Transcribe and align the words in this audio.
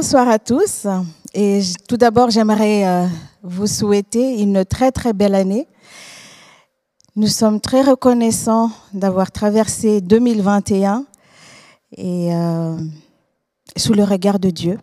Bonsoir 0.00 0.28
à 0.28 0.38
tous. 0.38 0.86
Et 1.34 1.60
tout 1.88 1.96
d'abord, 1.96 2.30
j'aimerais 2.30 2.86
euh, 2.86 3.06
vous 3.42 3.66
souhaiter 3.66 4.40
une 4.40 4.64
très 4.64 4.92
très 4.92 5.12
belle 5.12 5.34
année. 5.34 5.66
Nous 7.16 7.26
sommes 7.26 7.60
très 7.60 7.82
reconnaissants 7.82 8.70
d'avoir 8.92 9.32
traversé 9.32 10.00
2021 10.00 11.04
et 11.96 12.32
euh, 12.32 12.76
sous 13.76 13.92
le 13.92 14.04
regard 14.04 14.38
de 14.38 14.50
Dieu, 14.50 14.78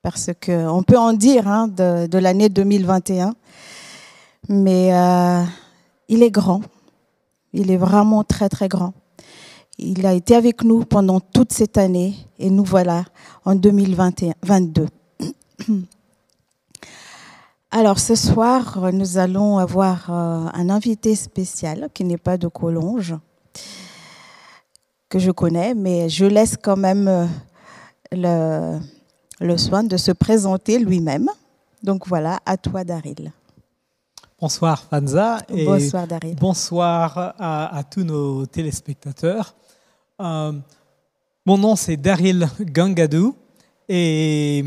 parce 0.00 0.30
qu'on 0.42 0.82
peut 0.84 0.96
en 0.96 1.12
dire 1.12 1.46
hein, 1.46 1.68
de, 1.68 2.18
l'année 2.18 2.48
2021, 2.48 3.34
mais 4.48 4.94
euh, 4.94 5.44
il 6.08 6.22
est 6.22 6.30
grand, 6.30 6.62
il 7.52 7.70
est 7.70 7.76
vraiment 7.76 8.24
très 8.24 8.48
très 8.48 8.68
grand. 8.68 8.94
Il 9.78 10.04
a 10.06 10.12
été 10.12 10.34
avec 10.34 10.62
nous 10.62 10.84
pendant 10.84 11.20
toute 11.20 11.52
cette 11.52 11.78
année 11.78 12.14
et 12.38 12.50
nous 12.50 12.64
voilà 12.64 13.04
en 13.44 13.54
2022. 13.54 14.86
Alors 17.72 18.00
ce 18.00 18.16
soir, 18.16 18.90
nous 18.92 19.16
allons 19.18 19.58
avoir 19.58 20.10
euh, 20.10 20.48
un 20.52 20.70
invité 20.70 21.14
spécial 21.14 21.88
qui 21.94 22.02
n'est 22.02 22.18
pas 22.18 22.36
de 22.36 22.48
Collonges, 22.48 23.14
que 25.08 25.20
je 25.20 25.30
connais, 25.30 25.74
mais 25.74 26.08
je 26.08 26.24
laisse 26.24 26.56
quand 26.60 26.76
même 26.76 27.28
euh, 28.12 28.78
le, 29.40 29.56
soin 29.56 29.84
de 29.84 29.96
se 29.96 30.10
présenter 30.10 30.80
lui-même. 30.80 31.28
Donc 31.82 32.08
voilà, 32.08 32.40
à 32.44 32.56
toi 32.56 32.82
Daryl. 32.82 33.30
Bonsoir 34.40 34.82
Fanza. 34.88 35.42
Et 35.50 35.66
bonsoir 35.66 36.06
Daryl. 36.06 36.34
Bonsoir 36.34 37.34
à, 37.38 37.82
tous 37.90 38.04
nos 38.04 38.46
téléspectateurs. 38.46 39.54
Euh, 40.18 40.52
mon 41.44 41.58
nom 41.58 41.76
c'est 41.76 41.98
Daryl 41.98 42.48
Gangadou 42.58 43.36
et 43.86 44.64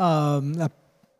euh, 0.00 0.40
la 0.56 0.68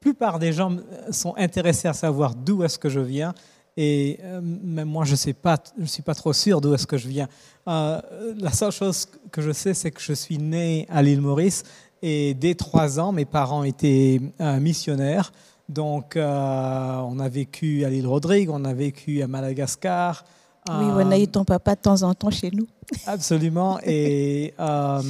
plupart 0.01 0.39
des 0.39 0.55
gens 0.55 0.75
sont 1.11 1.35
intéressés 1.37 1.87
à 1.87 1.93
savoir 1.93 2.35
d'où 2.35 2.65
est-ce 2.65 2.79
que 2.79 2.89
je 2.89 3.01
viens 3.01 3.35
et 3.77 4.19
euh, 4.23 4.41
même 4.43 4.89
moi 4.89 5.05
je 5.05 5.15
sais 5.15 5.35
pas, 5.35 5.59
je 5.79 5.85
suis 5.85 6.03
pas 6.03 6.15
trop 6.15 6.33
sûr 6.33 6.63
d'où 6.63 6.73
est-ce 6.73 6.87
que 6.87 6.97
je 6.97 7.09
viens. 7.09 7.29
la 7.67 8.53
seule 8.55 8.73
chose 8.73 9.07
que 9.31 9.43
je 9.43 9.53
sais 9.53 9.75
c'est 9.75 9.91
que 9.91 10.01
je 10.01 10.15
suis 10.15 10.39
né 10.39 10.87
à 10.89 11.03
l'île 11.03 11.21
Maurice 11.21 11.63
et 12.01 12.33
dès 12.33 12.55
trois 12.55 12.99
ans 12.99 13.13
mes 13.13 13.27
parents 13.27 13.65
étaient 13.65 14.19
missionnaires. 14.61 15.31
Donc, 15.73 16.15
on 16.17 17.19
a 17.19 17.29
vécu 17.29 17.85
à 17.85 17.91
l'île 17.91 18.07
Rodrigue, 18.07 18.51
on 18.51 18.65
a 18.65 18.75
vécu 18.75 19.23
à 19.23 19.27
Madagascar, 19.27 20.25
oui, 20.69 20.87
on 20.87 21.11
a 21.11 21.19
eu 21.19 21.27
ton 21.27 21.45
papa 21.45 21.75
de 21.75 21.81
temps 21.81 22.03
en 22.03 22.15
temps 22.15 22.31
chez 22.31 22.51
nous. 22.51 22.69
Absolument. 23.07 23.81
Et 23.85 24.55
euh, 24.61 25.03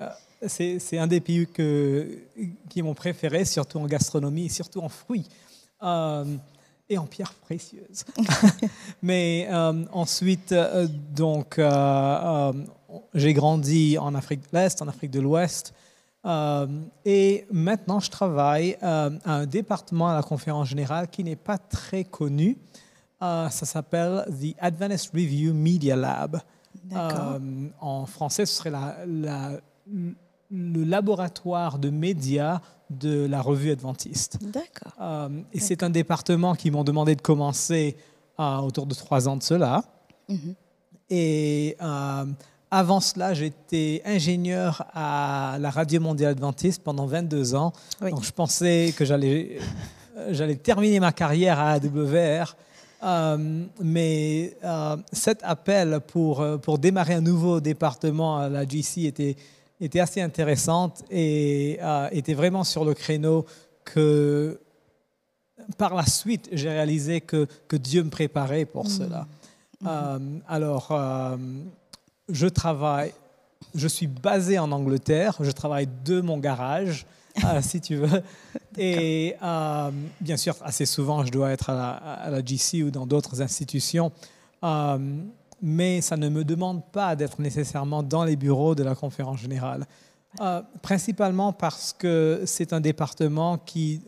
euh, 0.00 0.08
c'est 0.46 0.98
un 0.98 1.06
des 1.06 1.20
pays 1.20 1.46
que, 1.46 2.18
qui 2.70 2.82
m'ont 2.82 2.94
préféré, 2.94 3.44
surtout 3.44 3.78
en 3.78 3.86
gastronomie 3.86 4.46
et 4.46 4.50
surtout 4.50 4.80
en 4.80 4.88
fruits. 4.88 5.28
Euh, 5.82 6.24
et 6.88 6.98
en 6.98 7.06
pierres 7.06 7.34
précieuses. 7.34 8.04
Mais 9.02 9.48
ensuite, 9.92 10.54
donc, 11.16 11.60
j'ai 13.12 13.34
grandi 13.34 13.98
en 13.98 14.14
Afrique 14.14 14.42
de 14.42 14.56
l'Est, 14.56 14.80
en 14.80 14.86
Afrique 14.88 15.10
de 15.10 15.18
l'Ouest. 15.18 15.74
Et 17.04 17.46
maintenant, 17.52 18.00
je 18.00 18.10
travaille 18.10 18.76
à 18.82 19.10
un 19.24 19.46
département 19.46 20.08
à 20.08 20.14
la 20.14 20.22
conférence 20.22 20.68
générale 20.68 21.08
qui 21.08 21.22
n'est 21.22 21.36
pas 21.36 21.58
très 21.58 22.04
connu, 22.04 22.58
euh, 23.22 23.48
ça 23.48 23.64
s'appelle 23.64 24.24
The 24.28 24.54
Adventist 24.58 25.12
Review 25.12 25.54
Media 25.54 25.96
Lab. 25.96 26.40
Euh, 26.92 27.68
en 27.80 28.06
français, 28.06 28.44
ce 28.44 28.54
serait 28.54 28.72
le 29.06 30.84
laboratoire 30.84 31.78
de 31.78 31.90
médias 31.90 32.60
de 32.90 33.26
la 33.26 33.40
revue 33.40 33.70
adventiste. 33.70 34.38
D'accord. 34.42 34.92
Euh, 35.00 35.40
et 35.52 35.60
c'est 35.60 35.82
un 35.82 35.90
département 35.90 36.54
qui 36.54 36.70
m'ont 36.70 36.84
demandé 36.84 37.16
de 37.16 37.22
commencer 37.22 37.96
autour 38.38 38.86
de 38.86 38.94
trois 38.94 39.28
ans 39.28 39.36
de 39.36 39.42
cela. 39.42 39.82
Mhm. 40.28 40.54
Et 41.08 41.76
avant 42.70 43.00
cela, 43.00 43.32
j'étais 43.34 44.02
ingénieur 44.04 44.84
à 44.92 45.56
la 45.60 45.70
Radio 45.70 46.00
Mondiale 46.00 46.32
Adventiste 46.32 46.82
pendant 46.82 47.06
22 47.06 47.54
ans. 47.54 47.72
Donc 48.00 48.24
je 48.24 48.32
pensais 48.32 48.92
que 48.96 49.04
j'allais, 49.04 49.58
j'allais 50.30 50.56
terminer 50.56 51.00
ma 51.00 51.12
carrière 51.12 51.58
à 51.60 51.72
AWR 51.72 52.56
euh, 53.02 53.64
mais 53.80 54.56
euh, 54.64 54.96
cet 55.12 55.42
appel 55.42 56.00
pour, 56.06 56.40
euh, 56.40 56.56
pour 56.56 56.78
démarrer 56.78 57.14
un 57.14 57.20
nouveau 57.20 57.60
département 57.60 58.38
à 58.38 58.48
la 58.48 58.66
GC 58.66 59.04
était, 59.04 59.36
était 59.80 60.00
assez 60.00 60.22
intéressante 60.22 61.04
et 61.10 61.78
était 62.12 62.34
vraiment 62.34 62.64
sur 62.64 62.84
le 62.84 62.94
créneau 62.94 63.44
que 63.84 64.58
par 65.76 65.94
la 65.94 66.06
suite 66.06 66.48
j'ai 66.52 66.70
réalisé 66.70 67.20
que, 67.20 67.46
que 67.68 67.76
Dieu 67.76 68.02
me 68.02 68.10
préparait 68.10 68.64
pour 68.64 68.86
mmh. 68.86 68.88
cela. 68.88 69.26
Mmh. 69.82 70.40
alors, 70.48 70.90
je 72.28 72.46
travaille, 72.46 73.12
je 73.74 73.88
suis 73.88 74.06
basé 74.06 74.58
en 74.58 74.72
Angleterre, 74.72 75.36
je 75.40 75.50
travaille 75.50 75.88
de 76.04 76.20
mon 76.20 76.38
garage. 76.38 77.06
Ah, 77.42 77.60
si 77.60 77.82
tu 77.82 77.96
veux. 77.96 78.22
Et 78.78 79.36
euh, 79.42 79.90
bien 80.22 80.38
sûr, 80.38 80.56
assez 80.62 80.86
souvent, 80.86 81.22
je 81.22 81.30
dois 81.30 81.50
être 81.50 81.68
à 81.68 82.30
la, 82.30 82.42
GC 82.42 82.82
ou 82.82 82.90
dans 82.90 83.06
d'autres 83.06 83.42
institutions. 83.42 84.10
Euh, 84.64 84.96
mais 85.60 86.00
ça 86.00 86.16
ne 86.16 86.30
me 86.30 86.44
demande 86.44 86.82
pas 86.92 87.14
d'être 87.14 87.38
nécessairement 87.38 88.02
dans 88.02 88.24
les 88.24 88.36
bureaux 88.36 88.74
de 88.74 88.82
la 88.82 88.94
conférence 88.94 89.40
générale. 89.40 89.84
Euh, 90.40 90.62
principalement 90.80 91.52
parce 91.52 91.92
que 91.92 92.42
c'est 92.46 92.72
un 92.72 92.80
département 92.80 93.58
qui 93.58 94.00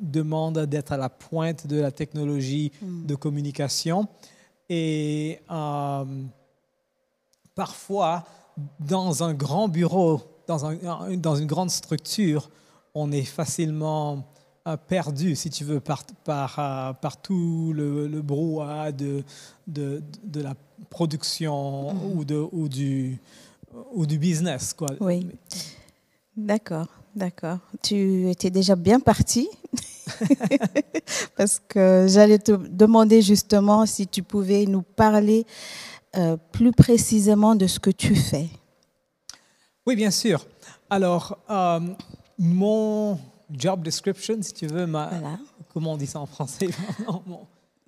demande 0.00 0.60
d'être 0.66 0.92
à 0.92 0.96
la 0.96 1.08
pointe 1.08 1.66
de 1.66 1.80
la 1.80 1.90
technologie 1.90 2.70
hmm. 2.80 3.06
de 3.06 3.14
communication. 3.16 4.06
Et 4.68 5.40
parfois, 7.60 8.24
dans 8.78 9.22
un 9.22 9.34
grand 9.34 9.68
bureau, 9.68 10.22
dans, 10.46 10.64
un, 10.64 10.76
dans 11.18 11.36
une 11.36 11.46
grande 11.46 11.70
structure, 11.70 12.48
on 12.94 13.12
est 13.12 13.26
facilement 13.26 14.24
euh, 14.66 14.78
perdu, 14.78 15.36
si 15.36 15.50
tu 15.50 15.64
veux, 15.64 15.78
par, 15.78 16.04
par, 16.24 16.58
euh, 16.58 16.94
par 16.94 17.20
tout 17.20 17.74
le, 17.76 18.08
le 18.08 18.22
brouhaha 18.22 18.92
de, 18.92 19.24
de, 19.66 20.02
de, 20.24 20.40
la 20.40 20.54
production 20.88 21.92
mhm. 21.92 22.18
ou, 22.18 22.24
de, 22.24 22.48
ou, 22.50 22.66
du, 22.66 23.18
ou 23.92 24.06
du 24.06 24.16
business. 24.16 24.72
Quoi. 24.72 24.88
Oui. 24.98 25.28
D'accord, 26.34 26.88
d'accord. 27.14 27.58
Tu 27.82 28.30
étais 28.30 28.50
déjà 28.50 28.74
bien 28.74 29.00
parti. 29.00 29.50
Parce 31.36 31.60
que 31.68 32.06
j'allais 32.08 32.38
te 32.38 32.52
demander 32.52 33.22
justement 33.22 33.86
si 33.86 34.06
tu 34.06 34.22
pouvais 34.22 34.64
nous 34.66 34.82
parler 34.82 35.46
euh, 36.16 36.36
plus 36.52 36.72
précisément 36.72 37.54
de 37.54 37.66
ce 37.66 37.78
que 37.78 37.90
tu 37.90 38.14
fais. 38.14 38.48
Oui, 39.86 39.96
bien 39.96 40.10
sûr. 40.10 40.46
Alors, 40.88 41.38
mon 42.38 43.18
job 43.52 43.82
description, 43.82 44.36
si 44.40 44.52
tu 44.52 44.66
veux, 44.66 44.86
ma, 44.86 45.10
comment 45.72 45.92
on 45.92 45.96
dit 45.96 46.06
ça 46.06 46.20
en 46.20 46.26
français? 46.26 46.68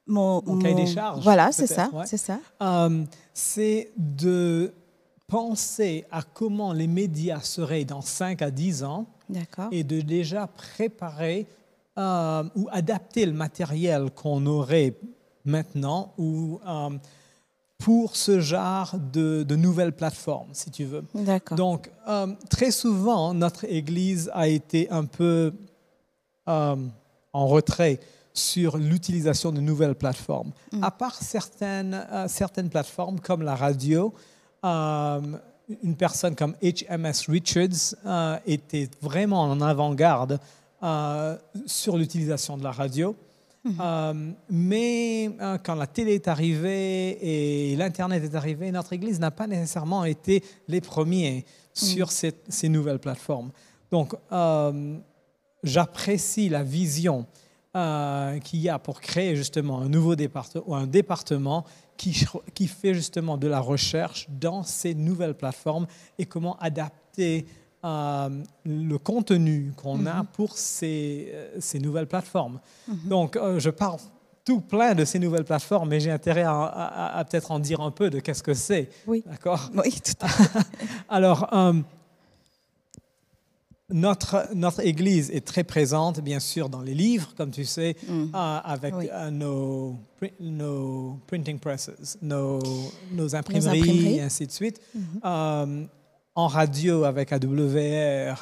Mon, 0.05 0.43
mon, 0.45 0.59
cahier 0.59 0.75
des 0.75 0.87
charges. 0.89 1.23
Voilà, 1.23 1.53
c'est 1.53 1.69
ça, 1.69 1.89
c'est 2.07 2.17
ça. 2.17 2.41
Euh, 2.61 3.05
c'est 3.33 3.93
de 3.97 4.75
penser 5.29 6.05
à 6.11 6.23
comment 6.23 6.73
les 6.73 6.89
médias 6.89 7.41
seraient 7.41 7.85
dans 7.85 8.01
5 8.01 8.43
à 8.43 8.51
10 8.51 8.83
ans 8.83 9.07
et 9.71 9.85
de 9.85 10.01
déjà 10.01 10.49
préparer 10.49 11.47
euh, 11.99 12.43
ou 12.57 12.69
adapter 12.73 13.27
le 13.27 13.33
matériel 13.33 14.11
qu'on 14.11 14.45
aurait 14.47 14.95
maintenant 15.45 16.13
ou 16.19 16.59
euh, 16.67 16.91
pour 17.83 18.15
ce 18.15 18.39
genre 18.39 18.95
de, 19.13 19.57
nouvelles 19.57 19.93
plateformes, 19.93 20.51
si 20.53 20.71
tu 20.71 20.85
veux. 20.85 21.05
Donc, 21.57 21.91
euh, 22.07 22.29
très 22.49 22.71
souvent, 22.71 23.35
notre 23.35 23.65
Église 23.65 24.31
a 24.35 24.47
été 24.47 24.89
un 24.91 25.05
peu 25.05 25.53
euh, 26.49 26.77
en 27.33 27.47
retrait 27.49 27.99
sur 28.33 28.77
l'utilisation 28.77 29.51
de 29.51 29.61
nouvelles 29.61 29.97
plateformes. 29.97 30.53
Mm. 30.71 30.85
À 30.85 30.91
part 30.93 31.17
certaines, 31.17 32.07
euh, 32.13 32.29
certaines 32.29 32.71
plateformes 32.71 33.19
comme 33.19 33.43
la 33.43 33.57
radio, 33.57 34.15
une 34.63 35.97
personne 35.99 36.37
comme 36.37 36.55
HMS 36.63 37.27
Richards 37.29 37.97
était 38.47 38.89
vraiment 39.01 39.43
en 39.43 39.61
avant-garde 39.61 40.39
sur 41.67 41.97
l'utilisation 41.97 42.57
de 42.57 42.63
la 42.63 42.71
radio. 42.71 43.17
Euh, 43.81 44.33
mais 44.51 45.31
euh, 45.41 45.57
quand 45.59 45.77
la 45.77 45.87
télé 45.87 46.15
est 46.15 46.29
arrivée 46.29 47.71
et 47.71 47.77
l'Internet 47.77 48.23
est 48.25 48.35
arrivé, 48.35 48.73
notre 48.73 48.93
Église 48.93 49.21
n'a 49.21 49.31
pas 49.31 49.47
nécessairement 49.47 50.05
été 50.05 50.43
les 50.67 50.81
premiers 50.81 51.45
sur 51.73 52.09
mhm. 52.09 52.33
ces, 52.49 52.69
nouvelles 52.69 52.99
plateformes. 52.99 53.53
Donc, 53.91 54.15
euh, 54.33 54.99
j'apprécie 55.63 56.49
la 56.49 56.63
vision 56.63 57.27
qu'il 58.45 58.61
y 58.61 58.69
a 58.69 58.79
pour 58.79 59.01
créer 59.01 59.35
justement 59.35 59.81
un 59.81 59.89
nouveau 59.89 60.15
département 60.15 60.65
ou 60.67 60.75
un 60.75 60.87
département 60.87 61.65
qui, 61.97 62.27
qui 62.53 62.67
fait 62.67 62.93
justement 62.93 63.39
de 63.39 63.47
la 63.47 63.61
recherche 63.61 64.27
dans 64.29 64.63
ces 64.63 64.95
nouvelles 64.95 65.35
plateformes 65.35 65.87
et 66.19 66.27
comment 66.27 66.59
adapter 66.59 67.47
euh, 67.85 68.29
le 68.65 68.97
contenu 68.99 69.73
qu'on 69.77 70.07
a 70.07 70.23
Mhm. 70.23 70.27
pour 70.33 70.57
ces, 70.57 71.29
euh, 71.33 71.57
ces 71.61 71.79
nouvelles 71.81 72.07
plateformes. 72.07 72.61
Mhm. 72.89 73.09
Donc, 73.09 73.37
euh, 73.37 73.59
je 73.59 73.71
parle 73.71 73.99
tout 74.45 74.61
plein 74.61 74.95
de 74.95 75.05
ces 75.05 75.19
nouvelles 75.19 75.45
plateformes, 75.45 75.89
mais 75.89 76.01
j'ai 76.01 76.11
intérêt 76.11 76.43
à, 76.43 76.53
à- 76.63 77.19
à 77.19 77.25
peut-être 77.25 77.51
en 77.53 77.59
dire 77.61 77.81
un 77.81 77.91
peu 77.93 78.11
de 78.11 78.19
qu'est-ce 78.21 78.43
que 78.43 78.55
c'est. 78.55 78.89
Oui. 79.07 79.23
D'accord? 79.27 79.71
Oui, 79.77 79.93
tout 80.01 80.13
à 80.21 80.29
fait. 80.29 80.59
Alors, 81.09 81.49
euh, 81.55 81.75
notre, 83.91 84.49
notre 84.55 84.81
Église 84.81 85.31
est 85.31 85.45
très 85.47 85.65
présente, 85.65 86.21
bien 86.21 86.41
sûr, 86.41 86.69
dans 86.71 86.81
les 86.81 86.95
livres, 86.95 87.35
comme 87.37 87.51
tu 87.51 87.65
sais, 87.65 87.95
Mm. 88.09 88.23
euh, 88.35 88.59
avec 88.65 88.95
Oui. 88.97 89.09
euh, 89.13 89.31
nos, 89.31 89.97
nos 90.41 91.19
printing 91.27 91.59
presses, 91.59 91.91
nos, 92.23 92.59
nos 93.13 93.35
imprimeries, 93.35 93.81
imprimeries. 93.81 94.17
et 94.17 94.23
ainsi 94.23 94.47
de 94.47 94.53
suite. 94.53 94.81
Mhm. 94.95 95.89
En 96.35 96.47
radio 96.47 97.05
avec 97.05 97.33
AWR, 97.33 97.43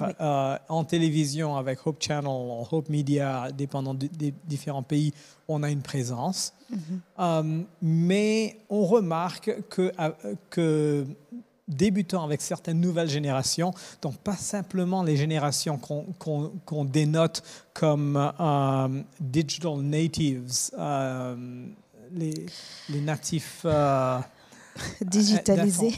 Oui. 0.00 0.06
euh, 0.20 0.56
en 0.68 0.84
télévision 0.84 1.56
avec 1.56 1.84
Hope 1.86 2.00
Channel, 2.02 2.30
Hope 2.70 2.88
Media, 2.88 3.50
dépendant 3.52 3.94
des 3.94 4.32
différents 4.46 4.82
pays, 4.84 5.12
on 5.48 5.62
a 5.62 5.70
une 5.70 5.82
présence. 5.82 6.52
Mhm. 6.70 6.78
Euh, 7.18 7.62
mais 7.82 8.58
on 8.68 8.84
remarque 8.86 9.50
que, 9.68 9.92
euh, 9.98 10.10
que 10.50 11.04
débutant 11.66 12.24
avec 12.24 12.40
certaines 12.42 12.80
nouvelles 12.80 13.08
générations, 13.10 13.72
donc 14.02 14.16
pas 14.18 14.36
simplement 14.36 15.02
les 15.02 15.16
générations 15.16 15.78
qu'on 15.78 16.84
dénote 16.84 17.42
comme 17.74 18.16
euh, 18.40 19.02
digital 19.20 19.76
natives, 19.78 20.48
les, 22.12 22.46
les 22.88 23.00
natifs 23.00 23.64
Digitalisé. 25.04 25.92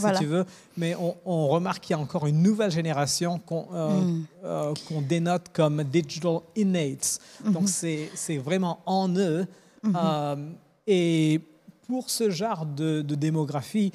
Voilà. 0.00 0.18
si 0.18 0.24
tu 0.24 0.26
veux, 0.28 0.44
mais 0.76 0.94
on, 0.96 1.16
on 1.24 1.48
remarque 1.48 1.84
qu'il 1.84 1.96
y 1.96 1.98
a 1.98 2.02
encore 2.02 2.26
une 2.26 2.42
nouvelle 2.42 2.70
génération 2.70 3.38
qu'on 3.38 3.66
euh, 3.72 4.00
Mm. 4.00 4.26
euh, 4.44 4.74
dénote 5.08 5.46
comme 5.52 5.82
digital 5.84 6.38
innates. 6.56 7.18
Donc, 7.44 7.62
Mhm. 7.62 7.66
c'est 7.68 8.10
c'est 8.14 8.38
vraiment 8.38 8.80
en 8.86 9.08
eux. 9.16 9.46
Mhm. 9.82 9.96
Euh, 9.96 10.36
et 10.86 11.40
pour 11.86 12.10
ce 12.10 12.30
genre 12.30 12.66
de, 12.66 13.02
de 13.02 13.14
démographie, 13.14 13.92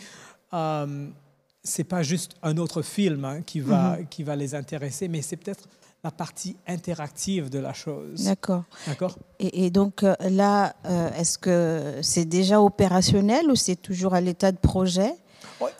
c'est 1.63 1.83
pas 1.83 2.01
juste 2.03 2.31
un 2.41 2.57
autre 2.57 2.81
film 2.81 3.25
hein, 3.25 3.41
qui, 3.45 3.59
va, 3.59 3.97
qui 4.09 4.23
va 4.23 4.35
les 4.35 4.55
intéresser, 4.55 5.07
mais 5.07 5.21
c'est 5.21 5.35
peut-être 5.37 5.67
la 6.03 6.11
partie 6.11 6.55
interactive 6.67 7.49
de 7.49 7.59
la 7.59 7.73
chose. 7.73 8.23
D'accord. 8.23 8.63
D'accord? 8.87 9.17
Et, 9.39 9.65
et 9.65 9.69
donc 9.69 10.03
euh, 10.03 10.15
là, 10.29 10.73
euh, 10.85 11.09
est-ce 11.19 11.37
que 11.37 11.95
c'est 12.01 12.25
déjà 12.25 12.61
opérationnel 12.61 13.51
ou 13.51 13.55
c'est 13.55 13.75
toujours 13.75 14.13
à 14.13 14.21
l'état 14.21 14.51
de 14.51 14.57
projet? 14.57 15.13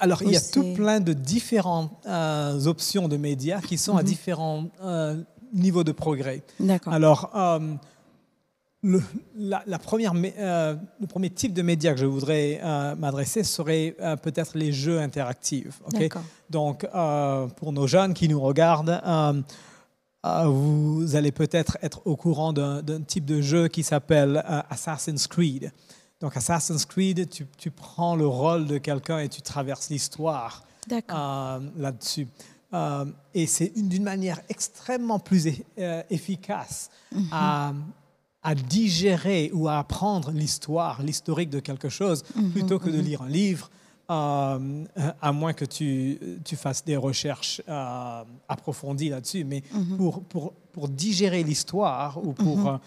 Alors, 0.02 0.22
il 0.24 0.32
y 0.32 0.36
a 0.36 0.40
Ou 0.40 0.52
tout 0.52 0.74
plein 0.74 1.00
de 1.00 1.14
différentes 1.14 1.92
euh, 2.06 2.66
options 2.66 3.08
de 3.08 3.16
médias 3.16 3.62
qui 3.62 3.78
sont 3.78 3.96
à 3.96 4.02
Mhm. 4.02 4.08
différents 4.08 4.66
euh, 4.84 5.16
niveaux 5.54 5.86
de 5.86 5.94
progrès. 5.94 6.44
D'accord. 6.60 6.92
Alors, 6.94 7.32
le, 8.82 9.02
la, 9.38 9.62
la 9.68 9.80
première, 9.80 10.14
le 10.14 11.06
premier 11.08 11.30
type 11.30 11.54
de 11.54 11.62
média 11.62 11.94
que 11.94 12.00
je 12.00 12.06
voudrais 12.06 12.62
m'adresser 12.98 13.44
serait 13.44 13.96
peut-être 14.22 14.58
les 14.58 14.72
jeux 14.72 15.00
interactifs. 15.00 15.82
ok? 15.88 16.00
D'accord. 16.00 16.24
Donc, 16.50 16.86
pour 17.58 17.72
nos 17.74 17.88
jeunes 17.88 18.14
qui 18.14 18.28
nous 18.30 18.40
regardent, 18.42 19.02
vous 20.24 21.16
allez 21.16 21.32
peut-être 21.32 21.78
être 21.82 22.02
au 22.06 22.16
courant 22.16 22.54
d'un 22.54 23.02
type 23.02 23.26
de 23.26 23.42
jeu 23.42 23.68
qui 23.68 23.84
s'appelle 23.84 24.44
euh, 24.50 24.62
Assassin's 24.70 25.28
Creed. 25.28 25.72
Donc, 26.20 26.36
Assassin's 26.36 26.86
Creed, 26.86 27.30
tu, 27.30 27.48
tu 27.58 27.72
prends 27.72 28.16
le 28.16 28.28
rôle 28.28 28.66
de 28.68 28.78
quelqu'un 28.78 29.20
et 29.20 29.30
tu 29.30 29.42
traverses 29.42 29.90
l'histoire 29.90 30.64
euh, 30.92 31.60
là-dessus. 31.78 32.28
Euh, 32.74 33.06
et 33.34 33.48
c'est 33.48 33.72
une- 33.76 33.88
d'une 33.90 34.04
manière 34.04 34.40
extrêmement 34.50 35.20
plus 35.20 35.48
e- 35.48 35.54
euh, 35.80 36.04
efficace 36.10 36.90
Mhm. 37.14 37.28
à, 37.32 37.74
à 38.44 38.56
digérer 38.56 39.50
ou 39.54 39.68
à 39.70 39.78
apprendre 39.80 40.32
l'histoire, 40.32 41.02
l'historique 41.02 41.50
de 41.50 41.60
quelque 41.62 41.90
chose, 41.90 42.24
Mhm, 42.36 42.52
plutôt 42.52 42.78
que 42.80 42.90
de 42.90 42.98
mhm. 42.98 43.04
lire 43.04 43.22
un 43.24 43.30
livre, 43.30 43.70
euh, 44.10 44.86
à 45.22 45.32
moins 45.32 45.54
que 45.54 45.66
tu, 45.66 46.20
tu 46.44 46.56
fasses 46.56 46.84
des 46.84 46.98
recherches 46.98 47.62
euh, 47.70 48.24
approfondies 48.48 49.10
là-dessus. 49.10 49.44
Mais 49.44 49.64
Mhm. 49.74 49.98
pour, 49.98 50.24
pour, 50.24 50.54
pour 50.72 50.90
digérer 50.90 51.44
l'histoire 51.44 52.18
ou 52.26 52.34
pour, 52.34 52.58
Mhm. 52.58 52.68
euh, 52.68 52.78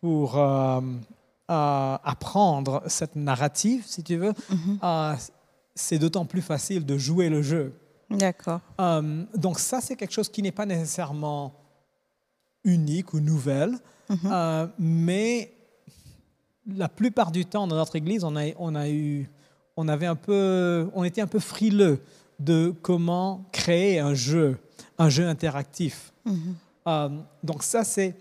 pour 0.00 0.36
apprendre 1.50 2.82
cette 2.86 3.16
narrative, 3.16 3.82
si 3.86 4.02
tu 4.02 4.16
veux, 4.16 4.32
Mhm. 4.50 5.16
c'est 5.74 5.98
d'autant 5.98 6.24
plus 6.26 6.42
facile 6.42 6.84
de 6.84 6.96
jouer 6.98 7.28
le 7.28 7.42
jeu. 7.42 7.72
D'accord. 8.10 8.60
Donc 9.34 9.58
ça, 9.58 9.80
c'est 9.80 9.96
quelque 9.96 10.12
chose 10.12 10.28
qui 10.28 10.42
n'est 10.42 10.52
pas 10.52 10.66
nécessairement 10.66 11.52
unique 12.64 13.14
ou 13.14 13.20
nouvelle, 13.20 13.78
mais 14.78 15.52
la 16.66 16.88
plupart 16.88 17.30
du 17.30 17.44
temps 17.46 17.66
dans 17.66 17.76
notre 17.76 17.96
Église, 17.96 18.24
on 18.24 18.36
a, 18.36 18.44
on 18.58 18.74
a 18.74 18.88
eu, 18.90 19.28
on 19.80 19.86
avait 19.86 20.06
un 20.06 20.16
peu, 20.16 20.90
on 20.92 21.04
était 21.04 21.20
un 21.20 21.28
peu 21.28 21.38
frileux 21.38 22.00
de 22.40 22.74
comment 22.82 23.44
créer 23.52 24.00
un 24.00 24.12
jeu, 24.12 24.58
un 24.98 25.08
jeu 25.08 25.28
interactif. 25.28 26.12
Mhm. 26.24 26.56
Euh, 26.88 27.08
donc 27.44 27.62
ça, 27.62 27.84
c'est 27.84 28.16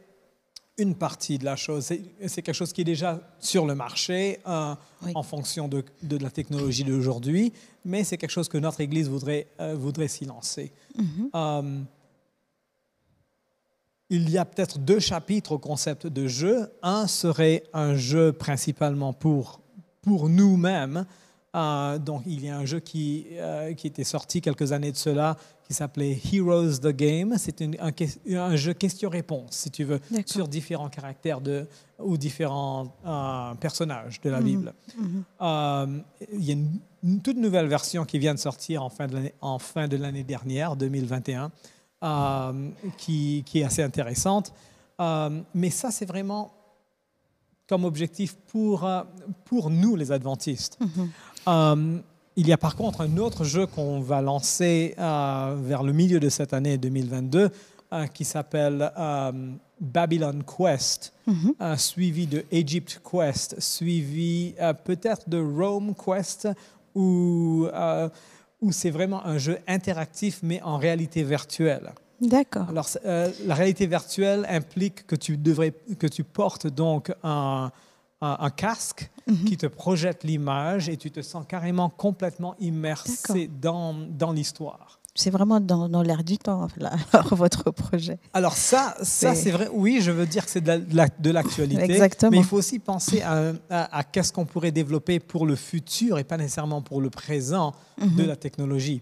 une 0.77 0.93
partie 0.93 1.39
de 1.39 1.45
la 1.45 1.55
chose. 1.55 1.85
C'est 2.27 2.41
quelque 2.43 2.53
chose 2.53 2.71
qui 2.71 2.81
est 2.81 2.91
déjà 2.95 3.19
sur 3.39 3.65
le 3.65 3.73
marché 3.73 4.39
euh, 4.47 4.75
Oui. 5.03 5.11
en 5.15 5.23
fonction 5.23 5.67
de, 5.67 5.83
de 6.03 6.17
la 6.17 6.29
technologie 6.29 6.83
d'aujourd'hui, 6.83 7.51
mais 7.83 8.03
c'est 8.03 8.17
quelque 8.17 8.29
chose 8.29 8.49
que 8.49 8.59
notre 8.59 8.81
Église 8.81 9.09
voudrait, 9.09 9.47
euh, 9.59 9.73
voudrait 9.75 10.07
s'y 10.07 10.25
lancer. 10.25 10.71
Mhm. 10.95 11.29
Euh, 11.33 11.79
il 14.11 14.29
y 14.29 14.37
a 14.37 14.45
peut-être 14.45 14.77
deux 14.77 14.99
chapitres 14.99 15.53
au 15.53 15.57
concept 15.57 16.05
de 16.05 16.27
jeu. 16.27 16.71
Un 16.83 17.07
serait 17.07 17.63
un 17.73 17.95
jeu 17.95 18.31
principalement 18.31 19.11
pour, 19.11 19.59
pour 20.03 20.29
nous-mêmes. 20.29 21.07
Euh, 21.55 21.97
donc, 21.97 22.23
il 22.25 22.43
y 22.43 22.49
a 22.49 22.57
un 22.57 22.65
jeu 22.65 22.79
qui, 22.79 23.27
euh, 23.33 23.73
qui 23.73 23.87
était 23.87 24.03
sorti 24.03 24.41
quelques 24.41 24.71
années 24.73 24.91
de 24.91 24.97
cela 24.97 25.37
qui 25.65 25.73
s'appelait 25.73 26.17
Heroes 26.31 26.77
the 26.81 26.89
Game. 26.95 27.35
C'est 27.37 27.61
un, 27.61 28.55
jeu 28.55 28.73
question-réponse, 28.73 29.51
si 29.51 29.71
tu 29.71 29.83
veux, 29.83 29.99
sur 30.25 30.47
différents 30.47 30.89
caractères 30.89 31.41
de, 31.41 31.67
ou 31.99 32.17
différents 32.17 32.93
euh, 33.05 33.53
personnages 33.55 34.21
de 34.21 34.29
la 34.29 34.39
Mhm. 34.39 34.45
Bible. 34.45 34.73
Mhm. 34.97 35.23
Il 36.33 36.43
y 36.45 36.51
a 36.51 36.53
une, 36.53 36.79
une 37.03 37.21
toute 37.21 37.37
nouvelle 37.37 37.67
version 37.67 38.05
qui 38.05 38.19
vient 38.19 38.33
de 38.33 38.39
sortir 38.39 38.83
en 38.83 38.89
fin 38.89 39.07
de 39.07 39.15
l'année, 39.15 39.33
en 39.41 39.59
fin 39.59 39.87
de 39.87 39.97
dernière, 40.23 40.75
2021, 40.75 41.51
euh, 42.03 42.69
qui, 42.97 43.43
qui 43.45 43.59
est 43.59 43.63
assez 43.63 43.83
intéressante. 43.83 44.53
Mais 45.53 45.69
ça, 45.69 45.91
c'est 45.91 46.05
vraiment 46.05 46.53
comme 47.67 47.83
objectif 47.83 48.35
pour, 48.47 48.89
pour 49.43 49.69
nous, 49.69 49.97
les 49.97 50.13
adventistes. 50.13 50.77
Mhm. 50.79 51.09
Euh, 51.47 51.97
il 52.35 52.47
y 52.47 52.53
a 52.53 52.57
par 52.57 52.75
contre 52.75 53.01
un 53.01 53.17
autre 53.17 53.43
jeu 53.43 53.65
qu'on 53.65 53.99
va 53.99 54.21
lancer 54.21 54.93
euh, 54.99 55.55
vers 55.59 55.81
le 55.81 55.91
milieu 55.91 56.19
de 56.19 56.29
cette 56.29 56.53
année 56.53 56.77
2022 56.77 57.49
euh, 57.93 58.07
qui 58.07 58.25
s'appelle 58.25 58.91
Babylon 59.79 60.43
Quest 60.45 61.13
Mhm. 61.25 61.55
suivi 61.77 62.25
de 62.25 62.45
Egypt 62.51 63.01
Quest, 63.03 63.59
suivi 63.59 64.53
peut-être 64.85 65.27
de 65.27 65.39
Rome 65.39 65.93
Quest, 65.93 66.47
où, 66.95 67.67
où 68.61 68.71
c'est 68.71 68.89
vraiment 68.91 69.25
un 69.25 69.37
jeu 69.37 69.57
interactif, 69.67 70.39
mais 70.41 70.61
en 70.61 70.77
réalité 70.77 71.23
virtuelle. 71.23 71.91
D'accord. 72.21 72.69
Alors, 72.69 72.87
la 73.03 73.55
réalité 73.55 73.87
virtuelle 73.87 74.45
implique 74.49 75.05
que 75.05 75.17
tu, 75.17 75.35
devrais, 75.35 75.73
que 75.99 76.07
tu 76.07 76.23
portes 76.23 76.67
donc 76.67 77.11
un, 77.23 77.71
un- 78.21 78.37
un 78.39 78.49
casque 78.49 79.09
Mhm. 79.27 79.45
qui 79.45 79.57
te 79.57 79.65
projette 79.67 80.23
l'image 80.23 80.89
et 80.89 80.97
tu 80.97 81.11
te 81.11 81.21
sens 81.21 81.45
carrément 81.47 81.89
complètement 81.89 82.55
immersé 82.59 83.49
dans, 83.61 83.93
dans 83.93 84.31
l'histoire. 84.31 84.99
C'est 85.13 85.31
vraiment 85.31 85.59
dans, 85.59 85.89
dans 85.89 86.03
l'air 86.03 86.23
du 86.23 86.37
temps, 86.37 86.67
là, 86.77 86.91
alors, 87.11 87.35
votre 87.35 87.71
projet. 87.71 88.19
Alors 88.33 88.53
ça, 88.55 88.95
ça 89.01 89.33
C'est- 89.35 89.51
vrai. 89.51 89.67
Oui, 89.73 89.99
je 90.01 90.11
veux 90.11 90.25
dire 90.27 90.45
que 90.45 90.51
c'est 90.51 90.61
de 90.61 90.67
la- 90.67 90.77
de 90.79 90.95
la- 90.95 91.07
de 91.19 91.31
l'actualité. 91.31 91.83
Exactement. 91.83 92.31
Mais 92.31 92.37
il 92.37 92.43
faut 92.43 92.57
aussi 92.57 92.77
penser 92.79 93.21
à, 93.21 93.53
à- 93.69 93.97
à 93.97 94.03
qu'est-ce 94.03 94.31
qu'on 94.31 94.45
pourrait 94.45 94.71
développer 94.71 95.19
pour 95.19 95.45
le 95.45 95.55
futur 95.55 96.19
et 96.19 96.23
pas 96.23 96.37
nécessairement 96.37 96.81
pour 96.81 97.01
le 97.01 97.09
présent 97.09 97.73
de 97.99 98.05
Mhm. 98.23 98.27
la 98.27 98.35
technologie. 98.35 99.01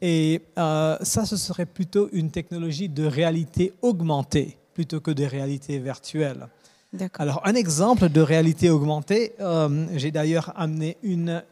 Et 0.00 0.42
euh, 0.58 0.96
ça, 1.02 1.24
ce 1.24 1.36
serait 1.36 1.66
plutôt 1.66 2.08
une 2.12 2.30
technologie 2.30 2.88
de 2.88 3.04
réalité 3.04 3.72
augmentée 3.82 4.58
plutôt 4.74 5.00
que 5.00 5.10
de 5.10 5.24
réalité 5.24 5.78
virtuelle. 5.78 6.46
Alors, 7.18 7.42
un 7.44 7.54
exemple 7.54 8.08
de 8.08 8.20
réalité 8.20 8.70
augmentée, 8.70 9.34
euh, 9.40 9.86
j'ai 9.96 10.10
d'ailleurs 10.10 10.52
amené 10.56 10.96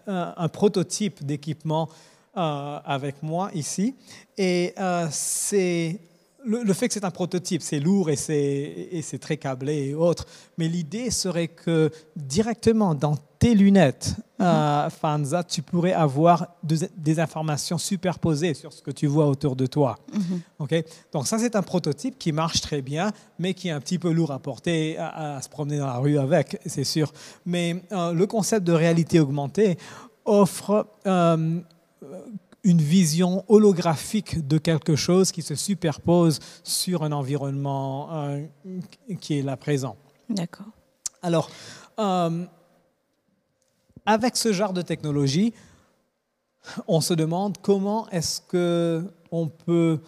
un 0.06 0.48
prototype 0.48 1.24
d'équipement 1.24 1.88
euh, 2.36 2.80
avec 2.84 3.22
moi 3.22 3.50
ici. 3.54 3.94
Et 4.36 4.74
euh, 4.80 5.06
c'est 5.12 6.00
le, 6.44 6.72
fait 6.72 6.88
que 6.88 6.94
c'est 6.94 7.04
un 7.04 7.10
prototype, 7.10 7.62
c'est 7.62 7.80
lourd 7.80 8.10
et 8.10 8.16
c'est 8.16 9.18
très 9.20 9.36
câblé 9.36 9.88
et 9.88 9.94
autres, 9.94 10.26
mais 10.58 10.68
l'idée 10.68 11.10
serait 11.10 11.48
que 11.48 11.90
directement 12.16 12.94
dans 12.94 13.16
tes 13.38 13.54
lunettes, 13.54 14.16
euh, 14.40 14.90
Fanza, 14.90 15.44
tu 15.44 15.62
pourrais 15.62 15.92
avoir 15.92 16.48
des 16.62 17.20
informations 17.20 17.78
superposées 17.78 18.54
sur 18.54 18.72
ce 18.72 18.82
que 18.82 18.90
tu 18.90 19.06
vois 19.06 19.26
autour 19.26 19.56
de 19.56 19.66
toi. 19.66 19.98
Mhm. 20.12 20.82
Donc 21.12 21.26
ça, 21.26 21.38
c'est 21.38 21.56
un 21.56 21.62
prototype 21.62 22.18
qui 22.18 22.32
marche 22.32 22.60
très 22.60 22.82
bien, 22.82 23.12
mais 23.38 23.54
qui 23.54 23.68
est 23.68 23.72
un 23.72 23.80
petit 23.80 23.98
peu 23.98 24.12
lourd 24.12 24.32
à 24.32 24.38
porter, 24.38 24.96
à, 24.98 25.40
se 25.42 25.48
promener 25.48 25.78
dans 25.78 25.86
la 25.86 25.98
rue 25.98 26.18
avec, 26.18 26.58
c'est 26.66 26.84
sûr. 26.84 27.12
Mais 27.46 27.82
euh, 27.92 28.12
le 28.12 28.26
concept 28.26 28.66
de 28.66 28.72
réalité 28.72 29.20
augmentée 29.20 29.76
offre 30.24 30.86
euh, 31.06 31.60
une 32.64 32.80
vision 32.80 33.44
holographique 33.48 34.46
de 34.46 34.56
quelque 34.58 34.96
chose 34.96 35.30
qui 35.30 35.42
se 35.42 35.54
superpose 35.54 36.40
sur 36.64 37.04
un 37.04 37.12
environnement 37.12 38.08
euh, 38.12 38.46
qui 39.20 39.38
est 39.38 39.42
là 39.42 39.58
présent. 39.58 39.96
D'accord. 40.30 40.66
Alors, 41.22 41.50
euh, 41.98 42.44
avec 44.06 44.36
ce 44.36 44.52
genre 44.52 44.72
de 44.72 44.80
technologie, 44.80 45.52
on 46.88 47.02
se 47.02 47.12
demande 47.12 47.58
comment 47.60 48.08
est-ce 48.08 48.40
que 48.40 49.04
on 49.30 49.48
peut 49.48 50.00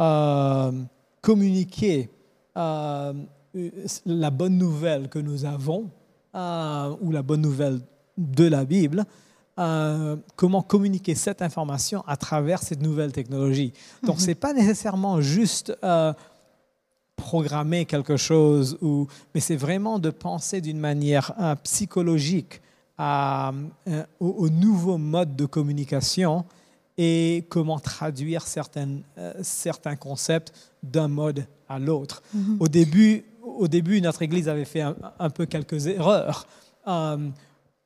euh, 0.00 0.72
communiquer 1.20 2.08
la 2.54 3.12
bonne 4.30 4.56
nouvelle 4.56 5.08
que 5.08 5.18
nous 5.18 5.44
avons 5.44 5.90
ou 6.34 7.10
la 7.10 7.22
bonne 7.22 7.42
nouvelle 7.42 7.80
de 8.16 8.46
la 8.46 8.64
Bible 8.64 9.04
euh, 9.58 10.16
comment 10.34 10.62
communiquer 10.62 11.14
cette 11.14 11.42
information 11.42 12.02
à 12.06 12.16
travers 12.16 12.62
cette 12.62 12.80
nouvelle 12.80 13.12
technologie. 13.12 13.74
Donc, 14.02 14.16
mhm. 14.16 14.20
ce 14.22 14.26
n'est 14.28 14.34
pas 14.34 14.54
nécessairement 14.54 15.20
juste 15.20 15.76
euh, 15.84 16.14
programmer 17.16 17.84
quelque 17.84 18.16
chose, 18.16 18.78
ou, 18.80 19.08
mais 19.34 19.40
c'est 19.40 19.56
vraiment 19.56 19.98
de 19.98 20.08
penser 20.08 20.62
d'une 20.62 20.78
manière 20.78 21.34
euh, 21.38 21.54
psychologique 21.56 22.62
à, 22.96 23.52
au, 24.20 24.48
nouveau 24.48 24.96
mode 24.96 25.36
de 25.36 25.44
communication 25.44 26.46
et 26.96 27.44
comment 27.50 27.78
traduire 27.78 28.46
certaines, 28.46 29.02
certains 29.42 29.96
concepts 29.96 30.52
d'un 30.82 31.08
mode 31.08 31.46
à 31.68 31.78
l'autre. 31.78 32.22
Mhm. 32.32 32.56
Au, 32.58 32.68
début, 32.68 33.24
au 33.42 33.68
début, 33.68 34.00
notre 34.00 34.22
Église 34.22 34.48
avait 34.48 34.64
fait 34.64 34.80
un, 34.80 34.96
un 35.18 35.28
peu 35.28 35.44
quelques 35.44 35.88
erreurs. 35.88 36.46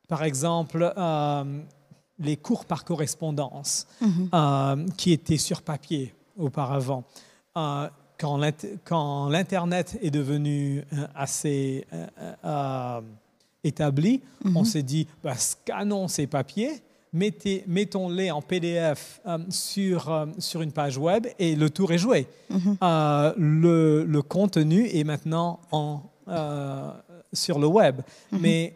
Par 0.07 0.23
exemple, 0.23 0.93
euh, 0.97 1.43
les 2.19 2.37
cours 2.37 2.65
par 2.65 2.85
correspondance 2.85 3.87
mhm. 4.01 4.29
euh, 4.33 4.85
qui 4.95 5.11
étaient 5.11 5.37
sur 5.37 5.61
papier 5.61 6.13
auparavant. 6.37 7.03
Euh, 7.57 7.89
quand 8.19 9.29
l'Internet 9.29 9.99
est 10.01 10.09
devenu 10.09 10.83
assez 11.13 11.85
établi, 13.63 14.21
on 14.43 14.61
mhm. 14.61 14.65
s'est 14.65 14.81
dit, 14.81 15.07
bah, 15.23 15.35
scannons 15.35 16.07
ces 16.07 16.25
papiers, 16.25 16.81
mettons-les 17.13 18.31
en 18.31 18.41
PDF 18.41 19.21
sur, 19.49 20.27
sur 20.39 20.63
une 20.63 20.71
page 20.71 20.97
web 20.97 21.27
et 21.37 21.55
le 21.55 21.69
tour 21.69 21.91
est 21.91 21.99
joué. 21.99 22.25
Mhm. 22.49 22.77
le, 23.37 24.03
le, 24.03 24.21
contenu 24.23 24.87
est 24.87 25.03
maintenant 25.03 25.59
en, 25.71 26.01
sur 27.33 27.59
le 27.59 27.67
web. 27.67 28.01
Mais 28.31 28.73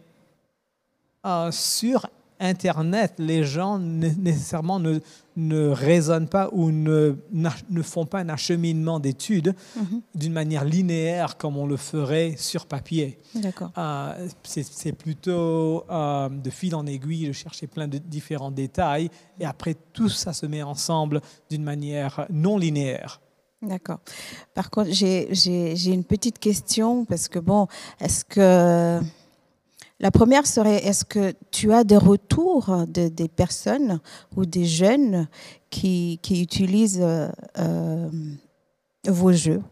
euh, 1.24 1.50
sur 1.50 2.06
Internet, 2.42 3.14
les 3.18 3.44
gens 3.44 3.78
nécessairement 3.78 4.80
ne, 4.80 4.98
ne 5.36 5.68
raisonnent 5.68 6.28
pas 6.28 6.50
ou 6.52 6.72
ne, 6.72 7.16
ne 7.30 7.82
font 7.82 8.04
pas 8.04 8.18
un 8.18 8.28
acheminement 8.28 8.98
d'études 8.98 9.54
mhm. 9.76 10.02
d'une 10.14 10.32
manière 10.32 10.64
linéaire 10.64 11.36
comme 11.36 11.56
on 11.56 11.66
le 11.66 11.76
ferait 11.76 12.34
sur 12.36 12.66
papier. 12.66 13.20
Euh, 13.78 14.28
c'est 14.42 14.92
plutôt 14.92 15.84
euh, 15.88 16.28
de 16.28 16.50
fil 16.50 16.74
en 16.74 16.84
aiguille, 16.86 17.28
de 17.28 17.32
chercher 17.32 17.68
plein 17.68 17.86
de 17.86 17.98
différents 17.98 18.50
détails 18.50 19.08
et 19.38 19.46
après 19.46 19.76
tout 19.92 20.08
ça 20.08 20.32
se 20.32 20.46
met 20.46 20.62
ensemble 20.62 21.20
d'une 21.48 21.62
manière 21.62 22.26
non 22.30 22.58
linéaire. 22.58 23.20
D'accord. 23.62 24.00
Par 24.54 24.70
contre, 24.70 24.90
j'ai 24.90 25.92
une 25.92 26.02
petite 26.02 26.40
question 26.40 27.04
parce 27.04 27.28
que 27.28 27.38
bon, 27.38 27.68
est-ce 28.00 28.24
que 28.24 29.00
la 30.02 30.10
première 30.10 30.46
serait, 30.48 30.84
est-ce 30.84 31.04
que 31.04 31.32
tu 31.52 31.72
as 31.72 31.84
des 31.84 31.96
retours 31.96 32.86
de, 32.88 33.08
des 33.08 33.28
personnes 33.28 34.00
ou 34.36 34.44
des 34.44 34.64
jeunes 34.64 35.28
qui, 35.70 36.18
qui 36.22 36.42
utilisent 36.42 37.00
euh, 37.00 37.28
euh, 37.58 38.08
vos 39.06 39.32
jeux? 39.32 39.62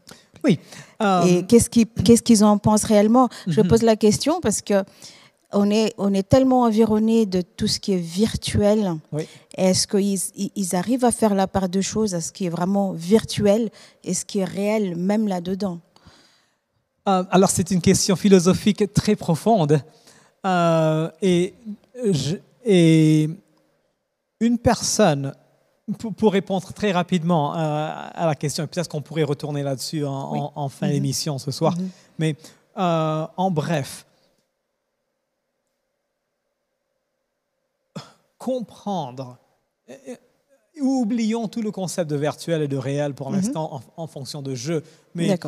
Oui. 0.45 0.61
Euh, 1.03 1.25
Et 1.25 1.43
qu'est-ce 1.47 2.23
qu'ils 2.23 2.45
en 2.45 2.59
pensent 2.59 2.85
réellement? 2.85 3.29
Je 3.49 3.61
mhm. 3.61 3.69
pose 3.69 3.83
la 3.83 3.97
question 3.97 4.41
parce 4.41 4.63
que 4.63 4.85
on 5.53 5.69
est, 5.69 5.93
on 5.99 6.15
est 6.15 6.23
tellement 6.23 6.63
environné 6.63 7.27
de 7.27 7.43
tout 7.43 7.67
ce 7.67 7.81
qui 7.81 7.93
est 7.93 7.97
virtuel. 7.97 8.95
Est-ce 9.57 9.89
qu'ils 9.89 10.21
ils 10.55 10.77
arrivent 10.77 11.05
à 11.05 11.11
faire 11.11 11.35
la 11.35 11.49
part 11.49 11.69
de 11.69 11.81
choses 11.81 12.15
à 12.15 12.21
ce 12.21 12.31
qui 12.31 12.47
est 12.47 12.51
vraiment 12.51 12.93
virtuel 12.93 13.71
et 14.05 14.15
ce 14.15 14.25
qui 14.25 14.39
est 14.39 14.45
réel, 14.45 14.95
même 14.95 15.27
là-dedans? 15.27 15.81
Alors, 17.05 17.51
c'est 17.51 17.73
une 17.73 17.81
question 17.81 18.15
philosophique 18.15 18.93
très 18.95 19.17
profonde. 19.17 19.83
Euh, 20.47 21.11
et, 21.20 21.54
et, 22.64 23.28
une 24.40 24.59
personne, 24.59 25.35
pour, 26.16 26.32
répondre 26.32 26.73
très 26.73 26.92
rapidement 26.92 27.52
à, 27.52 28.25
la 28.25 28.35
question, 28.35 28.66
peut-être 28.66 28.88
qu'on 28.88 29.02
pourrait 29.02 29.25
retourner 29.25 29.62
là-dessus 29.62 30.04
en, 30.06 30.68
fin 30.68 30.87
mhm. 30.87 30.92
d'émission 30.92 31.38
ce 31.38 31.50
soir, 31.50 31.76
mhm. 31.76 31.90
mais 32.18 32.37
euh, 32.78 33.26
en 33.37 33.50
bref, 33.50 34.06
comprendre, 38.38 39.37
oublions 40.80 41.49
tout 41.49 41.61
le 41.61 41.70
concept 41.70 42.11
de 42.11 42.16
virtuel 42.16 42.62
et 42.62 42.68
de 42.68 42.78
réel 42.78 43.12
pour 43.12 43.30
mhm. 43.30 43.37
l'instant 43.37 43.82
en, 43.97 44.06
fonction 44.06 44.40
de 44.40 44.54
jeu, 44.54 44.82
mais 45.14 45.38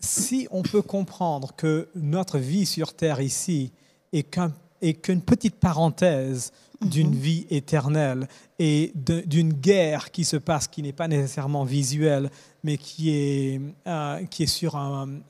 si 0.00 0.48
on 0.50 0.62
peut 0.62 0.82
comprendre 0.82 1.54
que 1.54 1.88
notre 1.94 2.38
vie 2.38 2.66
sur 2.66 2.92
Terre 2.94 3.20
ici 3.20 3.72
et 4.12 4.94
qu'une 4.94 5.22
petite 5.22 5.56
parenthèse 5.56 6.52
d'une 6.82 7.10
mhm. 7.10 7.16
vie 7.16 7.46
éternelle 7.50 8.28
et 8.58 8.92
d'une 8.94 9.52
guerre 9.52 10.10
qui 10.10 10.24
se 10.24 10.36
passe, 10.36 10.68
qui 10.68 10.82
n'est 10.82 10.92
pas 10.92 11.08
nécessairement 11.08 11.64
visuelle, 11.64 12.30
mais 12.62 12.76
qui 12.76 13.10
est, 13.10 13.60
euh, 13.86 14.24
qui 14.26 14.42
est 14.44 14.46
sur 14.46 14.76
une 14.76 15.22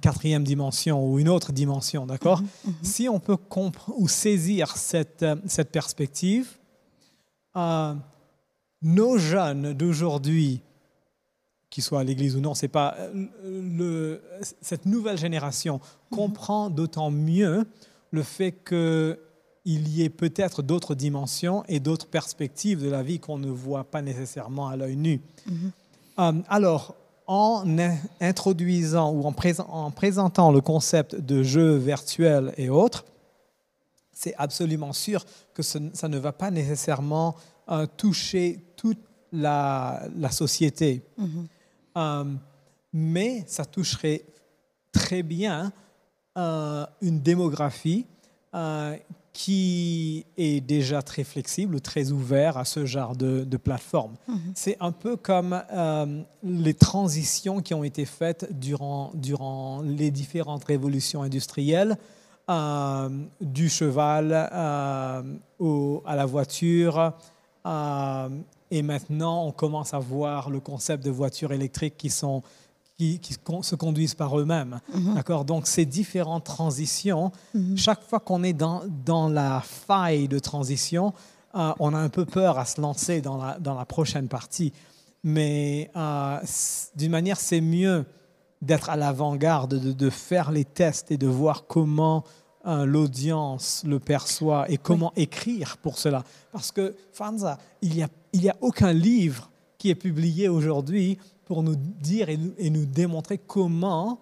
quatrième 0.00 0.44
dimension 0.44 1.04
ou 1.04 1.18
une 1.18 1.28
autre 1.28 1.52
dimension, 1.52 2.06
d'accord 2.06 2.40
mhm, 2.40 2.48
mhm. 2.66 2.74
Si 2.82 3.08
on 3.08 3.18
peut 3.20 3.38
ou 3.96 4.08
saisir 4.08 4.76
cette, 4.76 5.26
cette 5.46 5.70
perspective, 5.70 6.58
euh, 7.56 7.94
nos 8.82 9.18
jeunes 9.18 9.72
d'aujourd'hui 9.74 10.62
qu'il 11.72 11.82
soit 11.82 12.00
à 12.00 12.04
l'Église 12.04 12.36
ou 12.36 12.40
non, 12.40 12.54
c'est 12.54 12.68
pas 12.68 12.94
euh, 12.98 13.26
le, 13.42 14.22
cette 14.60 14.84
nouvelle 14.84 15.16
génération 15.16 15.80
comprend 16.10 16.68
d'autant 16.68 17.10
mieux 17.10 17.66
le 18.10 18.22
fait 18.22 18.52
qu'il 18.52 19.88
y 19.88 20.02
ait 20.02 20.10
peut-être 20.10 20.60
d'autres 20.60 20.94
dimensions 20.94 21.64
et 21.68 21.80
d'autres 21.80 22.08
perspectives 22.08 22.82
de 22.82 22.90
la 22.90 23.02
vie 23.02 23.18
qu'on 23.20 23.38
ne 23.38 23.48
voit 23.48 23.84
pas 23.84 24.02
nécessairement 24.02 24.68
à 24.68 24.76
l'œil 24.76 24.96
nu. 24.96 25.22
Mm-hmm. 25.48 25.52
Euh, 26.18 26.42
alors, 26.50 26.94
en 27.26 27.64
introduisant 28.20 29.10
ou 29.10 29.24
en, 29.24 29.34
en, 29.68 29.90
présentant 29.90 30.52
le 30.52 30.60
concept 30.60 31.14
de 31.14 31.42
jeu 31.42 31.76
virtuel 31.76 32.52
et 32.58 32.68
autres, 32.68 33.06
c'est 34.12 34.34
absolument 34.36 34.92
sûr 34.92 35.24
que 35.54 35.62
ça 35.62 36.08
ne 36.08 36.18
va 36.18 36.32
pas 36.32 36.50
nécessairement 36.50 37.34
euh, 37.70 37.86
toucher 37.96 38.62
toute 38.76 39.00
la, 39.32 40.02
la 40.18 40.30
société. 40.30 41.02
Mm-hmm. 41.18 41.46
Euh, 41.96 42.24
mais 42.92 43.44
ça 43.46 43.64
toucherait 43.64 44.22
très 44.92 45.22
bien 45.22 45.72
euh, 46.36 46.86
une 47.00 47.20
démographie 47.20 48.06
euh, 48.54 48.96
qui 49.32 50.26
est 50.36 50.60
déjà 50.60 51.00
très 51.00 51.24
flexible 51.24 51.80
très 51.80 52.12
ouvert 52.12 52.58
à 52.58 52.66
ce 52.66 52.84
genre 52.84 53.16
de, 53.16 53.56
plateforme. 53.56 54.14
Mhm. 54.28 54.52
C'est 54.54 54.76
un 54.80 54.92
peu 54.92 55.16
comme 55.16 55.62
les 56.42 56.74
transitions 56.74 57.62
qui 57.62 57.72
ont 57.72 57.84
été 57.84 58.04
faites 58.04 58.58
durant, 58.58 59.10
durant 59.14 59.80
les 59.80 60.10
différentes 60.10 60.64
révolutions 60.64 61.22
industrielles, 61.22 61.96
du 63.40 63.70
cheval 63.70 64.50
au, 65.58 66.02
à 66.04 66.16
la 66.16 66.26
voiture, 66.26 67.14
et 68.72 68.80
maintenant, 68.80 69.44
on 69.44 69.52
commence 69.52 69.92
à 69.92 69.98
voir 69.98 70.48
le 70.48 70.58
concept 70.58 71.04
de 71.04 71.10
voitures 71.10 71.52
électriques 71.52 71.98
qui, 71.98 72.08
sont, 72.08 72.42
qui, 72.96 73.20
se 73.60 73.74
conduisent 73.74 74.14
par 74.14 74.40
eux-mêmes. 74.40 74.80
Mhm. 74.94 75.14
D'accord? 75.14 75.44
Donc, 75.44 75.66
ces 75.66 75.84
différentes 75.84 76.44
transitions, 76.44 77.32
mhm. 77.52 77.76
chaque 77.76 78.02
fois 78.02 78.18
qu'on 78.18 78.42
est 78.42 78.54
dans, 78.54 78.80
dans 79.04 79.28
la 79.28 79.60
faille 79.60 80.26
de 80.26 80.38
transition, 80.38 81.12
euh, 81.54 81.74
on 81.80 81.92
a 81.92 81.98
un 81.98 82.08
peu 82.08 82.24
peur 82.24 82.58
à 82.58 82.64
se 82.64 82.80
lancer 82.80 83.20
dans 83.20 83.36
la, 83.36 83.58
dans 83.58 83.74
la 83.74 83.84
prochaine 83.84 84.28
partie. 84.28 84.72
mais 85.22 85.90
d'une 86.96 87.10
manière, 87.10 87.38
c'est 87.38 87.60
mieux 87.60 88.06
d'être 88.62 88.88
à 88.88 88.96
l'avant-garde, 88.96 89.74
de, 89.74 89.92
de, 89.92 90.08
faire 90.08 90.50
les 90.50 90.64
tests 90.64 91.10
et 91.10 91.18
de 91.18 91.26
voir 91.26 91.66
comment 91.66 92.24
l'audience 92.64 93.82
le 93.86 93.98
perçoit 93.98 94.70
et 94.70 94.76
comment 94.76 95.12
écrire 95.16 95.76
pour 95.78 95.98
cela. 95.98 96.24
Parce 96.52 96.70
que, 96.70 96.94
Fanza, 97.12 97.58
il 97.80 97.90
n'y 97.90 98.02
a, 98.02 98.08
il 98.32 98.42
y 98.42 98.48
a 98.48 98.56
aucun 98.60 98.92
livre 98.92 99.50
qui 99.78 99.90
est 99.90 99.96
publié 99.96 100.48
aujourd'hui 100.48 101.18
pour 101.44 101.62
nous 101.62 101.74
dire 101.76 102.28
et 102.28 102.36
nous, 102.36 102.54
et 102.56 102.70
nous, 102.70 102.86
démontrer 102.86 103.38
comment 103.38 104.20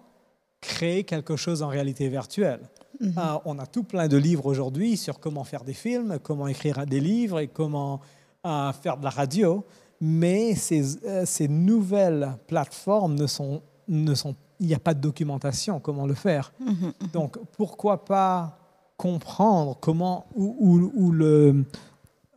créer 0.59 1.03
quelque 1.03 1.35
chose 1.35 1.61
en 1.61 1.67
réalité 1.67 2.09
virtuelle. 2.09 2.61
Mhm. 2.99 3.13
Euh, 3.17 3.37
on 3.45 3.59
a 3.59 3.65
tout 3.65 3.83
plein 3.83 4.07
de 4.07 4.17
livres 4.17 4.45
aujourd'hui 4.45 4.97
sur 4.97 5.19
comment 5.19 5.43
faire 5.43 5.63
des 5.63 5.73
films, 5.73 6.19
comment 6.21 6.47
écrire 6.47 6.85
des 6.85 6.99
livres 6.99 7.39
et 7.39 7.47
comment 7.47 7.99
euh, 8.45 8.71
faire 8.73 8.97
de 8.97 9.03
la 9.03 9.09
radio, 9.09 9.63
mais 9.99 10.55
ces, 10.55 10.97
euh, 11.05 11.25
ces 11.25 11.47
nouvelles 11.47 12.33
plateformes 12.47 13.15
ne 13.15 13.27
sont, 13.27 13.61
ne 13.87 14.15
sont 14.15 14.35
il 14.61 14.67
n'y 14.67 14.75
a 14.75 14.79
pas 14.79 14.93
de 14.93 15.01
documentation, 15.01 15.79
comment 15.79 16.05
le 16.05 16.13
faire. 16.13 16.53
Mhm, 16.59 16.67
mhm. 16.69 16.93
Donc, 17.11 17.37
pourquoi 17.57 18.05
pas 18.05 18.57
comprendre 18.95 19.75
comment, 19.81 20.27
ou, 20.35 21.11
le, 21.11 21.65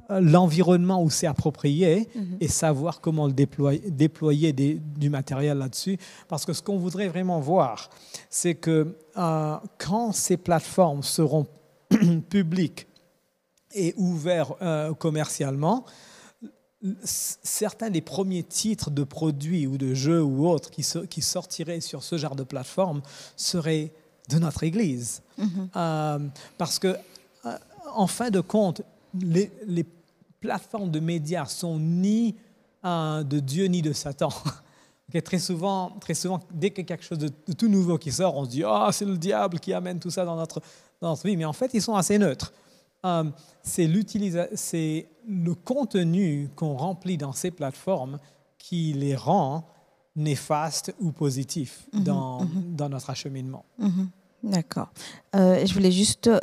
l'environnement 0.08 1.02
où 1.02 1.10
c'est 1.10 1.26
approprié 1.26 2.08
mhm. 2.14 2.38
et 2.40 2.48
savoir 2.48 3.02
comment 3.02 3.26
le 3.26 3.34
déployer, 3.34 3.90
déployer 3.90 4.54
du 4.54 5.10
matériel 5.10 5.58
là-dessus. 5.58 5.98
Parce 6.26 6.46
que 6.46 6.54
ce 6.54 6.62
qu'on 6.62 6.78
voudrait 6.78 7.08
vraiment 7.08 7.40
voir, 7.40 7.90
c'est 8.30 8.54
que 8.54 8.96
euh, 9.18 9.56
quand 9.76 10.12
ces 10.12 10.38
plateformes 10.38 11.02
seront 11.02 11.46
publiques 12.30 12.86
et 13.74 13.92
ouvertes 13.98 14.56
euh, 14.62 14.94
commercialement, 14.94 15.84
certains 17.02 17.90
des 17.90 18.00
premiers 18.00 18.42
titres 18.42 18.90
de 18.90 19.04
produits 19.04 19.66
ou 19.66 19.78
de 19.78 19.94
jeux 19.94 20.22
ou 20.22 20.46
autres 20.46 20.70
qui, 20.70 20.86
qui 21.08 21.22
sortiraient 21.22 21.80
sur 21.80 22.02
ce 22.02 22.18
genre 22.18 22.36
de 22.36 22.42
plateforme 22.42 23.02
seraient 23.36 23.92
de 24.28 24.38
notre 24.38 24.64
Église. 24.64 25.22
Mm-hmm. 25.38 25.68
Euh, 25.76 26.18
parce 26.58 26.78
que, 26.78 26.96
euh, 27.46 27.58
en 27.94 28.06
fin 28.06 28.30
de 28.30 28.40
compte, 28.40 28.82
les, 29.18 29.50
plateformes 30.40 30.90
de 30.90 31.00
médias 31.00 31.46
sont 31.46 31.78
ni 31.78 32.36
de 32.84 33.40
Dieu 33.40 33.64
ni 33.64 33.80
de 33.80 33.94
Satan. 33.94 34.28
très, 35.24 35.38
souvent, 35.38 35.96
très 36.00 36.12
souvent, 36.12 36.40
dès 36.52 36.66
a 36.66 36.82
quelque 36.82 37.02
chose 37.02 37.18
de, 37.18 37.30
tout 37.54 37.68
nouveau 37.68 37.96
qui 37.96 38.12
sort, 38.12 38.36
on 38.36 38.44
se 38.44 38.50
dit 38.50 38.62
Ah, 38.62 38.90
c'est 38.92 39.06
le 39.06 39.16
diable 39.16 39.58
qui 39.58 39.72
amène 39.72 39.98
tout 39.98 40.10
ça 40.10 40.26
dans 40.26 40.36
notre, 40.36 40.60
dans 41.00 41.10
notre 41.10 41.26
vie. 41.26 41.36
Mais 41.36 41.46
en 41.46 41.54
fait, 41.54 41.70
ils 41.72 41.80
sont 41.80 41.94
assez 41.94 42.18
neutres. 42.18 42.52
Euh, 43.04 43.24
c'est 43.62 43.86
le 45.26 45.54
contenu 45.54 46.50
qu'on 46.56 46.76
remplit 46.76 47.16
dans 47.16 47.32
ces 47.32 47.50
plateformes 47.50 48.18
qui 48.58 48.92
les 48.92 49.14
rend 49.14 49.66
néfastes 50.16 50.94
ou 51.00 51.12
positifs 51.12 51.86
mhm, 51.92 52.04
dans, 52.04 52.40
mhm. 52.42 52.76
dans, 52.76 52.88
notre 52.88 53.10
acheminement. 53.10 53.64
Mhm. 53.78 54.08
D'accord. 54.42 54.88
Euh, 55.34 55.64
je 55.64 55.72
voulais 55.72 55.90
juste 55.90 56.26
euh, 56.26 56.38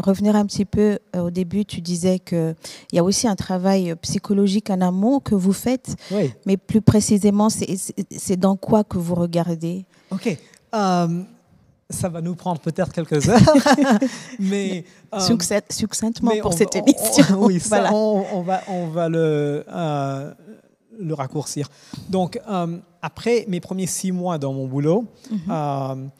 revenir 0.00 0.36
un 0.36 0.44
petit 0.44 0.66
peu 0.66 0.98
au 1.16 1.30
début. 1.30 1.64
Tu 1.64 1.80
disais 1.80 2.18
qu'il 2.18 2.54
y 2.92 2.98
a 2.98 3.04
aussi 3.04 3.26
un 3.26 3.36
travail 3.36 3.94
psychologique 4.02 4.68
en 4.68 4.82
amont 4.82 5.18
que 5.18 5.34
vous 5.34 5.54
faites, 5.54 5.96
oui. 6.10 6.30
mais 6.44 6.58
plus 6.58 6.82
précisément, 6.82 7.48
c'est 7.48 8.36
dans 8.36 8.56
quoi 8.56 8.84
que 8.84 8.98
vous 8.98 9.14
regardez? 9.14 9.86
OK 10.10 10.36
ça 11.90 12.08
va 12.08 12.20
nous 12.20 12.34
prendre 12.34 12.60
peut-être 12.60 12.92
quelques 12.92 13.28
heures, 13.28 13.40
mais 14.38 14.84
euh, 15.14 15.20
succinctement 15.70 16.32
pour 16.42 16.52
cette 16.52 16.76
émission. 16.76 17.24
oui, 17.38 17.60
ça, 17.60 17.92
on, 17.92 18.42
va, 18.42 18.62
on 18.68 18.88
va 18.88 19.08
le, 19.08 19.64
euh, 19.68 20.34
le 20.98 21.14
raccourcir. 21.14 21.68
Donc, 22.10 22.38
euh, 22.46 22.78
après 23.00 23.46
mes 23.48 23.60
premiers 23.60 23.86
six 23.86 24.12
mois 24.12 24.36
dans 24.36 24.52
mon 24.52 24.66
boulot, 24.66 25.06
mhm. 25.30 26.10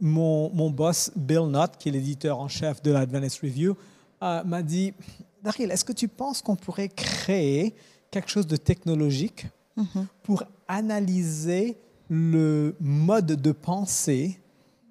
mon, 0.00 0.50
mon, 0.52 0.70
boss, 0.70 1.12
Bill 1.14 1.46
Nutt, 1.46 1.76
qui 1.78 1.90
est 1.90 1.92
l'éditeur 1.92 2.40
en 2.40 2.48
chef 2.48 2.82
de 2.82 2.90
l'Advanced 2.90 3.40
Review, 3.40 3.76
m'a 4.20 4.62
dit 4.62 4.94
Daryl, 5.42 5.70
est-ce 5.70 5.84
que 5.84 5.92
tu 5.92 6.08
penses 6.08 6.42
qu'on 6.42 6.56
pourrait 6.56 6.88
créer 6.88 7.74
quelque 8.10 8.30
chose 8.30 8.46
de 8.46 8.56
technologique 8.56 9.46
mhm. 9.76 10.06
pour 10.24 10.42
analyser 10.66 11.76
le 12.08 12.74
mode 12.80 13.26
de 13.26 13.52
pensée 13.52 14.40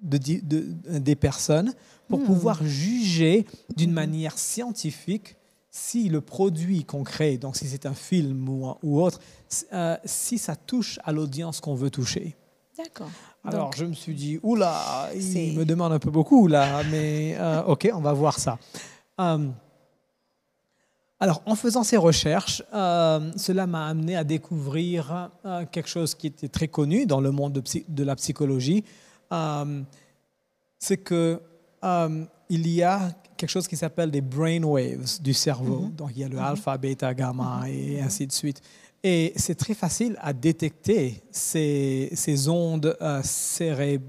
de, 0.04 0.98
des 0.98 1.16
personnes 1.16 1.74
pour 2.08 2.20
hmm. 2.20 2.24
pouvoir 2.24 2.64
juger 2.64 3.46
d'une 3.76 3.90
hmm. 3.90 3.94
manière 3.94 4.38
scientifique 4.38 5.36
si 5.76 6.08
le 6.08 6.20
produit 6.20 6.84
qu'on 6.84 7.02
crée, 7.02 7.36
donc 7.36 7.56
si 7.56 7.66
c'est 7.66 7.84
un 7.84 7.94
film 7.94 8.48
ou, 8.48 8.72
ou 8.84 9.02
autre, 9.02 9.18
euh, 9.72 9.96
si 10.04 10.38
ça 10.38 10.54
touche 10.54 11.00
à 11.02 11.10
l'audience 11.10 11.60
qu'on 11.60 11.74
veut 11.74 11.90
toucher. 11.90 12.36
D'accord. 12.78 13.10
Alors 13.42 13.72
je 13.72 13.84
me 13.84 13.92
suis 13.92 14.14
dit, 14.14 14.38
oula, 14.44 15.10
il 15.16 15.58
me 15.58 15.64
demande 15.64 15.92
un 15.92 15.98
peu 15.98 16.12
beaucoup 16.12 16.46
là, 16.46 16.82
mais 16.92 17.36
euh, 17.40 17.64
ok, 17.64 17.90
on 17.92 18.00
va 18.00 18.12
voir 18.12 18.38
ça. 18.38 18.56
Euh, 19.20 19.48
alors 21.18 21.42
en 21.44 21.56
faisant 21.56 21.82
ces 21.82 21.96
recherches, 21.96 22.62
cela 22.72 23.66
m'a 23.66 23.88
amené 23.88 24.14
à 24.14 24.22
découvrir 24.22 25.30
quelque 25.72 25.88
chose 25.88 26.14
qui 26.14 26.28
était 26.28 26.48
très 26.48 26.68
connu 26.68 27.04
dans 27.04 27.20
le 27.20 27.32
monde 27.32 27.52
de, 27.54 27.62
de 27.88 28.04
la 28.04 28.14
psychologie, 28.14 28.84
euh, 29.34 29.82
c'est 30.78 30.98
que 30.98 31.40
euh, 31.82 32.24
il 32.48 32.68
y 32.68 32.82
a 32.82 33.10
quelque 33.36 33.50
chose 33.50 33.66
qui 33.66 33.76
s'appelle 33.76 34.10
des 34.10 34.20
brain 34.20 34.62
waves 34.62 35.20
du 35.20 35.34
cerveau. 35.34 35.86
Mm-hmm. 35.86 35.96
Donc 35.96 36.10
il 36.14 36.20
y 36.20 36.24
a 36.24 36.28
le 36.28 36.36
mm-hmm. 36.36 36.50
alpha, 36.50 36.78
bêta, 36.78 37.12
gamma 37.14 37.62
mm-hmm. 37.64 37.96
et 37.96 38.00
ainsi 38.00 38.26
de 38.26 38.32
suite. 38.32 38.60
Et 39.02 39.32
c'est 39.36 39.56
très 39.56 39.74
facile 39.74 40.16
à 40.20 40.32
détecter 40.32 41.22
ces, 41.30 42.10
ces 42.14 42.48
ondes 42.48 42.96
euh, 43.02 43.20
cérébrales. 43.22 44.06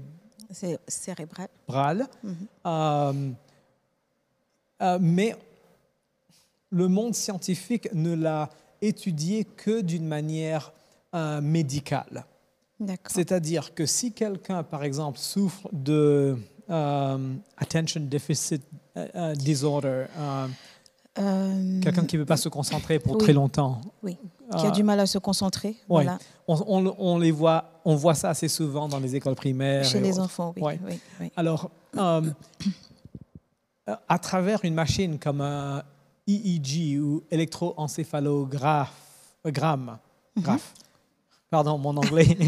mais 5.00 5.36
le 6.70 6.88
monde 6.88 7.14
scientifique 7.14 7.92
ne 7.92 8.14
l'a 8.14 8.48
étudié 8.80 9.44
que 9.44 9.80
d'une 9.82 10.06
manière 10.06 10.72
médicale. 11.42 12.26
C'est-à-dire 13.06 13.74
que 13.74 13.86
si 13.86 14.12
quelqu'un, 14.12 14.62
par 14.62 14.84
exemple, 14.84 15.18
souffre 15.18 15.68
de 15.72 16.36
euh, 16.68 17.34
attention 17.56 18.00
deficit 18.02 18.62
euh, 18.96 19.06
euh, 19.14 19.34
disorder, 19.34 20.06
quelqu'un 21.14 22.04
qui 22.04 22.16
ne 22.16 22.22
peut 22.22 22.26
pas 22.26 22.36
se 22.36 22.48
concentrer 22.48 22.98
pour 22.98 23.16
très 23.18 23.32
longtemps. 23.32 23.80
Oui, 24.02 24.18
qui 24.58 24.66
a 24.66 24.70
du 24.70 24.82
mal 24.82 25.00
à 25.00 25.06
se 25.06 25.18
concentrer. 25.18 25.76
Voilà. 25.88 26.18
On, 26.46 26.94
on, 26.98 27.18
les 27.18 27.30
voit, 27.30 27.80
on 27.84 27.94
voit 27.96 28.14
ça 28.14 28.30
assez 28.30 28.48
souvent 28.48 28.88
dans 28.88 29.00
les 29.00 29.16
écoles 29.16 29.34
primaires. 29.34 29.84
Chez 29.84 30.00
les 30.00 30.18
enfants, 30.18 30.52
oui. 30.56 30.78
oui, 31.20 31.30
Alors, 31.36 31.70
à 33.86 34.18
travers 34.18 34.64
une 34.64 34.74
machine 34.74 35.18
comme 35.18 35.40
un 35.40 35.82
EEG 36.28 37.00
ou 37.00 37.22
électroencéphalogramme, 37.30 38.88
gramme. 39.46 39.98
Pardon, 41.50 41.78
mon 41.78 41.96
anglais. 41.96 42.26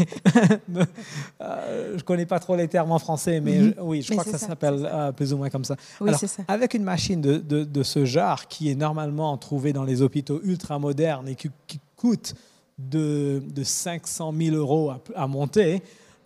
Euh, 1.41 1.91
je 1.91 1.95
ne 1.95 2.01
connais 2.01 2.25
pas 2.25 2.39
trop 2.39 2.55
les 2.55 2.67
termes 2.67 2.91
en 2.91 2.99
français, 2.99 3.39
mais 3.39 3.59
mhm. 3.59 3.75
oui, 3.81 4.01
je 4.01 4.11
crois 4.11 4.23
que 4.23 4.29
ça, 4.29 4.37
s'appelle 4.37 4.87
euh, 4.91 5.11
plus 5.13 5.33
ou 5.33 5.37
moins 5.37 5.49
comme 5.49 5.63
ça. 5.63 5.75
Oui, 6.01 6.09
Alors, 6.09 6.19
ça. 6.19 6.43
Avec 6.47 6.73
une 6.73 6.83
machine 6.83 7.21
de, 7.21 7.37
de, 7.37 7.83
ce 7.83 8.03
genre 8.05 8.47
qui 8.47 8.69
est 8.69 8.75
normalement 8.75 9.37
trouvée 9.37 9.71
dans 9.71 9.83
les 9.83 10.01
hôpitaux 10.01 10.41
ultra-modernes 10.43 11.29
et 11.29 11.35
qui, 11.35 11.49
coûte 11.95 12.35
de, 12.77 13.41
de, 13.53 13.63
500 13.63 14.33
000 14.37 14.55
euros 14.55 14.91
à, 15.15 15.27
monter, 15.27 15.81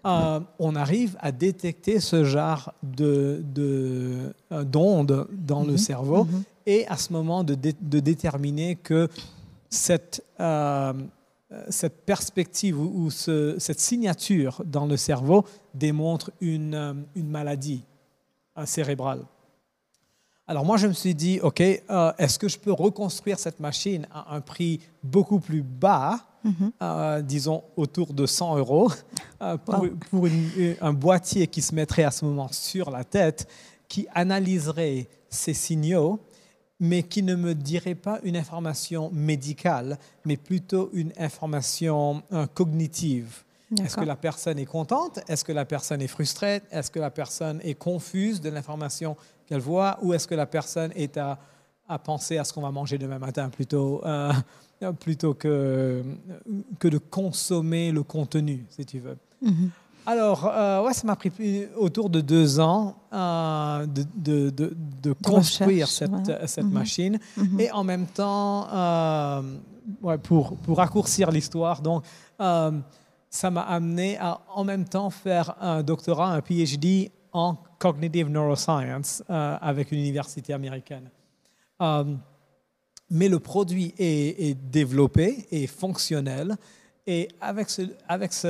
euh, 0.05 0.39
on 0.59 0.75
arrive 0.75 1.15
à 1.19 1.31
détecter 1.31 1.99
ce 1.99 2.23
genre 2.23 2.73
d'ondes 2.81 3.53
de, 3.53 4.33
d'ondes 4.63 5.27
dans 5.31 5.63
le 5.63 5.73
mhm. 5.73 5.77
cerveau 5.77 6.25
mhm. 6.25 6.43
et 6.65 6.87
à 6.87 6.97
ce 6.97 7.13
moment 7.13 7.43
de, 7.43 7.55
déterminer 7.55 8.75
que 8.75 9.07
cette 9.69 10.23
euh, 10.39 10.93
cette 11.69 12.05
perspective 12.05 12.79
ou, 12.79 13.09
cette 13.09 13.79
signature 13.79 14.61
dans 14.65 14.85
le 14.85 14.97
cerveau 14.97 15.45
démontre 15.73 16.31
une, 16.41 16.75
euh, 16.75 16.93
une 17.15 17.29
maladie 17.29 17.83
cérébrale. 18.65 19.21
Alors 20.47 20.65
moi, 20.65 20.77
je 20.77 20.87
me 20.87 20.93
suis 20.93 21.15
dit, 21.15 21.39
OK, 21.41 21.61
euh, 21.61 22.11
est-ce 22.17 22.37
que 22.37 22.47
je 22.47 22.59
peux 22.59 22.71
reconstruire 22.71 23.39
cette 23.39 23.59
machine 23.59 24.05
à 24.13 24.35
un 24.35 24.41
prix 24.41 24.81
beaucoup 25.01 25.39
plus 25.39 25.63
bas, 25.63 26.19
mm-hmm. 26.45 27.21
disons 27.23 27.63
autour 27.77 28.13
de 28.13 28.25
100 28.25 28.57
euros, 28.57 28.91
pour, 29.65 29.85
pour 30.11 30.27
un 30.81 30.93
boîtier 30.93 31.47
qui 31.47 31.61
se 31.61 31.73
mettrait 31.73 32.03
à 32.03 32.11
ce 32.11 32.25
moment 32.25 32.49
sur 32.51 32.91
la 32.91 33.03
tête, 33.03 33.47
qui 33.87 34.05
analyserait 34.13 35.07
ces 35.29 35.53
signaux 35.53 36.19
mais 36.83 37.03
qui 37.03 37.23
ne 37.23 37.35
me 37.35 37.55
dirait 37.55 37.95
pas 37.95 38.19
une 38.23 38.35
information 38.35 39.09
médicale, 39.11 39.97
mais 40.25 40.37
plutôt 40.37 40.89
une 40.93 41.13
information 41.17 42.21
euh, 42.33 42.45
cognitive. 42.47 43.43
Est-ce 43.83 43.95
que 43.95 44.05
la 44.05 44.15
personne 44.15 44.59
est 44.59 44.65
contente? 44.65 45.19
Est-ce 45.27 45.43
que 45.43 45.51
la 45.51 45.65
personne 45.65 46.01
est 46.01 46.07
frustrée? 46.07 46.61
Est-ce 46.71 46.91
que 46.91 46.99
la 46.99 47.09
personne 47.09 47.59
est 47.63 47.73
confuse 47.73 48.39
de 48.39 48.49
l'information 48.49 49.15
qu'elle 49.47 49.61
voit? 49.61 49.97
Ou 50.03 50.13
est-ce 50.13 50.27
que 50.27 50.35
la 50.35 50.45
personne 50.45 50.91
est 50.95 51.17
à 51.17 51.39
à 51.87 51.99
penser 51.99 52.37
à 52.37 52.43
ce 52.43 52.53
qu'on 52.53 52.61
va 52.61 52.71
manger 52.71 52.97
demain 52.97 53.19
matin 53.19 53.49
plutôt, 53.49 54.01
euh, 54.05 54.31
plutôt 54.99 55.33
que, 55.33 56.03
que 56.79 56.87
de 56.87 56.97
consommer 56.97 57.91
le 57.91 58.03
contenu, 58.03 58.65
si 58.69 58.85
tu 58.85 58.99
veux? 58.99 59.17
Mhm. 59.41 59.69
Alors, 60.05 60.45
euh, 60.45 60.83
ouais, 60.83 60.93
ça 60.93 61.07
m'a 61.07 61.15
pris 61.15 61.31
autour 61.77 62.09
de 62.09 62.19
deux 62.21 62.59
ans 62.59 62.95
euh, 63.13 63.85
de, 63.85 64.03
de, 64.15 64.49
de, 64.49 64.75
de 65.01 65.13
construire 65.13 65.87
cette, 65.87 66.09
voilà. 66.11 66.47
cette 66.47 66.65
Mhm. 66.65 66.71
machine 66.73 67.19
Mhm. 67.37 67.59
et 67.59 67.71
en 67.71 67.83
même 67.83 68.05
temps, 68.07 68.67
euh, 68.73 69.41
ouais, 70.01 70.17
pour, 70.17 70.55
pour 70.57 70.77
raccourcir 70.77 71.31
l'histoire, 71.31 71.81
donc 71.81 72.03
ça 73.29 73.49
m'a 73.49 73.61
amené 73.61 74.17
à 74.17 74.41
en 74.53 74.63
même 74.63 74.85
temps 74.85 75.09
faire 75.09 75.55
un 75.61 75.81
doctorat, 75.83 76.33
un 76.33 76.41
PhD 76.41 77.09
en 77.31 77.55
cognitive 77.79 78.29
neuroscience 78.29 79.23
avec 79.29 79.91
une 79.91 79.99
université 79.99 80.53
américaine. 80.53 81.09
Mais 83.09 83.29
le 83.29 83.39
produit 83.39 83.93
est, 83.97 84.49
est 84.49 84.53
développé 84.55 85.45
et 85.51 85.67
fonctionnel. 85.67 86.55
Et 87.05 87.27
avec, 87.41 87.69
ce, 87.69 87.81
avec 88.07 88.31
ce, 88.31 88.47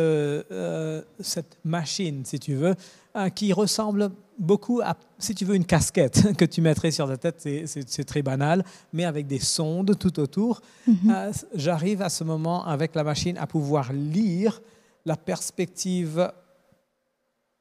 euh, 0.52 1.02
cette 1.20 1.58
machine, 1.66 2.24
si 2.24 2.38
tu 2.40 2.54
veux, 2.54 2.76
euh, 3.16 3.30
qui 3.30 3.52
ressemble 3.52 4.12
beaucoup 4.38 4.80
à, 4.84 4.96
si 5.18 5.34
tu 5.34 5.44
veux, 5.46 5.56
une 5.56 5.66
casquette 5.66 6.34
que 6.38 6.46
tu 6.46 6.62
mettrais 6.62 6.92
sur 6.92 7.08
ta 7.08 7.18
tête, 7.18 7.42
c'est- 7.42 8.04
très 8.06 8.22
banal, 8.22 8.64
mais 8.92 9.06
avec 9.06 9.26
des 9.26 9.40
sondes 9.40 9.98
tout 9.98 10.20
autour, 10.20 10.62
euh, 10.88 11.32
j'arrive 11.56 12.02
à 12.04 12.10
ce 12.10 12.24
moment, 12.24 12.64
avec 12.66 12.94
la 12.94 13.04
machine, 13.04 13.38
à 13.40 13.48
pouvoir 13.48 13.92
lire 13.92 14.62
la 15.06 15.16
perspective 15.18 16.32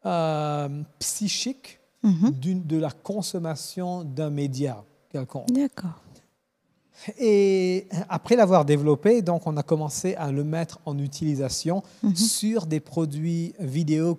euh, 0.04 0.82
psychique 0.98 1.78
Mhm. 2.04 2.64
de 2.66 2.76
la 2.78 2.90
consommation 2.90 4.02
d'un 4.02 4.28
média 4.30 4.82
quelconque. 5.08 5.52
D'accord. 5.52 6.01
Et 7.18 7.86
après 8.08 8.36
l'avoir 8.36 8.64
développé, 8.64 9.22
donc 9.22 9.46
on 9.46 9.56
a 9.56 9.62
commencé 9.62 10.14
à 10.14 10.30
le 10.32 10.44
mettre 10.44 10.78
en 10.86 10.98
utilisation 10.98 11.82
Mhm. 12.02 12.14
sur 12.16 12.66
des 12.66 12.80
produits 12.80 13.54
vidéo 13.58 14.16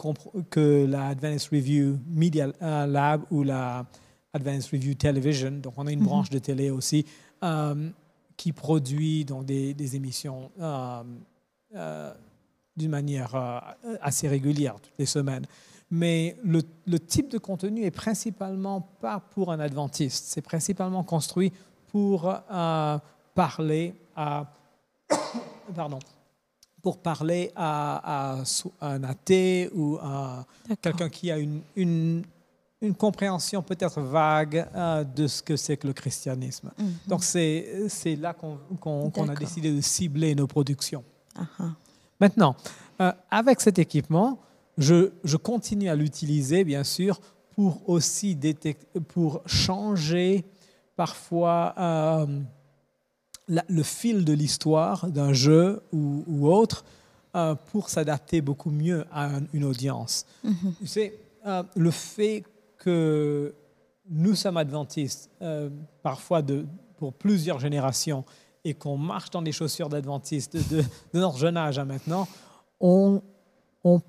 que 0.49 0.85
la 0.85 1.07
Advanced 1.07 1.49
Review 1.51 1.97
Media 2.07 2.47
euh, 2.61 2.85
Lab 2.85 3.21
ou 3.31 3.43
la 3.43 3.85
Advanced 4.33 4.71
Review 4.71 4.95
Television, 4.95 5.51
donc 5.51 5.73
on 5.77 5.87
a 5.87 5.91
une 5.91 5.99
Mhm. 5.99 6.05
branche 6.05 6.29
de 6.29 6.39
télé 6.39 6.69
aussi, 6.71 7.05
euh, 7.43 7.89
qui 8.35 8.51
produit 8.51 9.25
donc 9.25 9.45
des, 9.45 9.73
des 9.73 9.95
émissions 9.95 10.49
euh, 10.59 11.03
euh, 11.75 12.13
d'une 12.75 12.89
manière 12.89 13.35
assez 14.01 14.27
régulière, 14.27 14.75
toutes 14.81 14.97
les 14.97 15.05
semaines. 15.05 15.45
Mais 15.91 16.35
le, 16.43 16.63
le 16.87 16.99
type 16.99 17.29
de 17.29 17.37
contenu 17.37 17.83
est 17.83 17.91
principalement 17.91 18.81
pas 18.99 19.19
pour 19.19 19.51
un 19.51 19.59
adventiste, 19.59 20.25
c'est 20.27 20.41
principalement 20.41 21.03
construit 21.03 21.51
pour 21.93 22.27
euh, 22.51 22.97
parler 23.35 23.93
à 24.15 24.51
pardon 25.75 25.99
pour 26.81 26.97
parler 26.97 27.49
à, 27.55 28.39
à 28.39 28.45
so- 28.45 28.73
à 28.81 28.89
un 28.89 29.03
athée 29.05 29.69
ou 29.73 29.97
à 30.01 30.45
quelqu'un 30.81 31.07
qui 31.07 31.31
a 31.31 31.37
une, 31.37 31.61
une, 31.77 32.23
une 32.81 32.93
compréhension 32.93 33.61
peut-être 33.63 34.01
vague 34.01 34.67
euh, 34.75 35.05
de 35.05 35.27
ce 35.27 35.41
que 35.41 35.55
c'est 35.55 35.77
que 35.77 35.87
le 35.87 35.93
christianisme. 35.93 36.71
Mhm. 36.77 36.93
Donc 37.07 37.23
c'est 37.23 38.17
là 38.19 38.33
qu'on 38.33 38.57
qu'on 38.81 39.29
a 39.29 39.35
décidé 39.35 39.71
de 39.73 39.79
cibler 39.79 40.35
nos 40.35 40.47
productions. 40.47 41.05
Maintenant, 42.19 42.55
euh, 42.99 43.11
avec 43.31 43.61
cet 43.61 43.79
équipement, 43.79 44.39
je, 44.77 45.11
je 45.23 45.37
continue 45.37 45.87
à 45.89 45.95
l'utiliser, 45.95 46.63
bien 46.65 46.83
sûr, 46.83 47.19
pour 47.55 47.87
aussi 47.87 48.35
détec- 48.35 48.99
pour 49.07 49.41
changer 49.45 50.43
parfois 50.95 51.73
euh, 51.77 52.39
la- 53.47 53.65
le 53.67 53.83
fil 53.83 54.23
de 54.25 54.33
l'histoire 54.33 55.07
d'un 55.09 55.33
jeu 55.33 55.81
ou, 55.91 56.23
ou 56.27 56.47
autre 56.47 56.85
euh, 57.35 57.55
pour 57.71 57.89
s'adapter 57.89 58.41
beaucoup 58.41 58.69
mieux 58.69 59.05
à 59.11 59.25
un- 59.25 59.43
une 59.53 59.63
audience. 59.65 60.25
Mhm. 60.43 60.73
Tu 60.79 60.87
sais, 60.87 61.19
euh, 61.45 61.63
le 61.75 61.91
fait 61.91 62.43
que 62.77 63.53
nous 64.09 64.35
sommes 64.35 64.57
adventistes, 64.57 65.29
parfois 66.01 66.41
de, 66.41 66.65
pour 66.97 67.13
plusieurs 67.13 67.59
générations, 67.59 68.25
et 68.65 68.73
qu'on 68.73 68.97
marche 68.97 69.29
dans 69.29 69.41
des 69.41 69.51
chaussures 69.53 69.87
d'adventistes 69.89 70.55
de, 70.73 70.81
de 71.13 71.19
notre 71.19 71.37
jeune 71.37 71.55
âge 71.57 71.79
à 71.79 71.85
maintenant, 71.85 72.27
on, 72.81 73.21
on- 73.85 74.01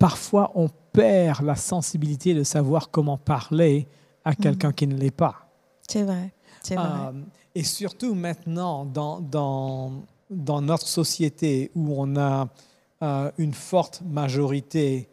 parfois 0.00 0.50
on 0.56 0.68
perd 0.92 1.44
la 1.44 1.54
sensibilité 1.54 2.34
de 2.34 2.42
savoir 2.42 2.90
comment 2.90 3.16
parler 3.18 3.86
à 4.24 4.34
quelqu'un 4.34 4.72
qui 4.72 4.86
ne 4.88 4.96
l'est 4.96 5.12
pas. 5.12 5.48
C'est 5.90 6.02
vrai. 6.02 6.32
C'est 6.62 6.76
vrai. 6.76 6.86
Euh, 6.86 7.12
et 7.54 7.64
surtout 7.64 8.14
maintenant, 8.14 8.84
dans, 8.84 9.20
dans, 9.20 9.92
dans 10.30 10.62
notre 10.62 10.86
société 10.86 11.70
où 11.74 11.94
on 11.96 12.16
a 12.16 12.48
euh, 13.02 13.30
une 13.38 13.54
forte 13.54 14.02
majorité 14.04 15.08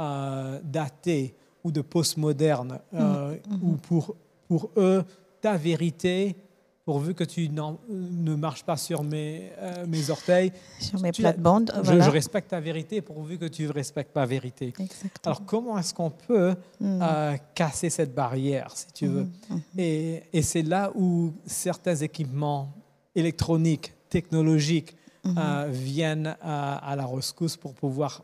euh, 0.00 0.60
d'athées 0.64 1.34
ou 1.64 1.70
de 1.70 1.80
postmodernes, 1.80 2.78
euh, 2.94 3.36
où 3.62 3.72
pour, 3.76 4.16
pour 4.48 4.70
eux, 4.76 5.04
ta 5.40 5.56
vérité, 5.56 6.36
pourvu 6.84 7.14
que 7.14 7.22
tu 7.24 7.48
n'en- 7.48 7.78
ne 7.88 8.34
marches 8.34 8.64
pas 8.64 8.76
sur 8.76 9.04
mes, 9.04 9.52
euh, 9.58 9.86
mes 9.86 10.10
orteils, 10.10 10.52
Sur 10.80 11.00
mes 11.00 11.12
plates-bandes, 11.12 11.70
je, 11.76 11.80
voilà. 11.82 12.04
je 12.04 12.10
respecte 12.10 12.50
ta 12.50 12.58
vérité 12.60 13.00
pourvu 13.00 13.38
que 13.38 13.44
tu 13.44 13.62
ne 13.66 13.72
respectes 13.72 14.12
pas 14.12 14.26
vérité. 14.26 14.68
Exactement. 14.78 15.10
Alors 15.24 15.44
comment 15.46 15.78
est-ce 15.78 15.94
qu'on 15.94 16.10
peut 16.10 16.54
Mhm. 16.80 17.00
euh, 17.02 17.36
casser 17.54 17.88
cette 17.90 18.14
barrière, 18.14 18.72
si 18.76 18.86
tu 18.92 19.06
veux? 19.06 19.28
Mhm. 19.50 19.60
et, 19.78 20.22
et 20.32 20.42
c'est 20.42 20.62
là 20.62 20.90
où 20.96 21.32
certains 21.46 21.94
équipements 21.96 22.72
électroniques, 23.14 23.92
technologiques, 24.08 24.96
euh, 25.24 25.68
viennent 25.70 26.36
à, 26.40 26.94
la 26.96 27.06
rescousse 27.06 27.56
pour 27.56 27.74
pouvoir 27.74 28.22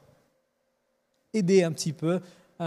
aider 1.32 1.62
un 1.62 1.70
petit 1.70 1.92
peu 1.92 2.14
euh, 2.14 2.20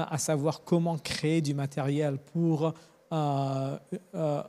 à 0.09 0.17
savoir 0.17 0.63
comment 0.63 0.97
créer 0.97 1.41
du 1.41 1.53
matériel 1.53 2.17
pour 2.31 2.73
euh, 3.11 3.77
euh, 4.15 4.41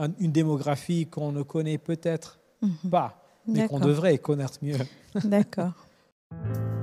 un- 0.00 0.12
une 0.18 0.32
démographie 0.32 1.06
qu'on 1.06 1.32
ne 1.32 1.42
connaît 1.42 1.78
peut-être 1.78 2.38
Mhm. 2.62 2.90
pas, 2.90 3.22
mais 3.46 3.66
qu'on 3.68 3.80
devrait 3.80 4.18
connaître 4.18 4.58
mieux. 4.62 4.76
D'accord. 5.24 5.72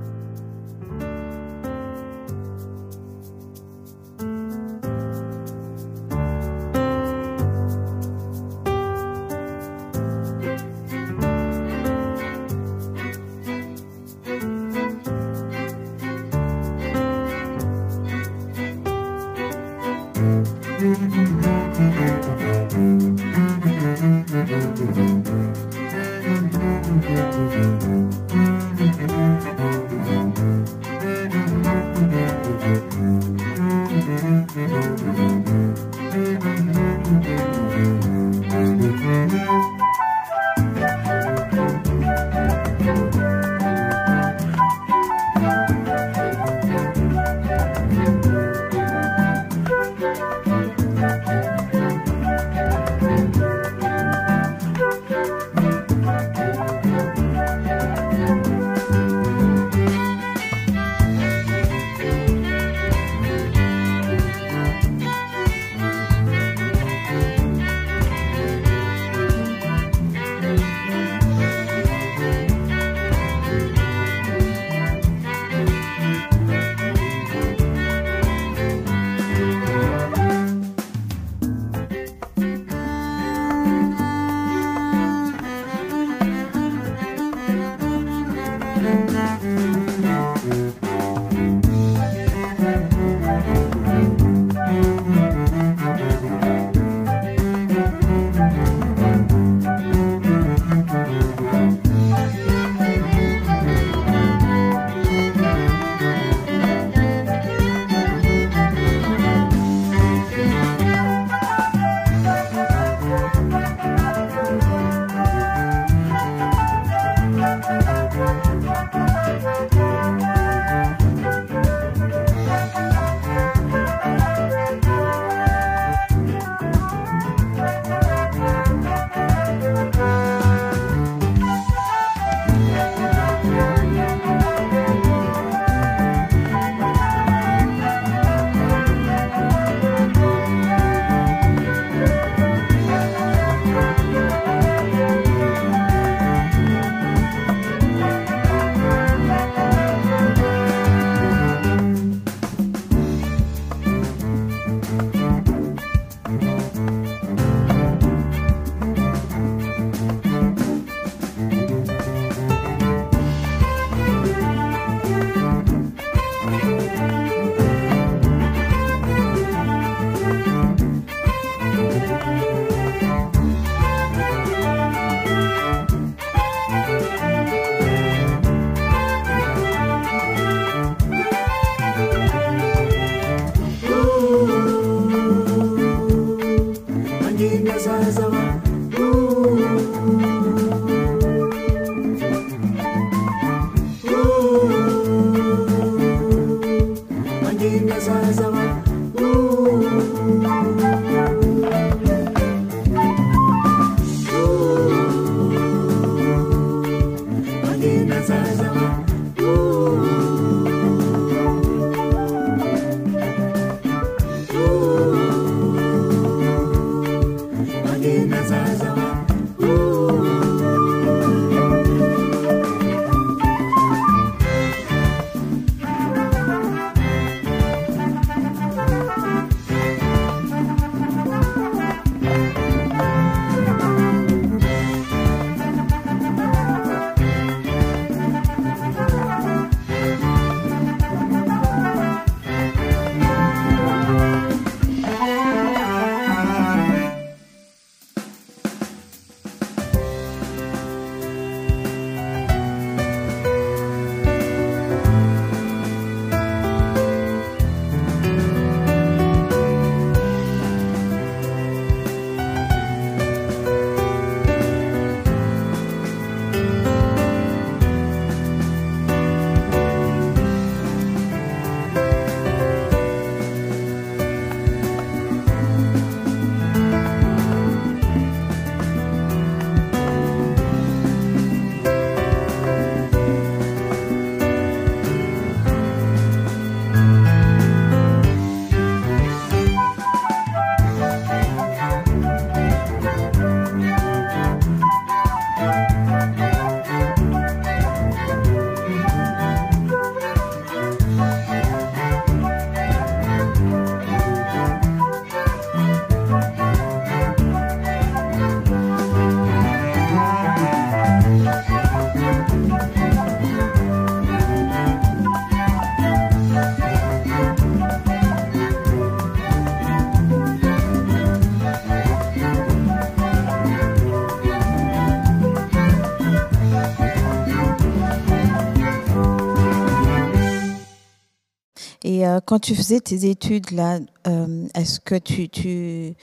quand 332.48 332.58
tu 332.60 332.74
faisais 332.74 332.98
tes 333.00 333.28
études 333.28 333.72
là, 333.72 333.98
euh, 334.26 334.66
est-ce 334.74 335.00
que 335.00 335.16
tu, 335.16 335.50
tu, 335.50 336.14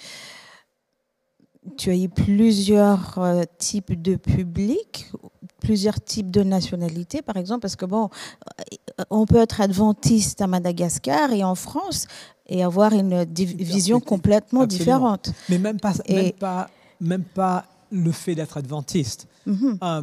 tu 1.77 1.91
as 1.91 1.95
eu 1.95 2.09
plusieurs 2.09 3.19
euh, 3.19 3.43
types 3.59 4.01
de 4.01 4.15
publics, 4.15 5.05
plusieurs 5.59 6.03
types 6.03 6.31
de 6.31 6.41
nationalités, 6.41 7.21
par 7.21 7.37
exemple? 7.37 7.61
Parce 7.61 7.75
que 7.75 7.85
bon, 7.85 8.09
euh, 8.09 9.03
on 9.11 9.27
peut 9.27 9.37
être 9.37 9.61
adventiste 9.61 10.41
à 10.41 10.47
Madagascar 10.47 11.31
et 11.31 11.43
en 11.43 11.53
France 11.53 12.07
et 12.47 12.63
avoir 12.63 12.91
une 12.93 13.23
vision 13.25 13.99
complètement 13.99 14.61
Absolument. 14.61 14.85
différente. 15.17 15.31
Mais 15.49 15.59
même 15.59 15.79
pas, 15.79 15.93
Et- 16.05 16.15
même 16.15 16.31
pas, 16.31 16.69
même 17.01 17.23
pas 17.23 17.65
le 17.91 18.11
fait 18.11 18.33
d'être 18.33 18.57
adventiste. 18.57 19.27
Mhm. 19.45 19.77
Euh, 19.83 20.01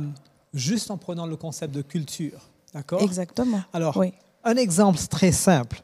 juste 0.55 0.93
en 0.93 0.99
prenant 0.99 1.27
le 1.27 1.35
concept 1.35 1.75
de 1.75 1.83
culture. 1.83 2.49
D'accord? 2.73 3.03
Exactement. 3.03 3.61
Alors, 3.73 3.97
Oui. 3.97 4.13
un 4.45 4.55
exemple 4.55 5.01
très 5.11 5.33
simple. 5.33 5.83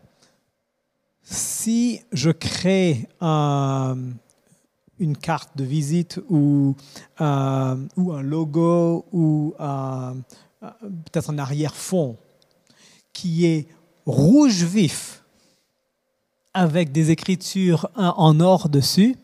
Si 1.30 2.00
je 2.12 2.30
crée 2.30 3.06
un- 3.20 3.96
une 4.98 5.16
carte 5.16 5.50
de 5.56 5.64
visite 5.64 6.18
ou, 6.30 6.74
euh, 7.20 7.76
ou 7.96 8.12
un 8.12 8.22
logo 8.22 9.04
ou 9.12 9.54
euh, 9.60 10.14
euh, 10.62 10.70
peut-être 10.80 11.30
un 11.30 11.38
arrière-fond 11.38 12.16
qui 13.12 13.44
est 13.46 13.66
rouge 14.06 14.64
vif 14.64 15.22
avec 16.54 16.90
des 16.92 17.10
écritures 17.10 17.88
en 17.94 18.40
or 18.40 18.68
dessus, 18.70 19.14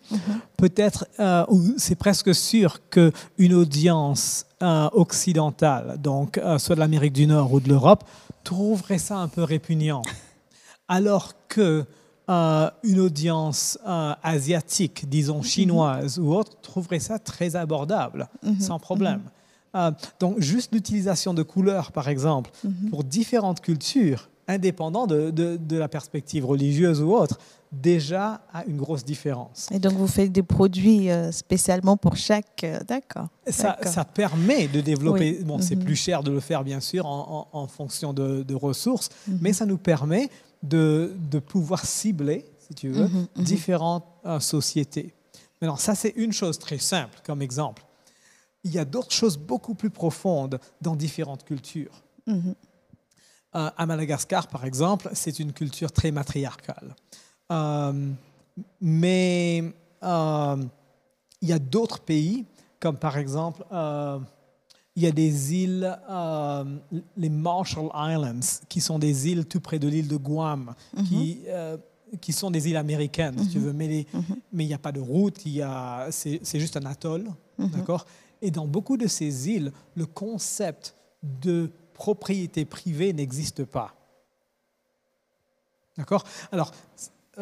peut-être, 0.59 1.07
euh, 1.19 1.45
ou 1.49 1.61
c'est 1.79 1.97
presque 1.97 2.35
sûr 2.35 2.79
qu'une 2.91 3.55
audience 3.55 4.45
euh, 4.63 4.89
occidentale, 4.93 5.97
donc 6.01 6.39
euh, 6.39 6.59
soit 6.59 6.75
de 6.77 6.81
l'Amérique 6.81 7.15
du 7.15 7.27
Nord 7.27 7.53
ou 7.53 7.61
de 7.61 7.69
l'Europe, 7.69 8.05
trouverait 8.45 8.99
ça 8.99 9.17
un 9.17 9.27
peu 9.29 9.43
répugnant. 9.43 10.03
Alors 10.89 11.33
que 11.49 11.85
euh, 12.31 12.71
une 12.83 13.01
audience 13.01 13.79
euh, 13.87 14.13
asiatique, 14.23 15.09
disons 15.09 15.43
chinoise 15.43 16.19
ou 16.19 16.33
autre, 16.35 16.53
trouverait 16.63 16.99
ça 17.01 17.19
très 17.19 17.57
abordable, 17.57 18.29
sans 18.61 18.79
problème. 18.79 19.21
Euh, 19.75 19.91
donc 20.21 20.41
juste 20.41 20.73
l'utilisation 20.73 21.35
de 21.35 21.43
couleurs, 21.43 21.91
par 21.93 22.09
exemple, 22.09 22.51
pour 22.91 23.05
différentes 23.05 23.61
cultures, 23.61 24.29
indépendant 24.49 25.07
de, 25.07 25.31
de- 25.31 25.57
de 25.57 25.77
la 25.77 25.89
perspective 25.89 26.47
religieuse 26.47 27.03
ou 27.03 27.13
autre, 27.13 27.39
déjà 27.73 28.41
a 28.53 28.65
une 28.67 28.77
grosse 28.77 29.05
différence. 29.05 29.69
Et 29.73 29.79
donc 29.81 29.95
vous 29.95 30.07
faites 30.07 30.31
des 30.31 30.45
produits 30.45 31.09
spécialement 31.33 31.97
pour 31.97 32.17
chaque. 32.17 32.65
D'accord. 32.87 33.27
Ça, 33.49 33.77
permet 34.05 34.69
de 34.69 34.81
développer, 34.81 35.37
Oui. 35.41 35.45
bon, 35.45 35.59
c'est 35.61 35.75
Mhm. 35.77 35.85
plus 35.85 35.97
cher 35.97 36.23
de 36.23 36.31
le 36.31 36.41
faire 36.41 36.63
bien 36.63 36.81
sûr 36.81 37.05
en, 37.07 37.49
en- 37.53 37.59
en 37.59 37.67
fonction 37.67 38.13
de, 38.13 38.43
de 38.45 38.55
ressources, 38.55 39.09
Mhm. 39.27 39.39
mais 39.43 39.53
ça 39.53 39.67
nous 39.67 39.79
permet 39.79 40.31
de, 40.65 41.13
de 41.31 41.39
pouvoir 41.39 41.85
cibler, 41.85 42.45
si 42.67 42.75
tu 42.75 42.89
veux, 42.89 43.05
Mhm, 43.05 43.27
mhm. 43.37 43.45
différentes 43.45 44.07
euh, 44.25 44.41
sociétés. 44.41 45.15
Maintenant, 45.61 45.77
ça 45.77 45.95
c'est 45.95 46.15
une 46.17 46.33
chose 46.33 46.59
très 46.59 46.79
simple 46.79 47.19
comme 47.25 47.43
exemple. 47.43 47.83
Il 48.65 48.73
y 48.73 48.79
a 48.79 48.85
d'autres 48.85 49.13
choses 49.13 49.37
beaucoup 49.37 49.75
plus 49.75 49.91
profondes 49.91 50.59
dans 50.81 50.97
différentes 50.97 51.45
cultures. 51.45 52.03
Mhm. 52.27 52.55
Euh, 53.57 53.71
à 53.77 53.87
Madagascar, 53.87 54.49
par 54.49 54.65
exemple, 54.65 55.11
c'est 55.13 55.39
une 55.39 55.53
culture 55.53 55.93
très 55.93 56.11
matriarcale. 56.11 56.97
Euh, 57.53 58.11
mais 58.81 59.63
euh, 60.03 60.57
il 61.41 61.49
y 61.49 61.53
a 61.53 61.59
d'autres 61.59 62.01
pays, 62.01 62.47
comme 62.81 62.97
par 62.97 63.17
exemple, 63.19 63.65
il 64.97 65.03
y 65.03 65.07
a 65.07 65.13
des 65.13 65.55
îles, 65.55 65.99
euh, 66.09 66.65
les 67.17 67.29
Marshall 67.29 67.89
Islands, 67.95 68.61
qui 68.69 68.81
sont 68.81 68.99
des 68.99 69.29
îles 69.29 69.45
tout 69.47 69.61
près 69.61 69.79
de 69.79 69.89
l'île 69.89 70.07
de 70.09 70.17
Guam, 70.17 70.75
qui, 71.09 71.41
euh, 71.49 71.77
qui 72.21 72.33
sont 72.33 72.51
des 72.51 72.69
îles 72.69 72.77
américaines, 72.77 73.37
si 73.43 73.49
tu 73.51 73.59
veux, 73.59 73.73
mais 73.73 73.89
les- 73.89 74.07
mais 74.53 74.65
il 74.65 74.69
n'y 74.69 74.75
a 74.75 74.79
pas 74.79 74.93
de 74.93 75.01
route, 75.01 75.39
c'est 76.11 76.61
juste 76.61 76.77
un 76.77 76.87
atoll, 76.87 77.29
d'accord? 77.59 78.07
Et 78.41 78.51
dans 78.51 78.67
beaucoup 78.69 78.97
de 78.97 79.07
ces 79.09 79.49
îles, 79.49 79.73
le 79.97 80.07
concept 80.07 80.95
de 81.23 81.71
propriété 81.95 82.65
privée 82.65 83.13
n'existe 83.13 83.65
pas. 83.65 83.95
D'accord? 85.97 86.25
Alors, 86.53 86.71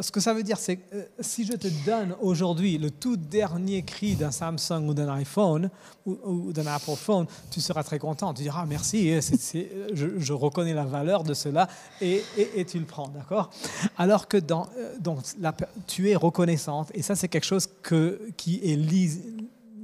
ce 0.00 0.10
que 0.10 0.20
ça 0.20 0.32
veut 0.32 0.42
dire, 0.42 0.58
c'est 0.58 0.76
que 0.76 0.94
euh, 0.94 1.04
si 1.20 1.44
je 1.44 1.52
te 1.52 1.68
donne 1.84 2.14
aujourd'hui 2.22 2.78
le 2.78 2.90
tout 2.90 3.16
dernier 3.16 3.82
cri 3.82 4.14
d'un 4.16 4.30
Samsung 4.30 4.88
ou 4.88 4.94
d'un 4.94 5.12
iPhone 5.14 5.68
ou, 6.06 6.18
ou 6.24 6.52
d'un 6.52 6.66
Apple 6.66 6.96
Phone, 6.96 7.26
tu 7.50 7.60
seras 7.60 7.82
très 7.82 7.98
content. 7.98 8.32
Tu 8.32 8.42
diras 8.42 8.60
ah, 8.62 8.66
merci, 8.66 9.10
euh, 9.12 9.20
euh, 9.54 9.88
je, 9.92 10.18
je 10.18 10.32
reconnais 10.32 10.72
la 10.74 10.84
valeur 10.84 11.24
de 11.24 11.34
cela 11.34 11.68
et, 12.00 12.22
et- 12.38 12.60
et 12.60 12.64
tu 12.64 12.78
le 12.78 12.86
prends. 12.86 13.08
D'accord? 13.08 13.50
Alors 13.98 14.28
que 14.28 14.38
dans, 14.38 14.66
donc, 15.00 15.18
la 15.40 15.54
tu 15.86 16.08
es 16.10 16.16
reconnaissante 16.16 16.90
et 16.94 17.02
ça, 17.02 17.14
c'est 17.14 17.28
quelque 17.28 17.44
chose 17.46 17.68
que, 17.82 18.20
qui 18.36 18.60
est 18.64 18.76
lis- 18.76 19.20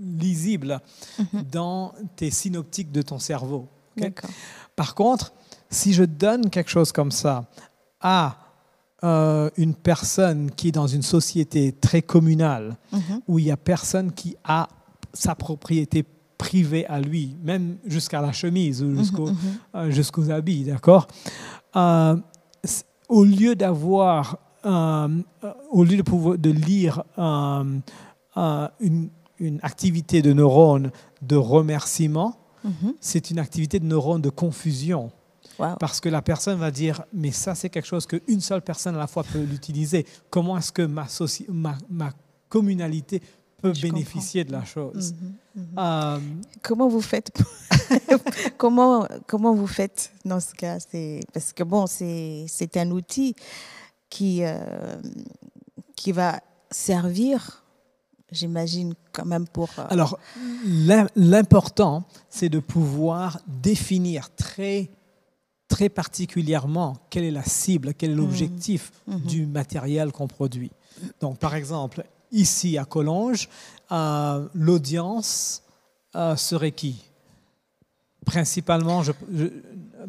lisible 0.01 0.81
dans 1.53 1.93
tes 2.17 2.31
synoptiques 2.31 2.93
de 2.93 3.03
ton 3.03 3.19
cerveau. 3.19 3.69
par 4.77 4.95
contre, 4.95 5.33
si 5.71 5.93
je 5.93 6.05
donne 6.05 6.51
quelque 6.51 6.71
chose 6.71 6.93
comme 6.93 7.11
ça 7.11 7.45
à 8.01 8.39
euh, 9.05 9.49
une 9.57 9.75
personne 9.75 10.51
qui 10.51 10.69
est 10.69 10.73
dans 10.73 10.87
une 10.89 11.03
société 11.03 11.73
très 11.73 12.03
communale, 12.03 12.77
Mhm. 12.93 13.21
où 13.29 13.39
il 13.39 13.45
n'y 13.47 13.51
a 13.53 13.57
personne 13.57 14.13
qui 14.13 14.37
a 14.45 14.69
sa 15.13 15.35
propriété 15.35 16.05
privée 16.37 16.87
à 16.87 17.01
lui, 17.01 17.37
même 17.43 17.77
jusqu'à 17.87 18.21
la 18.21 18.33
chemise 18.33 18.83
ou 18.83 18.95
jusqu'au- 18.97 19.31
euh, 19.75 19.91
jusqu'aux 19.91 20.31
habits, 20.31 20.65
d'accord? 20.65 21.07
Euh, 21.77 22.17
Au 23.09 23.25
lieu 23.25 23.55
d'avoir, 23.57 24.37
au 24.65 25.83
lieu 25.85 25.97
de, 25.97 26.03
pouvoir, 26.03 26.37
de 26.37 26.51
lire 26.51 27.03
une, 28.37 29.09
une 29.41 29.59
activité 29.63 30.21
de 30.23 30.33
neurones 30.35 30.91
de 31.23 31.37
remerciement, 31.37 32.37
Mhm. 32.65 32.93
c'est 33.01 33.31
une 33.31 33.39
activité 33.39 33.79
de 33.81 33.87
neurones 33.87 34.21
de 34.21 34.31
confusion. 34.31 35.11
Wow. 35.59 35.75
Parce 35.81 36.01
que 36.01 36.09
la 36.09 36.23
personne 36.23 36.59
va 36.59 36.71
dire, 36.71 37.03
mais 37.13 37.33
ça 37.33 37.55
c'est 37.55 37.69
quelque 37.69 37.87
chose 37.87 38.07
qu'une 38.07 38.41
seule 38.41 38.63
personne 38.63 38.95
à 38.95 38.99
la 38.99 39.07
fois 39.09 39.25
peut 39.25 39.43
l'utiliser. 39.43 40.07
Comment 40.31 40.57
est-ce 40.59 40.71
que 40.73 40.83
ma, 40.83 41.07
ma, 41.49 41.77
ma 41.91 42.11
communalité 42.49 43.21
peut 43.61 43.75
Je 43.75 43.83
bénéficier 43.83 44.45
de 44.45 44.53
la 44.53 44.65
chose? 44.65 45.15
Mhm. 45.21 45.35
Mhm. 45.57 45.67
Euh, 45.79 46.19
Comment 46.63 46.89
vous 46.89 47.01
faites 47.01 47.33
comment, 48.57 49.07
comment 49.27 49.55
vous 49.55 49.67
faites 49.67 50.13
dans 50.25 50.41
ce 50.41 50.55
cas? 50.55 50.79
C'est 50.81 51.21
Parce 51.33 51.53
que 51.53 51.65
bon, 51.65 51.87
c'est 51.87 52.45
c'est 52.49 52.77
un 52.77 52.91
outil 52.93 53.35
qui, 54.09 54.43
euh, 54.45 55.01
qui 55.97 56.13
va 56.13 56.41
servir, 56.71 57.65
j'imagine, 58.31 58.95
quand 59.13 59.25
même 59.27 59.47
pour. 59.49 59.69
euh, 59.79 59.85
Alors, 59.91 60.19
l'im- 60.65 61.09
l'important, 61.17 62.05
c'est 62.31 62.49
de 62.49 62.59
pouvoir 62.61 63.41
définir 63.47 64.35
très, 64.35 64.91
très 65.69 65.89
particulièrement 65.91 66.97
quelle 67.11 67.25
est 67.25 67.31
la 67.31 67.45
cible, 67.45 67.93
quel 67.95 68.11
est 68.13 68.15
l'objectif 68.15 68.91
Mhm. 69.07 69.21
du 69.21 69.47
matériel 69.47 70.13
qu'on 70.13 70.27
produit. 70.27 70.71
Donc, 71.21 71.39
par 71.39 71.55
exemple, 71.55 72.05
ici 72.33 72.79
à 72.79 72.85
Collonges, 72.85 73.49
euh, 73.93 74.49
l'audience 74.55 75.63
euh, 76.17 76.35
serait 76.37 76.73
qui? 76.73 77.05
Principalement, 78.25 79.03
je- 79.03 79.13
je- 79.33 79.47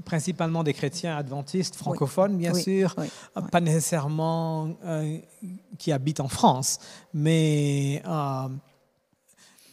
principalement 0.05 0.63
des 0.63 0.73
chrétiens 0.73 1.15
adventistes 1.15 1.75
francophones, 1.75 2.37
bien 2.37 2.53
Oui, 2.53 2.63
sûr, 2.63 2.95
oui, 2.97 3.07
euh, 3.37 3.41
pas 3.41 3.61
nécessairement 3.61 4.75
euh, 4.85 5.17
qui 5.77 5.91
habitent 5.91 6.19
en 6.21 6.27
France, 6.29 6.79
mais, 7.13 8.01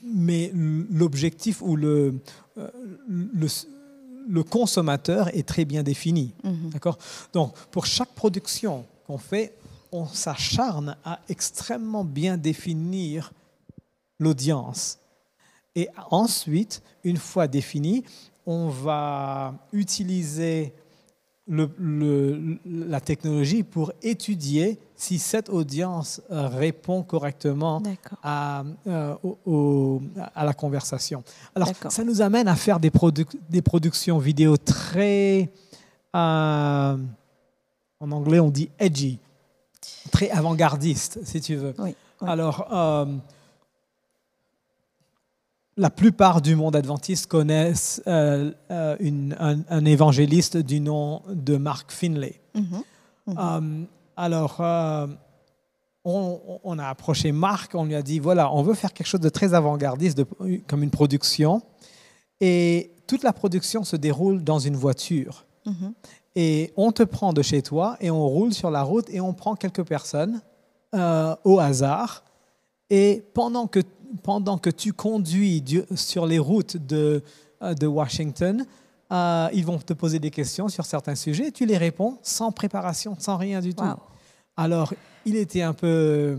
mais 0.04 0.50
l'objectif 0.54 1.62
ou 1.62 1.76
le, 1.76 2.20
le, 3.08 3.46
le 4.28 4.42
consommateur 4.42 5.28
est 5.36 5.46
très 5.46 5.64
bien 5.64 5.82
défini. 5.82 6.34
Mhm. 6.44 6.70
D'accord? 6.70 6.98
Donc, 7.32 7.54
pour 7.70 7.86
chaque 7.86 8.12
production 8.14 8.84
qu'on 9.06 9.18
fait, 9.18 9.52
on 9.92 10.06
s'acharne 10.06 10.96
à 11.04 11.20
extrêmement 11.28 12.04
bien 12.04 12.36
définir 12.36 13.32
l'audience. 14.18 14.98
Et 15.74 15.88
ensuite, 16.10 16.82
une 17.04 17.16
fois 17.18 17.46
défini, 17.46 18.04
on 18.46 18.68
va 18.68 19.54
utiliser 19.72 20.72
le- 21.46 21.70
le- 21.78 22.58
la 22.64 23.00
technologie 23.00 23.62
pour 23.62 23.92
étudier 24.02 24.78
si 24.96 25.18
cette 25.18 25.50
audience 25.50 26.20
euh, 26.30 26.48
répond 26.48 27.02
correctement 27.02 27.82
à, 28.22 28.64
euh, 28.86 29.14
au- 29.22 29.38
au- 29.46 30.02
à 30.34 30.44
la 30.44 30.54
conversation. 30.54 31.22
Alors, 31.54 31.68
ça 31.90 32.02
nous 32.04 32.22
amène 32.22 32.48
à 32.48 32.56
faire 32.56 32.80
des, 32.80 32.90
produc- 32.90 33.36
des 33.50 33.62
productions 33.62 34.18
vidéo 34.18 34.56
très, 34.56 35.50
euh, 36.14 36.96
en 38.00 38.10
anglais 38.12 38.40
on 38.40 38.50
dit 38.50 38.70
edgy, 38.78 39.18
très 40.10 40.30
avant-gardiste, 40.30 41.18
si 41.24 41.40
tu 41.40 41.56
veux. 41.56 41.74
Oui, 41.78 41.94
oui. 42.22 42.28
Alors, 42.28 42.66
euh, 42.72 43.06
la 45.76 45.90
plupart 45.90 46.40
du 46.40 46.56
monde 46.56 46.74
adventiste 46.74 47.26
connaissent 47.26 48.02
euh, 48.06 48.50
euh, 48.70 48.96
une- 49.00 49.36
un, 49.38 49.58
un 49.68 49.84
évangéliste 49.84 50.56
du 50.56 50.80
nom 50.80 51.20
de 51.28 51.58
Mark 51.58 51.92
Finlay. 51.92 52.40
Mhm. 52.54 52.82
Euh, 53.38 53.84
alors, 54.16 54.56
euh, 54.60 55.06
on, 56.04 56.40
on 56.64 56.78
a 56.78 56.86
approché 56.86 57.32
Marc, 57.32 57.74
on 57.74 57.84
lui 57.84 57.94
a 57.94 58.02
dit, 58.02 58.18
voilà, 58.18 58.52
on 58.52 58.62
veut 58.62 58.74
faire 58.74 58.92
quelque 58.92 59.06
chose 59.06 59.20
de 59.20 59.28
très 59.28 59.54
avant-gardiste, 59.54 60.22
comme 60.66 60.82
une 60.82 60.90
production. 60.90 61.62
Et 62.40 62.92
toute 63.06 63.22
la 63.22 63.32
production 63.32 63.84
se 63.84 63.96
déroule 63.96 64.42
dans 64.44 64.58
une 64.58 64.76
voiture. 64.76 65.46
Mhm. 65.66 65.92
Et 66.36 66.72
on 66.76 66.92
te 66.92 67.02
prend 67.02 67.32
de 67.32 67.40
chez 67.42 67.62
toi 67.62 67.96
et 68.00 68.10
on 68.10 68.26
roule 68.28 68.52
sur 68.52 68.70
la 68.70 68.82
route 68.82 69.08
et 69.10 69.20
on 69.20 69.32
prend 69.32 69.54
quelques 69.56 69.84
personnes 69.84 70.42
euh, 70.94 71.34
au 71.44 71.58
hasard. 71.60 72.24
Et 72.90 73.24
pendant 73.34 73.66
que, 73.66 73.80
pendant 74.22 74.58
que 74.58 74.70
tu 74.70 74.92
conduis 74.92 75.62
du- 75.62 75.84
sur 75.94 76.26
les 76.26 76.38
routes 76.38 76.76
de, 76.76 77.22
euh, 77.62 77.74
de 77.74 77.86
Washington, 77.86 78.66
euh, 79.12 79.48
ils 79.52 79.64
vont 79.64 79.78
te 79.78 79.92
poser 79.92 80.18
des 80.18 80.30
questions 80.30 80.68
sur 80.68 80.84
certains 80.84 81.14
sujets. 81.14 81.50
Tu 81.52 81.64
les 81.66 81.76
réponds 81.78 82.18
sans 82.22 82.50
préparation, 82.52 83.16
sans 83.18 83.36
rien 83.36 83.60
du 83.60 83.74
tout. 83.74 83.84
Wow. 83.84 83.96
Alors, 84.56 84.92
il 85.24 85.36
était 85.36 85.62
un 85.62 85.72
peu 85.74 86.38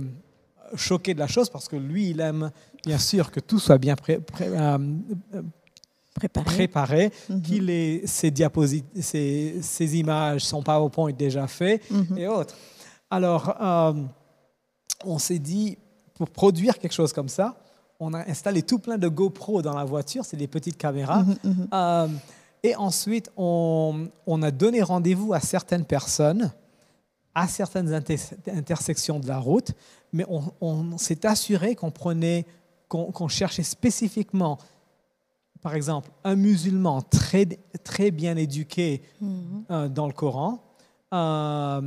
choqué 0.76 1.14
de 1.14 1.20
la 1.20 1.28
chose 1.28 1.50
parce 1.50 1.68
que 1.70 1.76
lui, 1.78 2.10
il 2.10 2.20
aime 2.20 2.52
bien 2.86 2.98
sûr 2.98 3.32
que 3.32 3.40
tout 3.40 3.60
soit 3.60 3.78
bien 3.78 3.96
pré- 3.96 4.20
pré- 4.20 4.48
euh, 4.50 4.78
Préparé. 6.14 6.46
préparé, 6.56 7.12
Mhm. 7.30 7.42
qu'il 7.44 7.70
ait 7.70 8.02
ses 8.08 8.32
diapositives, 8.32 9.02
ses, 9.04 9.58
ses 9.62 9.98
images, 9.98 10.42
son 10.42 10.64
PowerPoint 10.64 11.12
déjà 11.14 11.46
fait 11.48 11.80
Mhm. 11.92 12.18
et 12.18 12.28
autres. 12.28 12.56
Alors, 13.12 13.56
euh, 13.62 13.94
on 15.06 15.20
s'est 15.20 15.38
dit, 15.40 15.78
pour 16.16 16.30
produire 16.30 16.80
quelque 16.80 16.94
chose 16.94 17.14
comme 17.14 17.30
ça, 17.30 17.56
on 18.00 18.14
a 18.16 18.28
installé 18.30 18.64
tout 18.64 18.80
plein 18.80 18.98
de 18.98 19.08
GoPro 19.08 19.62
dans 19.62 19.76
la 19.76 19.86
voiture, 19.86 20.26
c'est 20.26 20.38
des 20.38 20.48
petites 20.48 20.78
caméras. 20.78 21.22
Mhm, 21.24 21.36
mhm. 21.44 21.68
Euh, 21.74 22.08
et 22.68 22.76
ensuite, 22.76 23.32
on, 23.38 24.08
on 24.26 24.42
a 24.44 24.52
donné 24.52 24.82
rendez-vous 24.82 25.34
à 25.34 25.40
certaines 25.40 25.86
personnes, 25.86 26.52
à 27.34 27.48
certaines 27.48 27.94
inter- 27.94 28.18
intersections 28.54 29.20
de 29.20 29.28
la 29.28 29.38
route, 29.40 29.72
mais 30.14 30.26
on, 30.30 30.42
on 30.62 30.98
s'est 30.98 31.26
assuré 31.26 31.76
qu'on 31.76 31.92
prenait, 31.92 32.46
qu'on 32.90 33.28
cherchait 33.28 33.64
spécifiquement, 33.64 34.58
par 35.62 35.76
exemple, 35.76 36.10
un 36.24 36.36
musulman 36.36 37.02
très, 37.02 37.46
très 37.84 38.12
bien 38.12 38.36
éduqué 38.38 39.02
Mhm. 39.22 39.64
euh, 39.72 39.88
dans 39.88 40.08
le 40.08 40.14
Coran, 40.14 40.60
euh, 41.14 41.82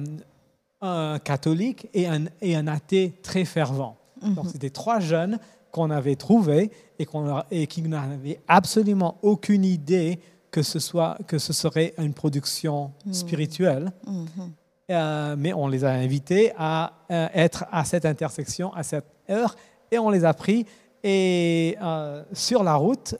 un 0.82 1.18
catholique 1.18 1.88
et 1.94 2.06
un, 2.06 2.24
et 2.40 2.56
un 2.56 2.66
athée 2.66 3.14
très 3.22 3.44
fervent. 3.44 3.96
Donc, 4.22 4.46
c'était 4.52 4.70
trois 4.70 5.00
jeunes 5.00 5.38
qu'on 5.72 5.90
avait 5.90 6.16
trouvés 6.16 6.70
et, 6.98 7.06
qu'on 7.06 7.42
et 7.50 7.66
qui 7.66 7.80
n'avaient 7.82 8.40
absolument 8.48 9.16
aucune 9.22 9.64
idée 9.64 10.18
que 10.50 10.62
ce, 10.62 10.78
soit, 10.78 11.16
que 11.26 11.38
ce 11.38 11.52
serait 11.52 11.94
une 11.98 12.14
production 12.14 12.92
spirituelle. 13.12 13.92
Mhm. 14.06 14.52
Euh, 14.90 15.36
mais 15.38 15.52
on 15.52 15.68
les 15.68 15.84
a 15.84 15.90
invités 15.90 16.52
à 16.58 16.92
euh, 17.12 17.28
être 17.32 17.64
à 17.70 17.84
cette 17.84 18.04
intersection 18.04 18.74
à 18.74 18.82
cette 18.82 19.06
heure 19.30 19.54
et 19.90 19.98
on 19.98 20.10
les 20.10 20.24
a 20.24 20.34
pris. 20.34 20.66
Et 21.04 21.76
euh, 21.80 22.24
sur 22.32 22.62
la 22.62 22.74
route, 22.74 23.14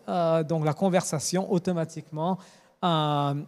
donc 0.49 0.65
la 0.65 0.75
conversation 0.75 1.51
automatiquement 1.51 2.39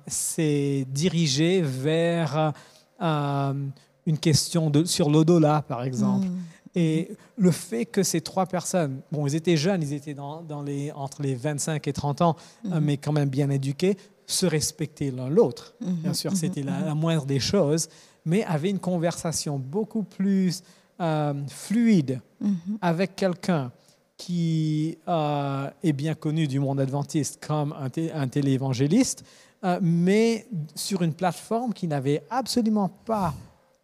s'est 0.06 0.86
dirigée 0.88 1.60
vers 1.60 2.52
une 3.00 4.18
question 4.18 4.70
de, 4.70 4.84
sur 4.84 5.10
l'au-delà, 5.10 5.62
par 5.66 5.82
exemple. 5.82 6.26
Mhm. 6.26 6.38
Et 6.74 7.10
le 7.36 7.50
fait 7.50 7.84
que 7.84 8.02
ces 8.02 8.20
trois 8.22 8.46
personnes, 8.46 9.00
bon, 9.10 9.26
ils 9.26 9.34
étaient 9.34 9.56
jeunes, 9.58 9.82
ils 9.82 9.92
étaient 9.92 10.14
dans, 10.14 10.42
dans 10.42 10.62
les, 10.62 10.90
entre 10.92 11.20
les 11.22 11.34
25 11.34 11.86
et 11.86 11.92
30 11.92 12.22
ans, 12.22 12.36
euh, 12.70 12.80
mais 12.80 12.96
quand 12.96 13.12
même 13.12 13.28
bien 13.28 13.50
éduqués, 13.50 13.96
se 14.26 14.46
respectaient 14.46 15.10
l'un 15.10 15.28
l'autre. 15.28 15.74
Bien 15.80 16.14
sûr, 16.14 16.34
c'était 16.36 16.62
la, 16.62 16.80
la 16.80 16.94
moindre 16.94 17.26
des 17.26 17.40
choses, 17.40 17.88
mais 18.24 18.42
avaient 18.44 18.70
une 18.70 18.78
conversation 18.78 19.58
beaucoup 19.58 20.02
plus 20.04 20.62
euh, 21.00 21.34
fluide 21.48 22.20
Mhm. 22.40 22.78
avec 22.80 23.14
quelqu'un 23.16 23.70
qui 24.16 24.98
euh, 25.08 25.68
est 25.82 25.92
bien 25.92 26.14
connu 26.14 26.46
du 26.46 26.58
monde 26.58 26.80
adventiste 26.80 27.44
comme 27.44 27.72
un, 27.78 27.90
té- 27.90 28.12
un 28.12 28.28
téléévangéliste, 28.28 29.24
euh, 29.64 29.78
mais 29.82 30.46
sur 30.74 31.02
une 31.02 31.12
plateforme 31.12 31.72
qui 31.72 31.86
n'avait 31.86 32.22
absolument 32.30 32.88
pas 32.88 33.34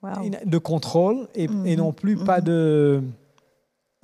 Wow. 0.00 0.30
de 0.46 0.58
contrôle 0.58 1.26
et, 1.34 1.44
et 1.44 1.48
Mhm. 1.48 1.74
non 1.74 1.92
plus 1.92 2.16
pas, 2.16 2.40
de, 2.40 3.02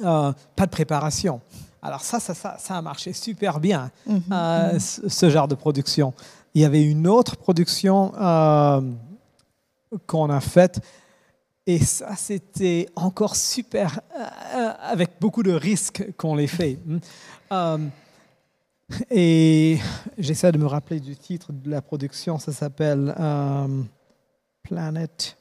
euh, 0.02 0.32
pas 0.56 0.66
de 0.66 0.70
préparation. 0.70 1.40
Alors 1.80 2.00
ça, 2.00 2.18
ça, 2.18 2.34
ça, 2.34 2.56
ça 2.58 2.76
a 2.76 2.82
marché 2.82 3.12
super 3.12 3.60
bien, 3.60 3.92
Mhm. 4.06 4.22
euh, 4.32 4.78
ce, 4.80 5.30
genre 5.30 5.46
de 5.46 5.54
production. 5.54 6.12
Il 6.54 6.62
y 6.62 6.64
avait 6.64 6.82
une 6.82 7.06
autre 7.06 7.36
production 7.36 8.12
euh, 8.20 8.80
qu'on 10.08 10.30
a 10.30 10.40
faite 10.40 10.80
et 11.66 11.78
ça, 11.78 12.16
c'était 12.16 12.88
encore 12.96 13.36
super, 13.36 14.00
avec 14.82 15.10
beaucoup 15.20 15.42
de 15.44 15.52
risques 15.52 16.04
qu'on 16.16 16.34
les 16.34 16.48
fait. 16.48 16.78
Et 19.10 19.78
j'essaie 20.18 20.52
de 20.52 20.58
me 20.58 20.66
rappeler 20.66 21.00
du 21.00 21.16
titre 21.16 21.52
de 21.52 21.70
la 21.70 21.80
production, 21.80 22.38
ça 22.38 22.52
s'appelle 22.52 23.14
euh, 23.18 23.82
Planet. 24.62 25.36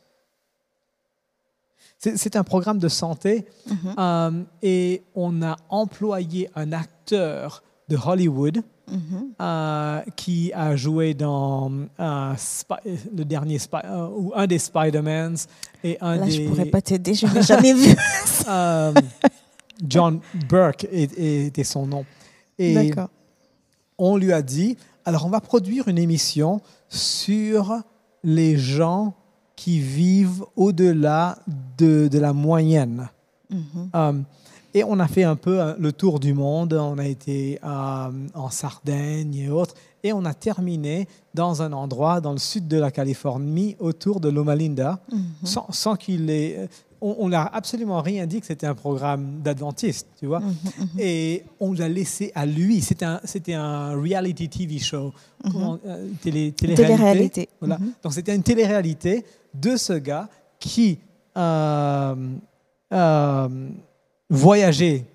C'est 2.15 2.35
un 2.35 2.43
programme 2.43 2.79
de 2.79 2.89
santé 2.89 3.45
Mhm. 3.69 3.95
euh, 3.97 4.31
et 4.61 5.03
on 5.15 5.41
a 5.41 5.55
employé 5.69 6.49
un 6.55 6.71
acteur 6.73 7.63
de 7.89 7.97
Hollywood 7.97 8.61
Mhm. 8.91 9.27
euh, 9.41 10.01
qui 10.17 10.51
a 10.53 10.75
joué 10.75 11.13
dans 11.13 11.71
euh, 12.01 12.33
le 13.15 13.23
dernier 13.23 13.57
ou 14.17 14.33
un 14.35 14.45
des 14.47 14.59
Spider-Mans 14.59 15.45
et 15.85 15.97
un 16.01 16.17
Là, 16.17 16.25
des 16.25 16.31
je 16.31 16.41
pourrais 16.49 16.65
pas 16.65 16.81
t'aider, 16.81 17.13
je 17.13 17.25
l'ai 17.27 17.41
jamais 17.41 17.73
vu. 17.73 17.95
John 19.87 20.19
Burke 20.49 20.85
était 20.91 21.63
son 21.63 21.87
nom. 21.87 22.05
Et 22.59 22.91
on 23.97 24.17
lui 24.17 24.33
a 24.33 24.41
dit, 24.41 24.77
alors 25.05 25.25
on 25.25 25.29
va 25.29 25.39
produire 25.41 25.87
une 25.87 25.97
émission 25.97 26.61
sur 26.89 27.81
les 28.23 28.57
gens 28.57 29.13
qui 29.55 29.79
vivent 29.79 30.43
au-delà 30.55 31.37
de, 31.77 32.07
de 32.07 32.19
la 32.19 32.33
moyenne. 32.33 33.09
Mhm. 33.49 33.89
Euh, 33.95 34.13
et 34.75 34.83
on 34.83 34.99
a 34.99 35.07
fait 35.07 35.23
un 35.23 35.35
peu 35.35 35.61
euh, 35.61 35.73
le 35.77 35.91
tour 35.91 36.19
du 36.19 36.33
monde. 36.33 36.73
On 36.73 36.97
a 36.97 37.05
été 37.05 37.59
euh, 37.63 38.09
en 38.33 38.49
Sardaigne 38.49 39.35
et 39.35 39.49
autres. 39.49 39.75
Et 40.03 40.11
on 40.11 40.25
a 40.25 40.33
terminé 40.33 41.07
dans 41.33 41.61
un 41.61 41.71
endroit 41.71 42.19
dans 42.19 42.31
le 42.33 42.39
sud 42.39 42.67
de 42.67 42.77
la 42.77 42.91
Californie, 42.91 43.75
autour 43.79 44.19
de 44.19 44.29
Loma 44.29 44.55
Linda, 44.55 44.99
Mhm. 45.11 45.19
sans, 45.43 45.67
sans 45.71 45.95
qu'il 45.95 46.29
ait. 46.29 46.67
On 47.05 47.27
n'a 47.27 47.43
absolument 47.45 48.01
rien 48.01 48.25
dit 48.25 48.39
que 48.39 48.45
c'était 48.45 48.65
un 48.65 48.75
programme 48.75 49.41
d'adventiste, 49.43 50.07
tu 50.19 50.25
vois. 50.25 50.39
Mhm. 50.39 50.55
Mhm. 50.79 50.87
Et 50.99 51.43
on 51.59 51.73
l'a 51.73 51.89
laissé 51.89 52.31
à 52.33 52.45
lui. 52.45 52.81
C'était 52.81 53.03
un, 53.05 53.19
c'était 53.25 53.53
un 53.53 53.93
reality 54.01 54.47
TV 54.49 54.79
show, 54.79 55.13
Comment, 55.43 55.77
euh, 55.85 56.07
télé, 56.21 56.53
télé-réalité. 56.53 56.83
Télé-réalité. 56.95 57.49
Voilà. 57.59 57.77
Mhm. 57.77 57.91
Donc 58.03 58.13
c'était 58.13 58.33
une 58.35 58.43
télé-réalité 58.43 59.25
de 59.53 59.75
ce 59.77 59.93
gars 59.93 60.29
qui 60.59 60.99
euh, 61.37 62.15
euh, 62.93 63.69
voyageait 64.29 65.05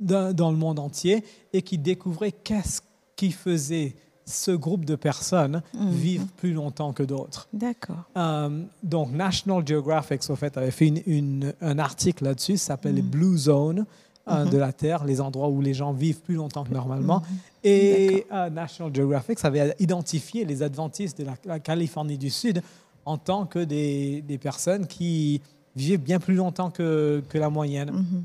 dans, 0.00 0.34
dans 0.34 0.50
le 0.50 0.56
monde 0.56 0.78
entier 0.78 1.24
et 1.52 1.62
qui 1.62 1.78
découvrait 1.78 2.32
qu'est-ce 2.32 2.80
qui 3.16 3.32
faisait 3.32 3.96
ce 4.24 4.50
groupe 4.50 4.84
de 4.84 4.94
personnes 4.94 5.62
Mhm. 5.74 5.90
vivre 5.90 6.26
plus 6.36 6.52
longtemps 6.52 6.92
que 6.92 7.02
d'autres. 7.02 7.48
D'accord. 7.52 8.04
Euh, 8.16 8.62
donc, 8.82 9.10
National 9.12 9.66
Geographic, 9.66 10.20
au 10.28 10.36
fait, 10.36 10.56
avait 10.58 10.70
fait 10.70 10.88
une- 10.88 11.02
une- 11.06 11.54
un 11.62 11.78
article 11.78 12.24
là-dessus, 12.24 12.58
s'appelle 12.58 12.94
les 12.94 13.02
Mhm. 13.02 13.08
Blue 13.08 13.38
Zones 13.38 13.86
euh, 14.30 14.44
Mhm. 14.44 14.50
de 14.50 14.58
la 14.58 14.72
Terre, 14.74 15.04
les 15.06 15.22
endroits 15.22 15.48
où 15.48 15.62
les 15.62 15.72
gens 15.72 15.92
vivent 15.92 16.20
plus 16.20 16.34
longtemps 16.34 16.62
que 16.64 16.74
normalement. 16.74 17.22
Et 17.64 18.26
euh, 18.30 18.50
National 18.50 18.94
Geographic 18.94 19.38
ça 19.38 19.48
avait 19.48 19.74
identifié 19.78 20.44
les 20.44 20.62
adventistes 20.62 21.16
de 21.18 21.24
la, 21.24 21.34
la 21.46 21.58
Californie 21.60 22.18
du 22.18 22.28
Sud 22.28 22.62
en 23.08 23.16
tant 23.18 23.46
que 23.46 23.60
des, 23.74 24.22
des 24.22 24.38
personnes 24.38 24.86
qui 24.86 25.40
vivaient 25.74 25.96
bien 26.10 26.18
plus 26.20 26.34
longtemps 26.34 26.70
que, 26.70 27.22
que 27.28 27.38
la 27.38 27.48
moyenne. 27.50 27.90
Mhm. 27.92 28.24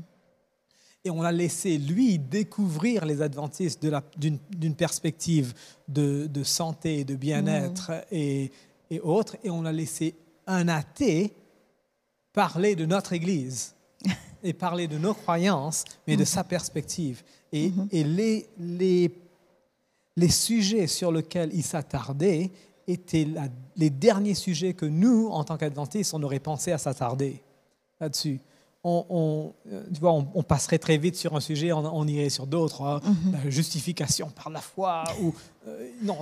Et 1.06 1.10
on 1.10 1.22
a 1.22 1.32
laissé 1.32 1.76
lui 1.78 2.18
découvrir 2.18 3.04
les 3.04 3.20
adventistes 3.20 3.82
de 3.82 3.90
la- 3.90 4.02
d'une 4.16 4.38
d'une 4.50 4.74
perspective 4.74 5.52
de, 5.88 6.26
de 6.26 6.42
santé, 6.42 7.04
de 7.04 7.14
bien-être 7.14 7.90
et, 8.10 8.50
et 8.90 9.00
autres. 9.00 9.36
Et 9.44 9.50
on 9.50 9.64
a 9.66 9.72
laissé 9.72 10.14
un 10.46 10.68
athée 10.68 11.32
parler 12.32 12.74
de 12.74 12.86
notre 12.86 13.12
Église 13.12 13.74
et 14.42 14.52
parler 14.54 14.86
de 14.88 14.98
nos 14.98 15.14
croyances, 15.14 15.84
mais 16.06 16.16
de 16.16 16.24
sa 16.24 16.42
perspective. 16.44 17.22
Et, 17.52 17.70
et 17.92 18.02
les, 18.04 18.46
les, 18.58 19.10
les 20.16 20.30
sujets 20.30 20.86
sur 20.86 21.12
lesquels 21.12 21.50
il 21.52 21.62
s'attardait 21.62 22.50
étaient 22.86 23.24
la- 23.24 23.48
les 23.76 23.90
derniers 23.90 24.34
sujets 24.34 24.74
que 24.74 24.86
nous, 24.86 25.28
en 25.28 25.44
tant 25.44 25.56
qu'adventistes, 25.56 26.14
on 26.14 26.22
aurait 26.22 26.38
pensé 26.40 26.72
à 26.72 26.78
s'attarder 26.78 27.42
là-dessus. 28.00 28.40
on, 28.86 29.54
tu 29.94 29.98
vois, 29.98 30.12
on, 30.12 30.42
passerait 30.42 30.78
très 30.78 30.98
vite 30.98 31.16
sur 31.16 31.34
un 31.34 31.40
sujet, 31.40 31.72
on, 31.72 32.06
irait 32.06 32.28
sur 32.28 32.46
d'autres. 32.46 32.82
Hein. 32.82 33.00
Mhm. 33.02 33.32
La 33.32 33.48
justification 33.48 34.28
par 34.28 34.50
la 34.50 34.60
foi, 34.60 35.04
ou 35.22 35.32
non, 36.02 36.18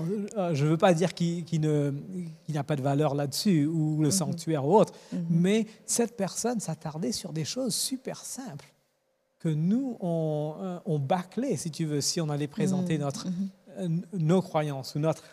je 0.53 0.65
ne 0.65 0.71
veux 0.71 0.77
pas 0.77 0.95
dire 0.95 1.13
qu'il 1.13 1.45
n'y 1.61 2.57
a 2.57 2.63
pas 2.63 2.77
de 2.77 2.83
valeur 2.83 3.17
là-dessus, 3.17 3.67
ou 3.67 3.99
le 4.01 4.07
mhm. 4.07 4.13
sanctuaire 4.13 4.65
ou 4.65 4.77
autre, 4.77 4.93
Mhm. 5.13 5.27
mais 5.29 5.67
cette 5.87 6.17
personne 6.17 6.61
s'attardait 6.61 7.11
sur 7.11 7.33
des 7.33 7.45
choses 7.45 7.75
super 7.75 8.19
simples 8.25 8.73
que 9.41 9.49
nous, 9.49 9.97
on, 9.99 10.79
on 10.87 11.01
bâclait, 11.01 11.57
si 11.57 11.73
tu 11.73 11.85
veux, 11.85 12.01
si 12.01 12.21
on 12.21 12.29
allait 12.31 12.47
présenter 12.47 12.97
notre, 12.97 13.27
euh, 13.79 13.89
nos 14.17 14.41
croyances 14.41 14.95
ou 14.95 15.01
notre, 15.01 15.25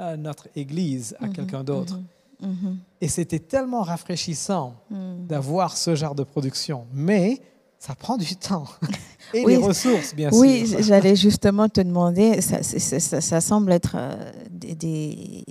euh, 0.00 0.16
notre 0.16 0.48
Église 0.54 1.16
à 1.20 1.26
Mhm. 1.26 1.32
quelqu'un 1.32 1.64
d'autre. 1.64 1.98
Mhm. 2.40 2.78
Et 3.00 3.08
c'était 3.08 3.38
tellement 3.38 3.82
rafraîchissant 3.82 4.74
Mhm. 4.90 5.26
d'avoir 5.26 5.76
ce 5.76 5.94
genre 5.94 6.14
de 6.14 6.22
production. 6.22 6.86
Mais 6.92 7.40
ça 7.78 7.94
prend 7.94 8.16
du 8.16 8.36
temps. 8.36 8.64
Et 9.34 9.44
Oui. 9.44 9.52
les 9.52 9.56
ressources, 9.58 10.14
bien 10.14 10.30
Oui, 10.32 10.66
sûr. 10.66 10.82
j'allais 10.82 11.16
justement 11.16 11.68
te 11.68 11.80
demander, 11.80 12.40
ça, 12.40 12.62
ça- 12.62 13.20
ça 13.20 13.40
semble 13.40 13.72
être 13.72 13.94
euh, 13.98 14.14
des, 14.50 14.74
des- 14.74 15.44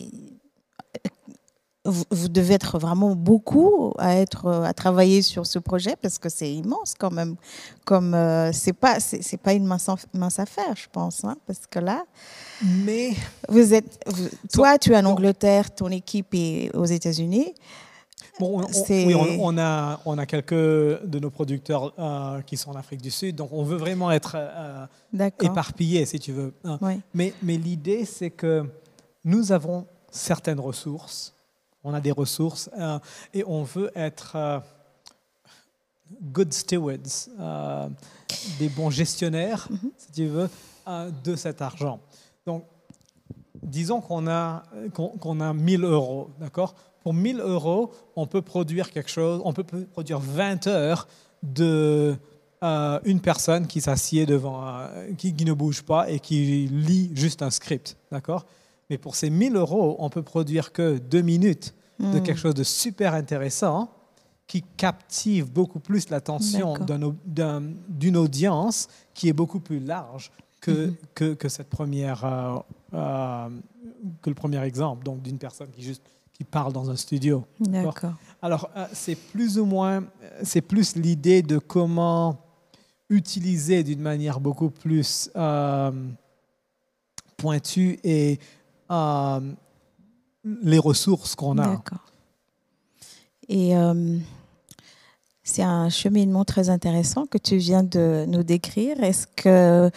Vous, 1.86 2.04
vous 2.10 2.28
devez 2.30 2.56
être 2.56 2.80
vraiment 2.80 3.16
beaucoup 3.16 3.94
à 4.00 4.16
être 4.16 4.48
à 4.50 4.74
travailler 4.74 5.22
sur 5.22 5.46
ce 5.46 5.60
projet 5.60 5.96
parce 6.02 6.18
que 6.18 6.30
c'est 6.30 6.52
immense 6.52 6.96
quand 6.98 7.12
même. 7.12 7.36
Comme 7.86 8.14
euh, 8.16 8.52
c'est 8.52 8.74
pas 8.74 9.00
c'est 9.00 9.38
pas 9.38 9.54
une 9.54 9.66
mince, 9.66 9.90
mince 10.14 10.40
affaire, 10.40 10.76
je 10.76 10.88
pense, 10.92 11.24
hein, 11.24 11.38
parce 11.46 11.62
que 11.70 11.80
là, 11.80 12.06
Mais 12.84 13.12
vous 13.50 13.74
êtes, 13.74 14.00
vous- 14.08 14.30
toi, 14.52 14.78
tu 14.80 14.94
es 14.94 14.98
en 14.98 15.06
Angleterre, 15.06 15.74
ton 15.74 15.90
équipe 15.90 16.34
est 16.34 16.76
aux 16.76 16.86
États-Unis. 16.86 17.54
bon, 18.40 18.62
on, 18.64 18.68
oui, 18.90 19.14
on, 19.16 19.38
on 19.40 19.58
a, 19.60 20.00
on 20.06 20.18
a 20.18 20.26
quelques 20.26 20.54
de 20.54 21.20
nos 21.20 21.30
producteurs 21.30 21.94
euh, 22.00 22.42
qui 22.42 22.58
sont 22.58 22.72
en 22.72 22.76
Afrique 22.76 23.02
du 23.02 23.12
Sud. 23.12 23.36
Donc, 23.36 23.50
on 23.52 23.64
veut 23.64 23.78
vraiment 23.78 24.12
être 24.12 24.36
euh, 24.38 24.86
éparpillé, 25.42 26.06
si 26.06 26.20
tu 26.20 26.32
veux. 26.32 26.54
hein. 26.64 26.78
Oui. 26.82 27.00
Mais, 27.14 27.34
mais 27.44 27.58
l'idée, 27.58 28.06
c'est 28.06 28.32
que 28.32 28.66
nous 29.24 29.52
avons 29.52 29.86
certaines 30.10 30.60
ressources. 30.60 31.34
On 31.88 31.94
a 31.94 32.02
des 32.02 32.12
ressources 32.12 32.70
euh, 32.80 32.98
et 33.34 33.44
on 33.46 33.62
veut 33.64 33.92
être 33.96 34.34
euh, 34.36 34.60
good 36.34 36.52
stewards, 36.52 37.30
euh, 37.40 37.88
des 38.60 38.70
bons 38.70 38.90
gestionnaires, 38.90 39.68
si 39.98 40.12
tu 40.12 40.26
veux, 40.28 40.50
de 41.24 41.36
cet 41.36 41.62
argent. 41.62 42.00
Donc, 42.46 42.64
disons 43.62 44.02
qu'on 44.02 44.28
a, 44.28 44.64
qu'on 44.94 45.10
qu'on 45.10 45.40
a 45.42 45.54
1000 45.54 45.84
euros, 45.84 46.30
d'accord? 46.40 46.74
Pour 47.04 47.14
1000 47.14 47.40
euros, 47.40 47.92
on 48.16 48.26
peut 48.26 48.42
produire 48.42 48.90
quelque 48.92 49.10
chose, 49.12 49.40
on 49.46 49.54
peut 49.54 49.64
produire 49.64 50.20
20 50.20 50.68
heures 50.68 51.08
de 51.44 52.16
une 53.04 53.20
personne 53.22 53.68
qui 53.68 53.80
s'assied 53.80 54.26
devant, 54.26 54.66
un- 54.66 55.14
qui, 55.16 55.36
qui 55.36 55.46
ne 55.46 55.54
bouge 55.54 55.84
pas 55.84 56.10
et 56.10 56.20
qui 56.20 56.66
lit 56.68 57.12
juste 57.14 57.44
un 57.44 57.52
script, 57.52 57.96
d'accord? 58.12 58.46
Mais 58.90 58.98
pour 58.98 59.16
ces 59.16 59.30
1000 59.30 59.56
euros, 59.56 59.96
on 60.00 60.10
peut 60.10 60.22
produire 60.24 60.72
que 60.72 60.98
deux 60.98 61.22
minutes 61.22 61.74
de 62.00 62.20
Mm. 62.20 62.24
quelque 62.24 62.38
chose 62.40 62.54
de 62.54 62.64
super 62.64 63.14
intéressant 63.14 63.90
qui 64.48 64.62
captive 64.78 65.52
beaucoup 65.52 65.80
plus 65.80 66.10
l'attention 66.10 66.76
d'une 67.98 68.18
audience 68.18 68.88
qui 69.14 69.28
est 69.30 69.34
beaucoup 69.34 69.60
plus 69.60 69.80
large 69.80 70.32
que, 70.62 70.88
Mhm. 70.88 70.96
que, 71.16 71.34
que 71.34 71.50
cette 71.50 71.70
première, 71.70 72.26
euh, 72.26 72.58
euh, 72.94 73.50
que 74.22 74.30
le 74.30 74.36
premier 74.36 74.62
exemple, 74.64 75.04
donc 75.04 75.22
d'une 75.22 75.38
personne 75.38 75.70
qui 75.72 75.82
juste 75.84 76.04
qui 76.34 76.44
parle 76.44 76.74
dans 76.74 76.90
un 76.90 76.98
studio. 76.98 77.46
D'accord. 77.62 78.12
Alors, 78.42 78.70
euh, 78.76 78.86
c'est 78.92 79.16
plus 79.16 79.58
ou 79.58 79.64
moins, 79.66 80.04
c'est 80.44 80.60
plus 80.62 80.98
l'idée 80.98 81.42
de 81.42 81.58
comment 81.60 82.38
utiliser 83.10 83.84
d'une 83.84 84.02
manière 84.02 84.42
beaucoup 84.42 84.70
plus 84.70 85.30
pointue 87.38 88.00
et 88.04 88.40
euh, 88.92 89.40
les 90.64 90.80
ressources 90.80 91.36
qu'on 91.36 91.58
a. 91.58 91.68
D'accord. 91.68 92.00
Et 93.48 93.76
euh, 93.78 94.18
c'est 95.44 95.64
un 95.64 95.90
cheminement 95.90 96.44
très 96.46 96.70
intéressant 96.70 97.26
que 97.26 97.38
tu 97.38 97.58
viens 97.58 97.84
de 97.84 98.26
nous 98.28 98.44
décrire. 98.44 99.04
Est-ce 99.04 99.28
que 99.36 99.92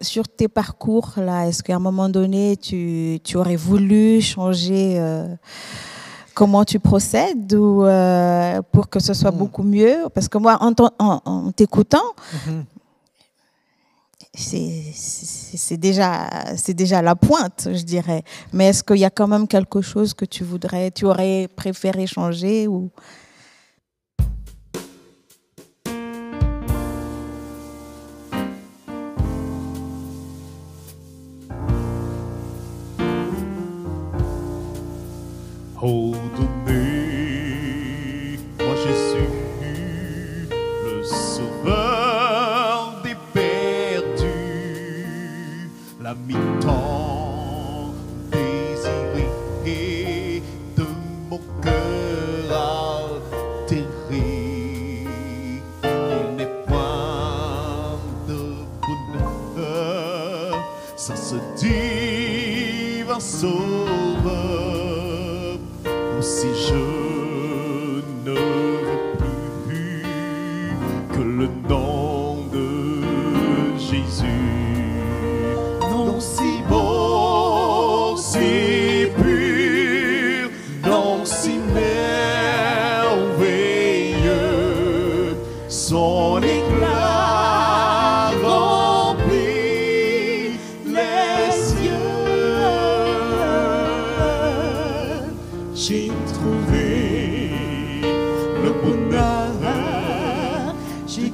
sur 0.00 0.28
tes 0.28 0.46
parcours 0.46 1.14
là, 1.16 1.48
est-ce 1.48 1.62
qu'à 1.64 1.74
un 1.74 1.80
moment 1.80 2.08
donné 2.08 2.56
tu, 2.56 3.18
tu 3.24 3.36
aurais 3.36 3.56
voulu 3.56 4.20
changer 4.20 5.00
euh, 5.00 5.26
comment 6.34 6.64
tu 6.64 6.78
procèdes 6.78 7.52
ou 7.54 7.84
euh, 7.84 8.62
pour 8.70 8.88
que 8.88 9.00
ce 9.00 9.12
soit 9.14 9.32
Mm. 9.32 9.36
beaucoup 9.38 9.64
mieux? 9.64 10.04
Parce 10.14 10.28
que 10.28 10.38
moi, 10.38 10.56
en, 10.60 10.72
t'en- 10.72 10.92
en- 11.00 11.20
en 11.24 11.50
t'écoutant, 11.50 12.04
Mhm. 12.46 12.64
C'est 14.40 15.76
déjà, 15.76 16.28
déjà 16.68 17.02
la 17.02 17.16
pointe, 17.16 17.68
je 17.72 17.82
dirais. 17.82 18.22
Mais 18.52 18.68
est-ce 18.68 18.84
qu'il 18.84 18.98
y 18.98 19.04
a 19.04 19.10
quand 19.10 19.26
même 19.26 19.48
quelque 19.48 19.80
chose 19.80 20.14
que 20.14 20.24
tu 20.24 20.44
voudrais, 20.44 20.90
tu 20.90 21.06
aurais 21.06 21.48
préféré 21.54 22.06
changer 22.06 22.68
ou? 22.68 22.90
La 46.26 46.57
bonheur, 101.08 101.14
j'ai 101.14 101.30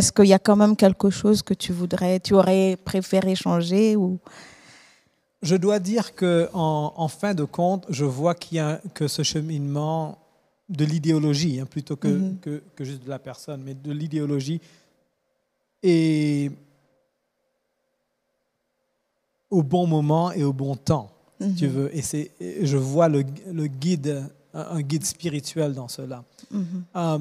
est-ce 0.00 0.12
qu'il 0.12 0.26
y 0.28 0.32
a 0.32 0.38
quand 0.38 0.56
même 0.56 0.76
quelque 0.76 1.10
chose 1.10 1.42
que 1.42 1.52
tu 1.52 1.72
voudrais, 1.74 2.20
tu 2.20 2.32
aurais 2.32 2.78
préféré 2.90 3.34
changer 3.34 3.96
ou? 3.96 4.18
Je 5.42 5.56
dois 5.56 5.78
dire 5.78 6.14
que 6.14 6.48
en, 6.54 6.94
en 6.96 7.08
fin 7.08 7.34
de 7.34 7.44
compte, 7.44 7.84
je 7.90 8.06
vois 8.06 8.34
qu'il 8.34 8.56
y 8.56 8.60
a 8.60 8.80
que 8.94 9.06
ce 9.08 9.22
cheminement 9.22 10.16
de 10.70 10.84
l'idéologie, 10.86 11.60
hein, 11.60 11.66
plutôt 11.66 11.96
que, 11.96 12.08
Mhm. 12.08 12.38
que, 12.40 12.62
que 12.76 12.82
juste 12.84 13.04
de 13.04 13.10
la 13.10 13.18
personne, 13.18 13.60
mais 13.62 13.74
de 13.74 13.92
l'idéologie 13.92 14.60
et 15.82 16.50
au 19.50 19.62
bon 19.62 19.86
moment 19.86 20.32
et 20.32 20.44
au 20.44 20.52
bon 20.54 20.76
temps, 20.76 21.08
tu 21.58 21.66
Mhm. 21.66 21.72
veux. 21.76 21.88
Et, 21.96 22.02
je 22.70 22.76
vois 22.78 23.08
le, 23.08 23.22
le 23.52 23.66
guide, 23.66 24.30
un, 24.54 24.66
un 24.78 24.82
guide 24.90 25.04
spirituel 25.04 25.74
dans 25.74 25.88
cela. 25.88 26.24
Mhm. 26.50 26.84
Euh, 26.96 27.18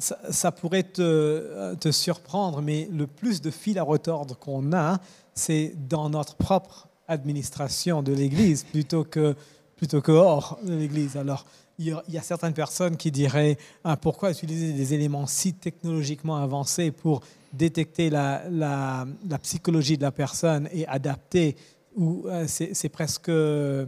ça, 0.00 0.52
pourrait 0.52 0.82
te, 0.82 1.90
surprendre, 1.90 2.62
mais 2.62 2.88
le 2.90 3.06
plus 3.06 3.40
de 3.40 3.50
fil 3.50 3.78
à 3.78 3.82
retordre 3.82 4.36
qu'on 4.38 4.72
a, 4.72 4.98
c'est 5.34 5.74
dans 5.88 6.10
notre 6.10 6.34
propre 6.36 6.88
administration 7.08 8.02
de 8.02 8.12
l'Église 8.12 8.64
plutôt 8.64 9.04
que, 9.04 9.34
plutôt 9.76 10.00
que 10.00 10.12
hors 10.12 10.58
de 10.64 10.74
l'Église. 10.74 11.16
Alors, 11.16 11.44
il 11.78 11.96
y, 12.08 12.18
a, 12.18 12.22
certaines 12.22 12.52
personnes 12.52 12.96
qui 12.96 13.10
diraient 13.10 13.56
ah, 13.84 13.96
pourquoi 13.96 14.30
utiliser 14.30 14.74
des 14.74 14.92
éléments 14.92 15.26
si 15.26 15.54
technologiquement 15.54 16.36
avancés 16.36 16.90
pour 16.90 17.22
détecter 17.54 18.10
la, 18.10 19.06
psychologie 19.42 19.96
de 19.96 20.02
la 20.02 20.12
personne 20.12 20.68
et 20.72 20.86
adapter 20.86 21.56
ou 21.96 22.24
euh, 22.26 22.44
c'est, 22.46 22.88
presque 22.90 23.30
euh, 23.30 23.86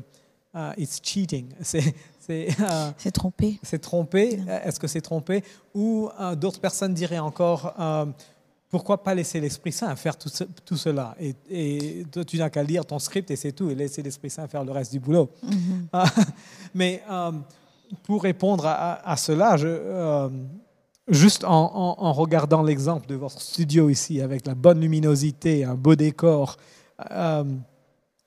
it's 0.78 1.00
cheating. 1.02 1.48
C'est, 2.98 3.08
euh, 3.08 3.10
trompé. 3.12 3.58
c'est 3.62 3.78
trompé 3.80 4.40
Est-ce 4.64 4.78
que 4.80 4.86
c'est 4.86 5.00
trompé? 5.00 5.42
Ou 5.74 6.08
euh, 6.20 6.34
d'autres 6.34 6.60
personnes 6.60 6.94
diraient 6.94 7.18
encore 7.18 7.74
euh, 7.78 8.06
pourquoi 8.70 9.02
pas 9.02 9.14
laisser 9.14 9.38
l'Esprit 9.40 9.72
Saint 9.72 9.94
faire 9.96 10.16
tout, 10.16 10.30
ce- 10.30 10.44
tout 10.64 10.76
cela? 10.78 11.14
Et, 11.20 11.34
et 11.50 12.06
toi, 12.10 12.24
tu 12.24 12.38
n'as 12.38 12.48
qu'à 12.50 12.62
lire 12.62 12.86
ton 12.86 12.98
script 12.98 13.30
et 13.30 13.36
c'est 13.36 13.52
tout, 13.52 13.68
et 13.70 13.74
laisser 13.74 14.02
l'Esprit 14.02 14.30
Saint 14.30 14.48
faire 14.48 14.64
le 14.64 14.72
reste 14.72 14.92
du 14.92 14.98
boulot. 15.00 15.28
Mhm. 15.42 15.86
Euh, 15.94 16.04
Mais 16.74 17.02
euh, 17.10 17.32
pour 18.04 18.22
répondre 18.22 18.64
à, 18.66 19.16
cela, 19.18 19.56
je, 19.58 20.30
juste 21.08 21.44
en, 21.44 21.50
en- 21.74 21.96
en 22.02 22.12
regardant 22.14 22.62
l'exemple 22.62 23.06
de 23.06 23.14
votre 23.14 23.40
studio 23.42 23.90
ici, 23.90 24.22
avec 24.22 24.46
la 24.46 24.54
bonne 24.54 24.80
luminosité, 24.80 25.64
un 25.64 25.74
beau 25.74 25.94
décor, 25.94 26.56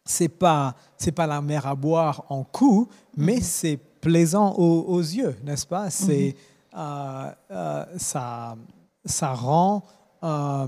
c'est 0.08 0.30
pas 0.30 0.76
c'est 0.98 1.12
pas 1.12 1.26
la 1.28 1.42
mer 1.42 1.66
à 1.66 1.74
boire 1.76 2.26
en 2.30 2.44
coup, 2.44 2.88
mais 3.18 3.42
c'est 3.42 3.80
plaisant 4.10 4.54
aux, 4.54 4.82
aux 4.96 5.00
yeux, 5.00 5.36
n'est-ce 5.44 5.66
pas? 5.66 5.90
C'est 5.90 6.36
euh, 6.78 7.32
euh, 7.52 7.86
ça 7.98 8.56
ça 9.06 9.34
rend 9.34 9.84
euh, 10.24 10.68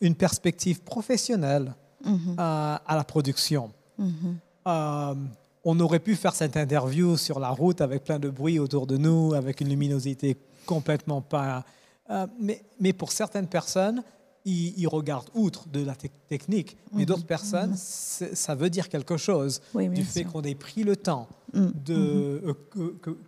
une 0.00 0.14
perspective 0.14 0.80
professionnelle 0.82 1.74
Mhm. 2.04 2.34
à 2.36 2.94
la 3.00 3.04
production. 3.04 3.70
Mhm. 3.96 4.36
On 5.64 5.78
aurait 5.78 6.00
pu 6.00 6.16
faire 6.16 6.34
cette 6.34 6.56
interview 6.56 7.16
sur 7.16 7.38
la 7.38 7.50
route 7.50 7.80
avec 7.80 8.02
plein 8.02 8.18
de 8.18 8.28
bruit 8.28 8.58
autour 8.58 8.88
de 8.88 8.96
nous, 8.96 9.34
avec 9.34 9.60
une 9.60 9.68
luminosité 9.68 10.36
complètement 10.66 11.20
pas. 11.20 11.64
euh, 12.10 12.26
mais, 12.40 12.60
mais 12.80 12.92
pour 12.92 13.12
certaines 13.12 13.46
personnes, 13.46 14.02
ils, 14.44 14.74
ils 14.78 14.88
regardent 14.88 15.28
outre 15.34 15.68
de 15.68 15.84
la 15.84 15.94
tec- 15.94 16.10
technique, 16.28 16.76
mais 16.92 17.06
d'autres 17.06 17.26
personnes, 17.26 17.74
c'est- 17.76 18.34
ça 18.34 18.54
veut 18.54 18.70
dire 18.70 18.88
quelque 18.88 19.16
chose 19.16 19.60
Oui, 19.74 19.88
du 19.88 20.02
fait 20.04 20.24
qu'on 20.24 20.42
ait 20.42 20.54
pris 20.54 20.82
le 20.84 20.96
temps 20.96 21.28
de 21.54 22.42
euh, 22.46 22.54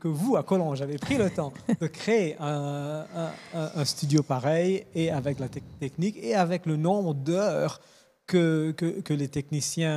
que, 0.01 0.09
vous 0.09 0.37
à 0.37 0.43
Collonges 0.43 0.81
avez 0.83 0.97
pris 0.99 1.17
le 1.19 1.31
temps 1.31 1.53
de 1.81 1.87
créer 1.87 2.37
un, 2.41 3.05
un- 3.15 3.33
un- 3.61 3.71
un 3.77 3.85
studio 3.85 4.23
pareil 4.23 4.85
et 4.95 5.11
avec 5.11 5.39
la 5.39 5.49
tec- 5.49 5.63
technique 5.79 6.17
et 6.23 6.35
avec 6.35 6.65
le 6.67 6.77
nombre 6.77 7.15
d'heures 7.15 7.81
que, 8.27 8.73
que, 8.77 9.01
que 9.01 9.13
les 9.13 9.29
techniciens 9.29 9.91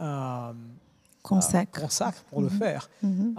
euh, 0.00 0.50
euh, 0.50 0.52
consacrent 1.22 1.88
pour 2.30 2.40
le 2.42 2.48
faire. 2.48 2.88
Mhm. 3.02 3.34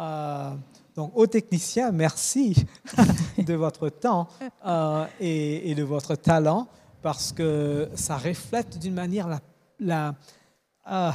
Donc, 0.95 1.11
aux 1.15 1.27
techniciens, 1.27 1.91
merci 1.91 2.55
de 3.37 3.53
votre 3.53 3.89
temps 3.89 4.27
euh, 4.65 5.05
et, 5.19 5.69
et 5.71 5.75
de 5.75 5.83
votre 5.83 6.15
talent 6.15 6.67
parce 7.05 7.31
que 7.31 7.87
ça 7.93 8.17
reflète 8.17 8.79
d'une 8.79 8.95
manière 8.95 9.27
la, 9.27 9.39
la, 9.79 10.15
euh, 10.91 11.11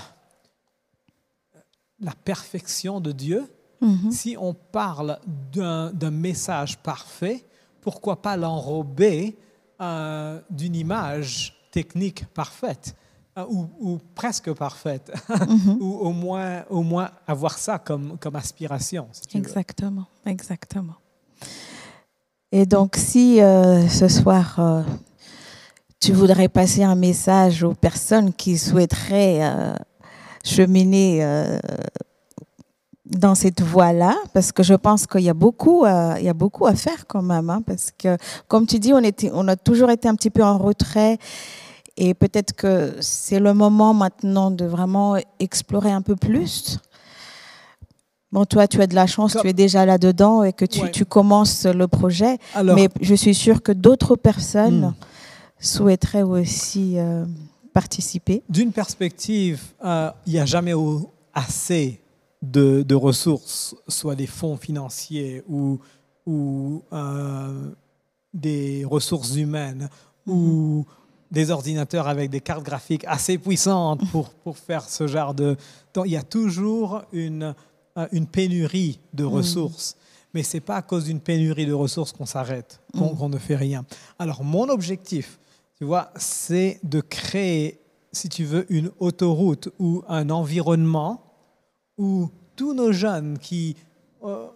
la 1.99 2.13
perfection 2.25 3.01
de 3.01 3.11
Dieu. 3.11 3.53
Mhm. 3.81 4.13
Si 4.13 4.37
on 4.39 4.55
parle 4.55 5.19
d'un 5.53 5.91
d'un 5.91 6.13
message 6.13 6.79
parfait, 6.79 7.45
pourquoi 7.81 8.23
pas 8.23 8.37
l'enrober 8.37 9.37
euh, 9.81 10.41
d'une 10.49 10.77
image 10.77 11.57
technique 11.73 12.25
parfaite 12.35 12.95
euh, 13.37 13.45
ou, 13.49 13.69
ou 13.81 13.99
presque 14.15 14.53
parfaite, 14.53 15.11
Mhm. 15.49 15.79
ou 15.81 15.91
au 16.07 16.13
moins, 16.13 16.65
au 16.71 16.83
moins 16.85 17.11
avoir 17.27 17.59
ça 17.59 17.81
comme, 17.81 18.17
comme 18.19 18.37
aspiration. 18.37 19.09
si. 19.11 19.37
Exactement, 19.37 20.07
exactement. 20.25 20.99
Et 22.53 22.65
donc, 22.65 22.95
si 22.97 23.41
euh, 23.41 23.89
ce 23.89 24.07
soir, 24.07 24.61
tu 26.01 26.13
voudrais 26.13 26.49
passer 26.49 26.83
un 26.83 26.95
message 26.95 27.63
aux 27.63 27.75
personnes 27.75 28.33
qui 28.33 28.57
souhaiteraient 28.57 29.41
euh, 29.43 29.75
cheminer 30.43 31.23
euh, 31.23 31.59
dans 33.05 33.35
cette 33.35 33.61
voie-là, 33.61 34.17
parce 34.33 34.51
que 34.51 34.63
je 34.63 34.75
pense 34.75 35.07
qu'il 35.07 35.21
y 35.23 35.29
a 35.29 35.35
beaucoup, 35.35 35.85
à- 35.85 36.15
il 36.19 36.25
y 36.25 36.29
a 36.29 36.35
beaucoup 36.35 36.67
à 36.67 36.75
faire 36.75 37.07
quand 37.07 37.23
même, 37.23 37.51
hein, 37.51 37.61
parce 37.67 37.91
que, 37.97 38.17
comme 38.49 38.67
tu 38.67 38.79
dis, 38.79 38.95
on, 38.95 39.01
était, 39.01 39.31
on 39.35 39.47
a 39.49 39.57
toujours 39.57 39.91
été 39.91 40.09
un 40.09 40.15
petit 40.15 40.31
peu 40.31 40.43
en 40.43 40.57
retrait. 40.59 41.19
Et 41.99 42.15
peut-être 42.15 42.55
que 42.55 42.95
c'est 43.01 43.41
le 43.41 43.53
moment 43.53 43.93
maintenant 43.93 44.51
de 44.51 44.65
vraiment 44.65 45.17
explorer 45.39 45.93
un 45.93 46.01
peu 46.01 46.17
plus. 46.17 46.79
Bon, 48.33 48.47
toi, 48.47 48.67
tu 48.69 48.81
as 48.81 48.87
de 48.87 48.95
la 48.95 49.07
chance, 49.07 49.33
Comme- 49.35 49.43
tu 49.43 49.49
es 49.49 49.53
déjà 49.53 49.85
là-dedans 49.85 50.45
et 50.45 50.53
que 50.55 50.65
tu, 50.65 50.81
Ouais. 50.83 50.91
tu 50.93 51.05
commences 51.05 51.67
le 51.67 51.89
projet. 51.89 52.39
Alors, 52.55 52.77
Mais 52.77 52.89
je 53.03 53.15
suis 53.15 53.35
sûre 53.35 53.61
que 53.63 53.73
d'autres 53.73 54.15
personnes 54.17 54.95
Hmm. 54.99 55.05
Souhaiteraient 55.61 56.23
aussi 56.23 56.99
euh, 56.99 57.25
participer. 57.73 58.43
d'une 58.49 58.73
perspective, 58.73 59.63
euh, 59.85 60.11
il 60.27 60.33
n'y 60.33 60.39
a 60.39 60.47
jamais 60.47 60.73
assez 61.35 62.01
de, 62.43 62.83
de 62.83 62.95
ressources, 62.95 63.77
soit 63.87 64.17
des 64.17 64.27
fonds 64.27 64.57
financiers 64.57 65.43
ou, 65.49 65.79
ou 66.27 66.83
euh, 66.93 67.71
des 68.33 68.85
ressources 68.85 69.37
humaines 69.37 69.89
ou 70.27 70.87
des 71.31 71.51
ordinateurs 71.51 72.09
avec 72.09 72.31
des 72.31 72.41
cartes 72.41 72.65
graphiques 72.65 73.05
assez 73.07 73.39
puissantes 73.39 74.01
pour, 74.11 74.31
pour 74.31 74.59
faire 74.59 74.89
ce 74.89 75.07
genre 75.07 75.35
de... 75.35 75.57
Donc 75.95 76.07
il 76.07 76.13
y 76.13 76.17
a 76.17 76.23
toujours 76.23 77.03
une, 77.13 77.55
une 78.11 78.27
pénurie 78.27 78.99
de 79.15 79.25
ressources. 79.25 79.97
Mais 80.33 80.43
ce 80.45 80.57
n'est 80.57 80.61
pas 80.61 80.77
à 80.77 80.83
cause 80.83 81.05
d'une 81.05 81.21
pénurie 81.21 81.67
de 81.67 81.73
ressources 81.73 82.13
qu'on 82.13 82.27
s'arrête, 82.27 82.81
qu'on 82.97 83.17
qu'on 83.17 83.29
ne 83.29 83.39
fait 83.39 83.57
rien. 83.57 83.85
Alors 84.19 84.45
mon 84.45 84.69
objectif, 84.69 85.40
tu 85.81 85.87
vois, 85.87 86.11
c'est 86.17 86.79
de 86.83 87.01
créer, 87.01 87.81
si 88.13 88.29
tu 88.29 88.45
veux, 88.45 88.71
une 88.71 88.91
autoroute 88.99 89.71
ou 89.79 90.03
un 90.09 90.29
environnement 90.29 91.23
où 91.97 92.29
tous 92.55 92.75
nos 92.75 92.93
jeunes 92.93 93.39
qui, 93.39 93.77
euh, 94.23 94.49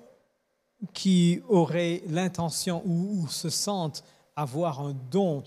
qui 0.92 1.40
auraient 1.48 2.02
l'intention 2.08 2.82
ou, 2.84 3.22
ou 3.22 3.28
se 3.28 3.48
sentent 3.48 4.04
avoir 4.36 4.80
un 4.82 4.94
don 5.10 5.42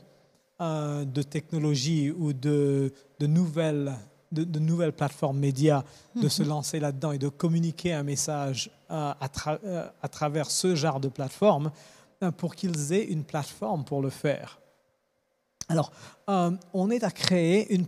euh, 0.61 1.05
de 1.05 1.21
technologie 1.21 2.09
ou 2.09 2.33
de, 2.33 2.91
de 3.19 3.27
nouvelles, 3.27 3.93
de, 4.31 4.43
de 4.43 4.57
nouvelles 4.57 4.93
plateformes 4.93 5.37
médias, 5.37 5.83
de 6.15 6.27
se 6.27 6.41
lancer 6.41 6.79
là-dedans 6.79 7.11
et 7.11 7.19
de 7.19 7.29
communiquer 7.29 7.93
un 7.93 8.01
message 8.01 8.71
euh, 8.89 9.13
à, 9.19 9.27
tra- 9.27 9.91
à 10.01 10.07
travers 10.07 10.49
ce 10.49 10.73
genre 10.73 10.99
de 10.99 11.07
plateforme 11.09 11.69
euh, 12.23 12.31
pour 12.31 12.55
qu'ils 12.55 12.93
aient 12.93 13.05
une 13.05 13.23
plateforme 13.23 13.85
pour 13.85 14.01
le 14.01 14.09
faire. 14.09 14.59
Alors, 15.69 15.91
euh, 16.29 16.51
on 16.73 16.89
est 16.89 17.03
à 17.03 17.11
créer 17.11 17.73
une, 17.73 17.85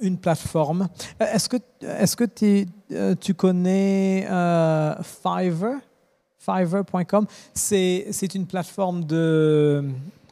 une 0.00 0.16
plateforme. 0.16 0.88
Euh, 1.20 1.26
Est-ce 1.32 1.48
que, 1.48 1.56
est 1.82 2.16
que 2.16 2.24
tu, 2.24 2.66
euh, 2.92 3.14
tu 3.20 3.34
connais 3.34 4.26
euh, 4.30 4.94
Fiverr? 5.02 5.78
Fiverr.com 6.38 7.26
C'est 7.52 8.34
une 8.34 8.46
plateforme 8.46 9.04
de 9.04 9.84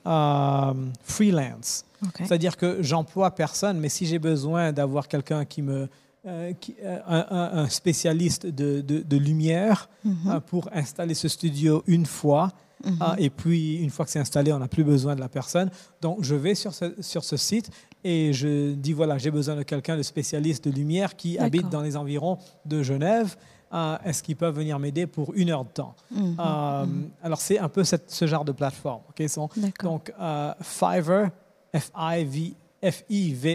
euh, 0.06 0.72
freelance. 1.02 1.84
C'est-à-dire 2.18 2.56
que 2.56 2.82
j'emploie 2.82 3.30
personne, 3.32 3.78
mais 3.78 3.88
si 3.88 4.06
j'ai 4.06 4.18
besoin 4.18 4.72
d'avoir 4.72 5.08
quelqu'un 5.08 5.44
qui 5.44 5.62
me. 5.62 5.88
euh, 6.26 6.52
qui- 6.60 6.74
euh, 6.82 6.98
un, 7.08 7.68
spécialiste 7.68 8.46
de, 8.46 8.80
de- 8.80 9.00
de 9.02 9.16
lumière 9.16 9.88
Mhm. 10.04 10.16
euh, 10.28 10.40
pour 10.40 10.68
installer 10.72 11.14
ce 11.14 11.28
studio 11.28 11.84
une 11.86 12.04
fois, 12.06 12.50
Mhm. 12.84 12.96
ah, 13.00 13.16
et 13.18 13.30
puis, 13.30 13.76
une 13.76 13.90
fois 13.90 14.04
que 14.04 14.10
c'est 14.10 14.18
installé, 14.18 14.52
on 14.52 14.58
n'a 14.58 14.68
plus 14.68 14.84
besoin 14.84 15.14
de 15.14 15.20
la 15.20 15.28
personne. 15.28 15.70
Donc, 16.02 16.18
je 16.22 16.34
vais 16.34 16.54
sur 16.54 16.74
ce, 16.74 16.94
sur 17.00 17.24
ce 17.24 17.36
site 17.36 17.70
et 18.04 18.32
je 18.32 18.74
dis, 18.74 18.92
voilà, 18.92 19.16
j'ai 19.18 19.30
besoin 19.30 19.56
de 19.56 19.62
quelqu'un 19.62 19.96
de 19.96 20.02
spécialiste 20.02 20.64
de 20.68 20.70
lumière 20.70 21.16
qui 21.16 21.38
habite 21.38 21.68
dans 21.70 21.80
les 21.82 21.96
environs 21.96 22.38
de 22.64 22.82
Genève. 22.82 23.36
euh, 23.72 23.96
est-ce 24.04 24.22
qu'ils 24.22 24.36
peuvent 24.36 24.54
venir 24.54 24.78
m'aider 24.78 25.08
pour 25.08 25.34
une 25.34 25.50
heure 25.50 25.64
de 25.64 25.70
temps? 25.70 25.96
Mhm, 26.12 26.36
Euh, 26.38 26.86
Alors, 27.22 27.40
c'est 27.40 27.58
un 27.58 27.68
peu 27.68 27.82
cette- 27.82 28.10
ce 28.12 28.24
genre 28.26 28.44
de 28.44 28.52
plateforme. 28.52 29.02
Sont- 29.26 29.48
donc, 29.82 30.12
euh, 30.20 30.52
Fiverr, 30.60 31.30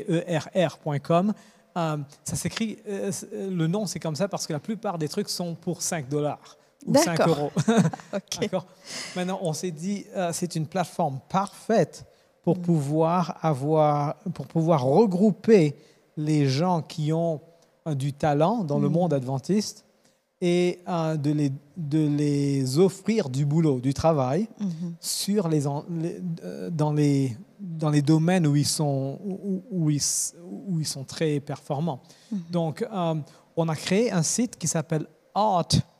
F-I-V-E-R-R.com. 0.03 1.33
Euh, 1.77 1.97
ça 2.25 2.35
s'écrit, 2.35 2.77
euh, 2.89 3.11
le 3.33 3.67
nom 3.67 3.85
c'est 3.85 3.99
comme 3.99 4.15
ça 4.15 4.27
parce 4.27 4.45
que 4.45 4.51
la 4.53 4.59
plupart 4.59 4.97
des 4.97 5.07
trucs 5.07 5.29
sont 5.29 5.55
pour 5.55 5.81
5 5.81 6.09
dollars 6.09 6.57
ou 6.85 6.95
5 6.95 7.17
D'accord. 7.17 7.37
euros. 7.37 7.51
Ok. 8.13 8.39
D'accord. 8.41 8.65
Maintenant, 9.15 9.39
on 9.41 9.53
s'est 9.53 9.71
dit, 9.71 10.05
euh, 10.15 10.31
c'est 10.33 10.55
une 10.55 10.67
plateforme 10.67 11.19
parfaite 11.29 12.05
pour 12.43 12.59
pouvoir 12.59 13.37
avoir, 13.41 14.15
pour 14.33 14.47
pouvoir 14.47 14.83
regrouper 14.83 15.75
les 16.17 16.47
gens 16.47 16.81
qui 16.81 17.13
ont 17.13 17.39
euh, 17.87 17.93
du 17.95 18.13
talent 18.13 18.63
dans 18.63 18.79
le 18.79 18.89
monde 18.89 19.13
adventiste 19.13 19.85
et 20.43 20.79
euh, 20.89 21.17
de, 21.17 21.31
les, 21.31 21.51
de 21.77 22.07
les 22.07 22.79
offrir 22.79 23.29
du 23.29 23.45
boulot, 23.45 23.79
du 23.79 23.93
travail 23.93 24.47
Mhm. 24.59 24.95
sur 24.99 25.47
les, 25.47 25.67
euh, 25.67 26.69
dans, 26.71 26.93
les, 26.93 27.37
dans 27.59 27.91
les 27.91 28.01
domaines 28.01 28.47
où 28.47 28.55
ils 28.55 28.65
sont, 28.67 29.19
où, 29.23 29.61
où 29.69 29.89
ils, 29.91 30.01
où 30.67 30.79
ils 30.79 30.87
sont 30.87 31.03
très 31.03 31.39
performants. 31.39 32.01
Donc, 32.49 32.81
euh, 32.91 33.13
on 33.55 33.69
a 33.69 33.75
créé 33.75 34.11
un 34.11 34.23
site 34.23 34.57
qui 34.57 34.67
s'appelle 34.67 35.05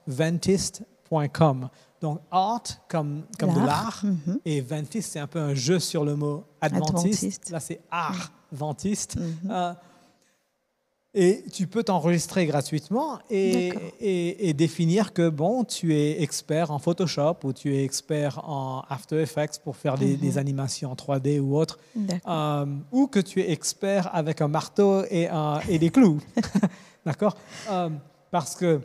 artventist.com. 0.08 1.70
Donc, 2.02 2.20
art 2.32 2.64
comme, 2.88 3.24
comme 3.38 3.54
de 3.54 3.60
L'art. 3.66 4.04
Mhm. 4.04 4.39
et 4.45 4.62
Ventist, 4.62 5.12
c'est 5.12 5.20
un 5.20 5.28
peu 5.28 5.39
un 5.39 5.54
jeu 5.54 5.80
sur 5.80 6.04
le 6.04 6.16
mot 6.16 6.43
adventiste. 6.60 6.95
Adventiste. 7.24 7.49
Là, 7.52 7.60
c'est 7.60 7.80
art 7.91 8.32
ventiste. 8.52 9.18
Mhm. 9.18 9.52
Euh, 9.52 9.74
et 11.14 11.43
tu 11.52 11.68
peux 11.68 11.84
t'enregistrer 11.84 12.45
gratuitement 12.45 13.20
et, 13.30 13.72
D'accord. 13.74 13.89
et, 13.99 14.49
et 14.49 14.54
définir 14.54 15.12
que 15.12 15.28
bon, 15.28 15.66
tu 15.66 15.93
es 15.93 16.22
expert 16.24 16.72
en 16.72 16.80
Photoshop 16.80 17.36
ou 17.43 17.52
tu 17.52 17.76
es 17.76 17.84
expert 17.84 18.39
en 18.49 18.86
After 18.89 19.22
Effects 19.22 19.60
pour 19.62 19.76
faire 19.76 19.97
des, 19.97 20.16
des 20.16 20.38
animations 20.38 20.89
en 20.89 20.95
3D 20.95 21.39
ou 21.41 21.58
autre, 21.58 21.80
euh, 22.28 22.66
ou 22.93 23.08
que 23.08 23.20
tu 23.20 23.41
es 23.41 23.52
expert 23.52 24.10
avec 24.16 24.39
un 24.39 24.47
marteau 24.47 25.04
et, 25.12 25.28
un- 25.28 25.60
et 25.68 25.80
des 25.80 25.89
clous. 25.89 26.22
D'accord? 27.06 27.36
Euh, 27.70 27.89
Parce 28.32 28.56
que 28.56 28.80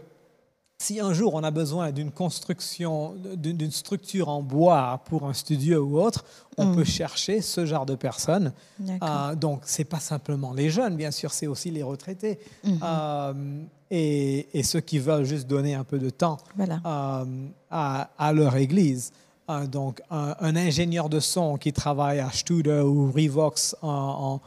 si 0.79 1.01
un 1.01 1.13
jour 1.15 1.35
on 1.35 1.43
a 1.43 1.51
besoin 1.51 1.91
d'une 1.91 2.11
construction, 2.11 3.15
d'une 3.35 3.71
structure 3.71 4.29
en 4.29 4.43
bois 4.43 5.01
pour 5.07 5.25
un 5.27 5.33
studio 5.33 5.83
ou 5.85 5.99
autre, 6.01 6.25
on 6.59 6.75
peut 6.75 6.85
chercher 6.85 7.41
ce 7.41 7.65
genre 7.65 7.87
de 7.87 7.95
personnes. 7.95 8.53
Euh, 8.81 9.35
donc, 9.35 9.63
ce 9.65 9.79
n'est 9.81 9.85
pas 9.87 10.01
simplement 10.01 10.53
les 10.53 10.69
jeunes, 10.71 10.97
bien 10.97 11.11
sûr, 11.11 11.33
c'est 11.33 11.47
aussi 11.47 11.71
les 11.71 11.83
retraités 11.83 12.39
Mhm. 12.65 12.79
euh, 12.83 13.63
et, 13.91 14.49
et 14.59 14.63
ceux 14.63 14.81
qui 14.81 14.99
veulent 14.99 15.25
juste 15.25 15.47
donner 15.47 15.75
un 15.75 15.85
peu 15.85 15.99
de 15.99 16.11
temps 16.11 16.37
Voilà. 16.57 16.81
euh, 16.85 17.25
à, 17.71 18.11
à 18.19 18.33
leur 18.33 18.57
église. 18.57 19.13
Euh, 19.49 19.67
donc, 19.67 20.03
un, 20.11 20.35
un 20.41 20.57
ingénieur 20.57 21.09
de 21.09 21.21
son 21.21 21.57
qui 21.57 21.73
travaille 21.73 22.19
à 22.19 22.31
Studer 22.31 22.81
ou 22.81 23.11
Revox 23.13 23.77
en, 23.81 23.89
en- 23.89 24.41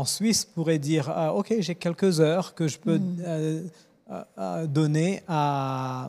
en 0.00 0.04
Suisse 0.04 0.44
pourrait 0.44 0.78
dire 0.78 1.10
euh, 1.10 1.28
Ok, 1.30 1.54
j'ai 1.60 1.74
quelques 1.74 2.20
heures 2.20 2.54
que 2.54 2.68
je 2.68 2.78
peux 2.78 3.00
euh, 3.20 3.62
euh, 4.10 4.24
euh, 4.38 4.66
donner 4.66 5.22
à, 5.28 6.08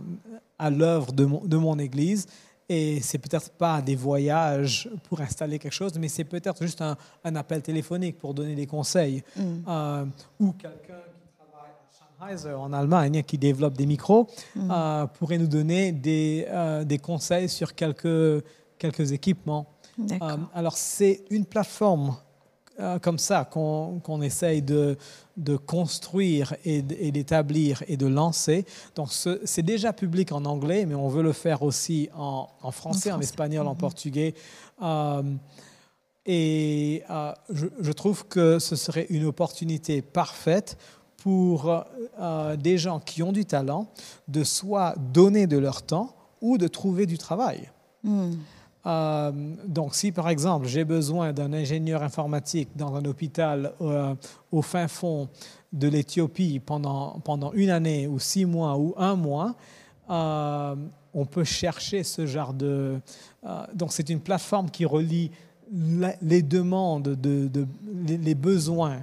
à 0.60 0.70
l'œuvre 0.70 1.12
de 1.12 1.26
mon, 1.26 1.44
de 1.44 1.58
mon 1.58 1.78
église. 1.80 2.28
Et 2.70 3.00
c'est 3.02 3.18
peut-être 3.18 3.52
pas 3.52 3.82
des 3.82 3.96
voyages 3.96 4.90
pour 5.08 5.22
installer 5.22 5.58
quelque 5.58 5.72
chose, 5.72 5.94
mais 5.98 6.10
c'est 6.10 6.26
peut-être 6.26 6.62
juste 6.62 6.82
un, 6.82 6.98
un 7.24 7.36
appel 7.38 7.62
téléphonique 7.62 8.18
pour 8.18 8.34
donner 8.34 8.56
des 8.56 8.68
conseils. 8.68 9.24
Mhm. 9.38 9.64
Euh, 9.68 10.06
ou 10.40 10.52
quelqu'un 10.52 11.00
qui 11.08 11.30
travaille 11.38 11.72
à 11.72 12.36
Sennheiser 12.36 12.54
en 12.54 12.74
Allemagne, 12.74 13.24
qui 13.24 13.38
développe 13.38 13.78
des 13.78 13.86
micros, 13.86 14.28
euh, 14.58 15.08
pourrait 15.08 15.38
nous 15.38 15.48
donner 15.48 15.94
des, 15.94 16.46
euh, 16.50 16.84
des 16.84 16.98
conseils 16.98 17.48
sur 17.48 17.74
quelques, 17.74 18.44
quelques 18.78 19.14
équipements. 19.14 19.66
Alors, 20.54 20.78
c'est 20.78 21.24
une 21.30 21.46
plateforme 21.46 22.18
comme 23.02 23.18
ça 23.20 23.46
qu'on 23.46 24.00
qu'on 24.04 24.22
essaye 24.22 24.62
de, 24.62 24.98
de 25.36 25.56
construire 25.58 26.56
et, 26.64 26.82
d'établir 27.12 27.84
et 27.88 27.98
de 27.98 28.06
lancer. 28.08 28.66
Donc, 28.96 29.12
ce- 29.12 29.40
c'est 29.46 29.64
déjà 29.64 29.94
public 29.94 30.32
en 30.32 30.46
anglais, 30.46 30.86
mais 30.86 30.96
on 30.96 31.08
veut 31.10 31.24
le 31.24 31.34
faire 31.34 31.64
aussi 31.64 32.10
en, 32.16 32.48
en 32.62 32.72
français, 32.72 33.10
en, 33.10 33.14
français. 33.16 33.24
espagnol, 33.30 33.68
en 33.68 33.76
portugais. 33.76 34.34
Euh, 34.82 35.24
et 36.26 37.04
euh, 37.10 37.32
je, 37.50 37.68
je 37.80 37.92
trouve 37.92 38.26
que 38.28 38.60
ce 38.60 38.76
serait 38.76 39.08
une 39.10 39.26
opportunité 39.26 40.02
parfaite 40.02 40.78
pour 41.18 41.84
euh, 42.20 42.56
des 42.58 42.78
gens 42.78 43.00
qui 43.00 43.24
ont 43.24 43.32
du 43.32 43.46
talent 43.46 43.88
de 44.28 44.44
soit 44.44 44.96
donner 45.14 45.48
de 45.48 45.58
leur 45.58 45.82
temps 45.82 46.14
ou 46.42 46.58
de 46.58 46.68
trouver 46.68 47.06
du 47.06 47.18
travail. 47.18 47.70
Mhm. 48.04 48.38
Euh, 48.88 49.32
donc, 49.68 49.96
si 49.96 50.12
par 50.14 50.30
exemple 50.30 50.66
j'ai 50.68 50.86
besoin 50.86 51.34
d'un 51.34 51.52
ingénieur 51.52 52.02
informatique 52.04 52.70
dans 52.76 52.96
un 52.96 53.04
hôpital 53.06 53.74
euh, 53.82 54.16
au 54.52 54.62
fin 54.62 54.88
fond 54.88 55.28
de 55.74 55.88
l'Éthiopie 55.90 56.60
pendant, 56.66 57.20
pendant 57.20 57.52
une 57.54 57.70
année 57.70 58.08
ou 58.08 58.18
six 58.20 58.46
mois 58.46 58.78
ou 58.78 58.94
un 58.98 59.16
mois, 59.16 59.56
euh, 60.10 60.76
on 61.14 61.26
peut 61.26 61.44
chercher 61.44 62.04
ce 62.04 62.26
genre 62.26 62.54
de... 62.54 63.00
donc, 63.74 63.92
c'est 63.92 64.10
une 64.10 64.20
plateforme 64.22 64.70
qui 64.70 64.86
relie 64.86 65.32
la- 65.74 66.16
les 66.22 66.42
demandes, 66.42 67.10
de, 67.10 67.48
de- 67.48 67.68
les, 68.08 68.18
les 68.18 68.36
besoins 68.36 69.00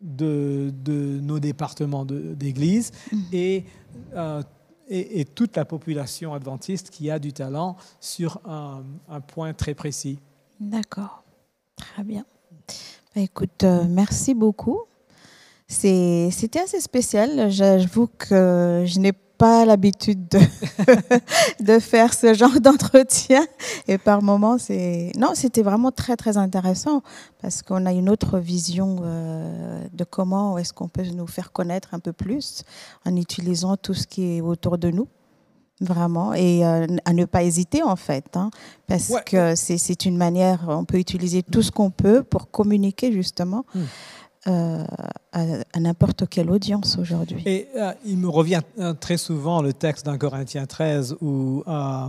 de, 0.00 0.70
de 0.84 1.18
nos 1.22 1.38
départements 1.40 2.04
d'église 2.04 2.92
et, 3.32 3.64
euh, 4.14 4.42
et, 4.88 5.24
toute 5.24 5.56
la 5.56 5.64
population 5.64 6.34
adventiste 6.34 6.90
qui 6.90 7.10
a 7.10 7.18
du 7.18 7.32
talent 7.32 7.76
sur 8.00 8.40
un, 8.46 8.82
point 9.20 9.52
très 9.52 9.74
précis. 9.74 10.18
D'accord. 10.60 11.24
Très 11.76 12.04
bien. 12.04 12.24
Bah, 13.14 13.22
écoute, 13.22 13.64
euh, 13.64 13.84
merci 13.88 14.34
beaucoup. 14.34 14.82
C'était 15.66 16.60
assez 16.62 16.80
spécial. 16.80 17.50
J'avoue 17.50 18.08
que 18.18 18.84
je 18.86 19.00
n'ai 19.00 19.12
pas 19.44 19.64
l'habitude 19.66 20.22
de, 20.28 20.38
de 21.60 21.78
faire 21.78 22.14
ce 22.14 22.32
genre 22.34 22.58
d'entretien. 22.60 23.44
Et 23.88 23.98
par 23.98 24.22
moments, 24.22 24.58
c'est. 24.58 25.12
Non, 25.18 25.32
c'était 25.34 25.62
vraiment 25.62 25.90
très, 25.92 26.16
très 26.16 26.36
intéressant 26.36 27.02
parce 27.42 27.62
qu'on 27.62 27.84
a 27.86 27.92
une 27.92 28.08
autre 28.08 28.38
vision 28.38 28.88
euh, 29.02 29.84
de 29.92 30.04
comment 30.04 30.56
est-ce 30.58 30.72
qu'on 30.72 30.88
peut 30.88 31.04
nous 31.20 31.26
faire 31.26 31.52
connaître 31.52 31.88
un 31.92 31.98
peu 31.98 32.12
plus 32.12 32.62
en 33.04 33.14
utilisant 33.16 33.76
tout 33.76 33.94
ce 33.94 34.06
qui 34.06 34.22
est 34.36 34.40
autour 34.40 34.78
de 34.78 34.90
nous. 34.90 35.08
Vraiment, 35.80 36.32
et 36.34 36.64
euh, 36.64 36.86
à 37.04 37.12
ne 37.12 37.24
pas 37.24 37.42
hésiter 37.42 37.82
en 37.82 37.96
fait, 37.96 38.36
hein, 38.36 38.50
parce 38.86 39.08
Ouais. 39.10 39.22
que 39.26 39.56
c'est 39.56 40.04
une 40.06 40.16
manière, 40.16 40.60
on 40.68 40.84
peut 40.84 40.98
utiliser 41.00 41.42
tout 41.42 41.62
ce 41.62 41.72
qu'on 41.72 41.90
peut 41.90 42.22
pour 42.22 42.48
communiquer 42.52 43.10
justement 43.12 43.64
Mm. 43.74 43.80
Euh, 44.46 44.84
à, 45.32 45.42
à 45.72 45.80
n'importe 45.80 46.28
quelle 46.28 46.50
audience 46.50 46.98
aujourd'hui. 46.98 47.42
Et 47.46 47.68
euh, 47.76 47.92
il 48.04 48.18
me 48.18 48.28
revient 48.28 48.60
euh, 48.78 48.92
très 48.94 49.16
souvent 49.16 49.62
le 49.62 49.72
texte 49.72 50.04
d'un 50.06 50.18
Corinthiens 50.18 50.66
13 50.66 51.16
où 51.20 51.62
euh, 51.66 52.06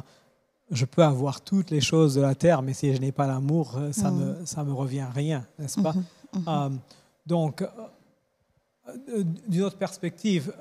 je 0.71 0.85
peux 0.85 1.03
avoir 1.03 1.41
toutes 1.41 1.69
les 1.71 1.81
choses 1.81 2.15
de 2.15 2.21
la 2.21 2.35
terre, 2.35 2.61
mais 2.61 2.73
si 2.73 2.93
je 2.93 2.99
n'ai 2.99 3.11
pas 3.11 3.27
l'amour, 3.27 3.79
ça 3.91 4.11
Mm. 4.11 4.17
me 4.19 4.45
ça 4.45 4.63
me 4.63 4.73
revient 4.73 5.07
rien, 5.13 5.45
n'est-ce 5.59 5.79
pas? 5.79 5.93
Mhm, 5.93 6.03
mhm. 6.33 6.43
Euh, 6.47 6.69
donc, 7.25 7.63
d'une 9.47 9.63
autre 9.63 9.77
perspective, 9.77 10.53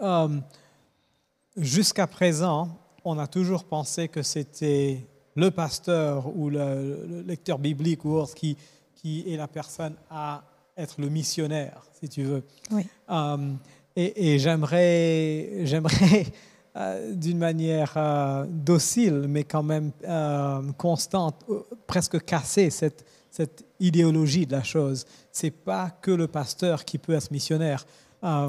jusqu'à 1.57 2.07
présent, 2.07 2.69
on 3.05 3.19
a 3.19 3.27
toujours 3.27 3.65
pensé 3.65 4.09
que 4.09 4.23
c'était 4.23 5.07
le 5.37 5.51
pasteur 5.51 6.35
ou 6.37 6.49
le, 6.49 7.05
le 7.07 7.21
lecteur 7.23 7.59
biblique 7.59 8.05
ou 8.05 8.13
autre 8.13 8.35
qui, 8.35 8.57
qui 8.95 9.25
est 9.33 9.37
la 9.37 9.49
personne 9.49 9.95
à 10.11 10.43
être 10.77 10.95
le 11.01 11.09
missionnaire, 11.09 11.83
si 12.01 12.09
tu 12.09 12.23
veux. 12.23 12.43
Oui. 12.71 12.87
Euh, 13.11 13.53
et 13.97 14.35
et 14.35 14.39
j'aimerais, 14.39 15.65
j'aimerais 15.65 16.27
euh, 16.77 17.15
d'une 17.15 17.39
manière 17.39 17.93
euh, 17.97 18.45
docile, 18.49 19.27
mais 19.29 19.45
quand 19.45 19.63
même 19.63 19.93
euh, 20.07 20.63
constante, 20.77 21.45
presque 21.87 22.25
casser 22.25 22.71
cette, 22.71 23.05
cette 23.31 23.65
idéologie 23.79 24.47
de 24.47 24.53
la 24.53 24.63
chose. 24.65 25.05
C'est 25.31 25.51
pas 25.53 25.91
que 25.91 26.11
le 26.11 26.27
pasteur 26.27 26.85
qui 26.85 26.99
peut 26.99 27.15
être 27.15 27.31
missionnaire. 27.31 27.87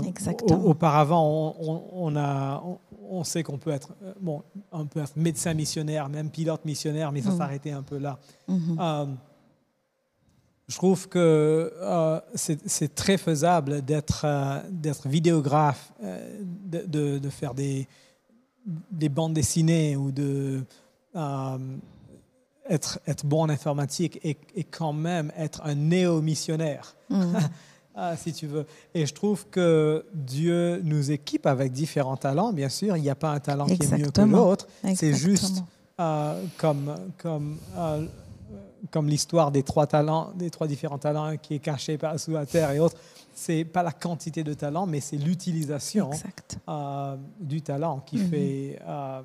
Exactement. 0.08 0.64
au- 0.64 0.70
auparavant, 0.70 1.54
on, 1.60 2.16
a, 2.16 2.64
on, 3.10 3.24
sait 3.26 3.44
qu'on 3.44 3.58
peut 3.58 3.72
être, 3.72 3.90
bon, 4.22 4.42
on 4.72 4.86
peut 4.86 5.02
être 5.02 5.18
médecin 5.18 5.54
missionnaire, 5.54 6.08
même 6.08 6.30
pilote 6.30 6.64
missionnaire, 6.64 7.12
mais 7.12 7.22
ça 7.22 7.32
Mhm. 7.32 7.38
s'arrêtait 7.38 7.72
un 7.72 7.82
peu 7.84 7.98
là. 7.98 8.18
Mhm. 8.48 9.18
Je 10.68 10.76
trouve 10.78 11.08
que 11.08 11.72
euh, 11.80 12.20
c'est 12.36 12.96
très 12.96 13.18
faisable 13.18 13.84
d'être 13.84 14.24
euh, 14.26 14.60
d'être 14.72 15.08
vidéographe, 15.08 15.92
euh, 16.04 16.40
de, 16.66 16.80
de- 16.88 17.18
de 17.20 17.30
faire 17.30 17.54
des, 17.54 17.88
des 18.92 19.10
bandes 19.10 19.34
dessinées 19.34 19.96
ou 19.96 20.12
de 20.12 20.64
être, 22.70 23.00
être 23.08 23.26
bon 23.26 23.42
en 23.44 23.50
informatique 23.50 24.20
et, 24.24 24.38
et 24.56 24.64
quand 24.64 24.94
même 24.94 25.32
être 25.38 25.62
un 25.64 25.76
néo-missionnaire. 25.76 26.96
Ah, 27.96 28.18
si 28.18 28.34
tu 28.34 28.48
veux. 28.48 28.66
Et 28.94 29.06
je 29.06 29.14
trouve 29.14 29.46
que 29.50 30.04
Dieu 30.14 30.82
nous 30.84 31.12
équipe 31.12 31.46
avec 31.46 31.72
différents 31.72 32.18
talents. 32.18 32.52
Bien 32.54 32.70
sûr, 32.70 32.98
il 32.98 33.04
n'y 33.04 33.10
a 33.10 33.16
pas 33.16 33.30
un 33.32 33.40
talent 33.40 33.66
qui 33.68 33.74
est 33.74 33.98
mieux 34.00 34.06
que 34.08 34.12
l'autre. 34.36 34.68
C'est 34.96 35.14
juste 35.14 35.64
euh, 36.00 36.44
comme, 36.58 36.96
comme, 37.20 37.58
euh, 37.78 38.06
comme 38.92 39.08
l'histoire 39.08 39.52
des 39.52 39.64
trois 39.64 39.88
talents, 39.88 40.32
des 40.36 40.50
trois 40.50 40.68
différents 40.68 40.98
talents 40.98 41.36
qui 41.42 41.56
est 41.56 41.60
caché 41.60 41.98
par, 41.98 42.20
sous 42.20 42.32
la 42.32 42.46
terre 42.46 42.72
et 42.72 42.80
autres. 42.80 42.98
C'est 43.34 43.66
pas 43.66 43.84
la 43.84 43.92
quantité 43.92 44.44
de 44.44 44.54
talents, 44.54 44.86
mais 44.86 45.02
c'est 45.02 45.18
l'utilisation 45.18 46.10
euh, 46.70 47.16
du 47.40 47.62
talent 47.62 48.00
qui 48.06 48.18
Mhm. 48.18 48.28
fait, 48.30 48.80
euh, 48.88 49.22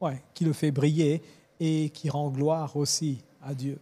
ouais, 0.00 0.22
qui 0.34 0.44
le 0.44 0.52
fait 0.52 0.70
briller 0.70 1.22
et 1.58 1.88
qui 1.90 2.10
rend 2.10 2.28
gloire 2.28 2.76
aussi 2.76 3.18
à 3.42 3.54
Dieu. 3.54 3.78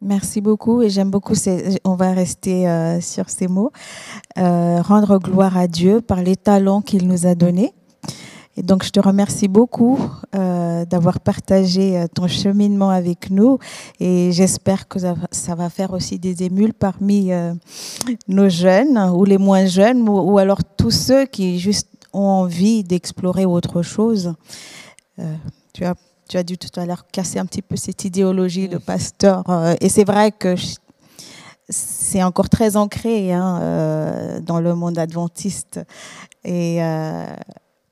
Merci 0.00 0.40
beaucoup 0.40 0.82
et 0.82 0.90
j'aime 0.90 1.10
beaucoup. 1.10 1.34
Ces, 1.34 1.78
on 1.84 1.94
va 1.94 2.12
rester 2.12 2.68
euh, 2.68 3.00
sur 3.00 3.30
ces 3.30 3.46
mots. 3.46 3.70
Rendre 4.36 5.18
gloire 5.18 5.56
à 5.56 5.66
Dieu 5.68 6.00
par 6.00 6.20
les 6.22 6.36
talents 6.36 6.82
qu'il 6.82 7.06
nous 7.06 7.26
a 7.26 7.34
donnés. 7.34 7.72
Et 8.56 8.62
donc, 8.62 8.84
je 8.84 8.90
te 8.90 9.00
remercie 9.00 9.48
beaucoup 9.48 9.98
euh, 10.34 10.84
d'avoir 10.84 11.18
partagé 11.20 11.98
euh, 11.98 12.06
ton 12.06 12.28
cheminement 12.28 12.90
avec 12.90 13.30
nous. 13.30 13.58
Et 13.98 14.30
j'espère 14.32 14.86
que 14.86 14.98
ça, 15.00 15.14
va- 15.54 15.70
faire 15.70 15.92
aussi 15.92 16.18
des 16.18 16.44
émules 16.44 16.72
parmi 16.72 17.32
euh, 17.32 17.52
nos 18.28 18.48
jeunes 18.48 18.98
ou 19.14 19.24
les 19.24 19.38
moins 19.38 19.66
jeunes 19.66 20.08
ou, 20.08 20.38
alors 20.38 20.62
tous 20.76 20.92
ceux 20.92 21.26
qui 21.26 21.58
juste 21.58 21.88
ont 22.12 22.20
envie 22.20 22.84
d'explorer 22.84 23.44
autre 23.44 23.82
chose. 23.82 24.34
Tu 25.72 25.84
as 25.84 25.94
tu 26.26 26.38
as 26.38 26.42
dû 26.42 26.56
tout 26.56 26.80
à 26.80 26.86
l'heure 26.86 27.06
casser 27.12 27.38
un 27.38 27.44
petit 27.44 27.60
peu 27.60 27.76
cette 27.76 28.04
idéologie 28.06 28.66
de 28.66 28.78
pasteur. 28.78 29.44
et 29.80 29.90
c'est 29.90 30.04
vrai 30.04 30.32
que 30.32 30.54
c'est 31.68 32.22
encore 32.22 32.48
très 32.48 32.76
ancré 32.76 33.30
hein, 33.30 34.40
dans 34.40 34.58
le 34.58 34.74
monde 34.74 34.98
adventiste. 34.98 35.80
Et 36.44 36.80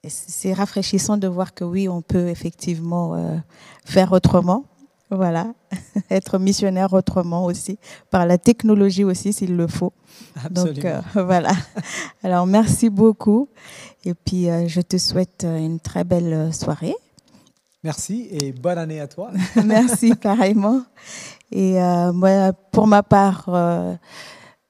c'est 0.08 0.52
rafraîchissant 0.52 1.16
de 1.16 1.28
voir 1.28 1.54
que 1.54 1.64
oui, 1.64 1.88
on 1.88 2.02
peut 2.02 2.28
effectivement 2.28 3.14
euh, 3.14 3.36
faire 3.84 4.12
autrement. 4.12 4.64
Voilà, 5.10 5.52
être 6.10 6.38
missionnaire 6.38 6.94
autrement 6.94 7.44
aussi, 7.44 7.78
par 8.10 8.24
la 8.24 8.38
technologie 8.38 9.04
aussi 9.04 9.34
s'il 9.34 9.56
le 9.56 9.66
faut. 9.66 9.92
Absolument. 10.42 10.74
Donc 10.74 10.84
euh, 10.86 11.00
voilà. 11.24 11.52
Alors 12.22 12.46
merci 12.46 12.88
beaucoup. 12.88 13.48
Et 14.04 14.14
puis 14.14 14.48
euh, 14.48 14.66
je 14.68 14.80
te 14.80 14.96
souhaite 14.96 15.44
une 15.44 15.80
très 15.80 16.04
belle 16.04 16.52
soirée. 16.54 16.94
Merci 17.84 18.28
et 18.30 18.52
bonne 18.52 18.78
année 18.78 19.00
à 19.00 19.08
toi. 19.08 19.32
Merci 19.64 20.14
pareillement. 20.14 20.82
Et 21.50 21.82
euh, 21.82 22.12
moi, 22.12 22.52
pour 22.70 22.86
ma 22.86 23.02
part, 23.02 23.46
euh, 23.48 23.94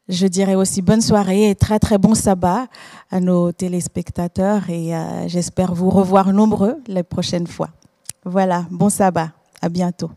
je 0.09 0.26
dirais 0.26 0.55
aussi 0.55 0.82
bonne 0.82 1.00
soirée 1.00 1.50
et 1.50 1.55
très 1.55 1.78
très 1.78 1.98
bon 1.98 2.14
sabbat 2.14 2.66
à 3.11 3.20
nos 3.20 3.53
téléspectateurs 3.53 4.68
et 4.68 4.94
euh, 4.94 5.28
j'espère 5.28 5.74
vous 5.74 5.90
revoir 5.90 6.32
nombreux 6.32 6.76
les 6.86 7.03
prochaines 7.03 7.46
fois. 7.46 7.70
Voilà, 8.24 8.66
bon 8.70 8.88
sabbat, 8.88 9.32
à 9.61 9.68
bientôt. 9.68 10.11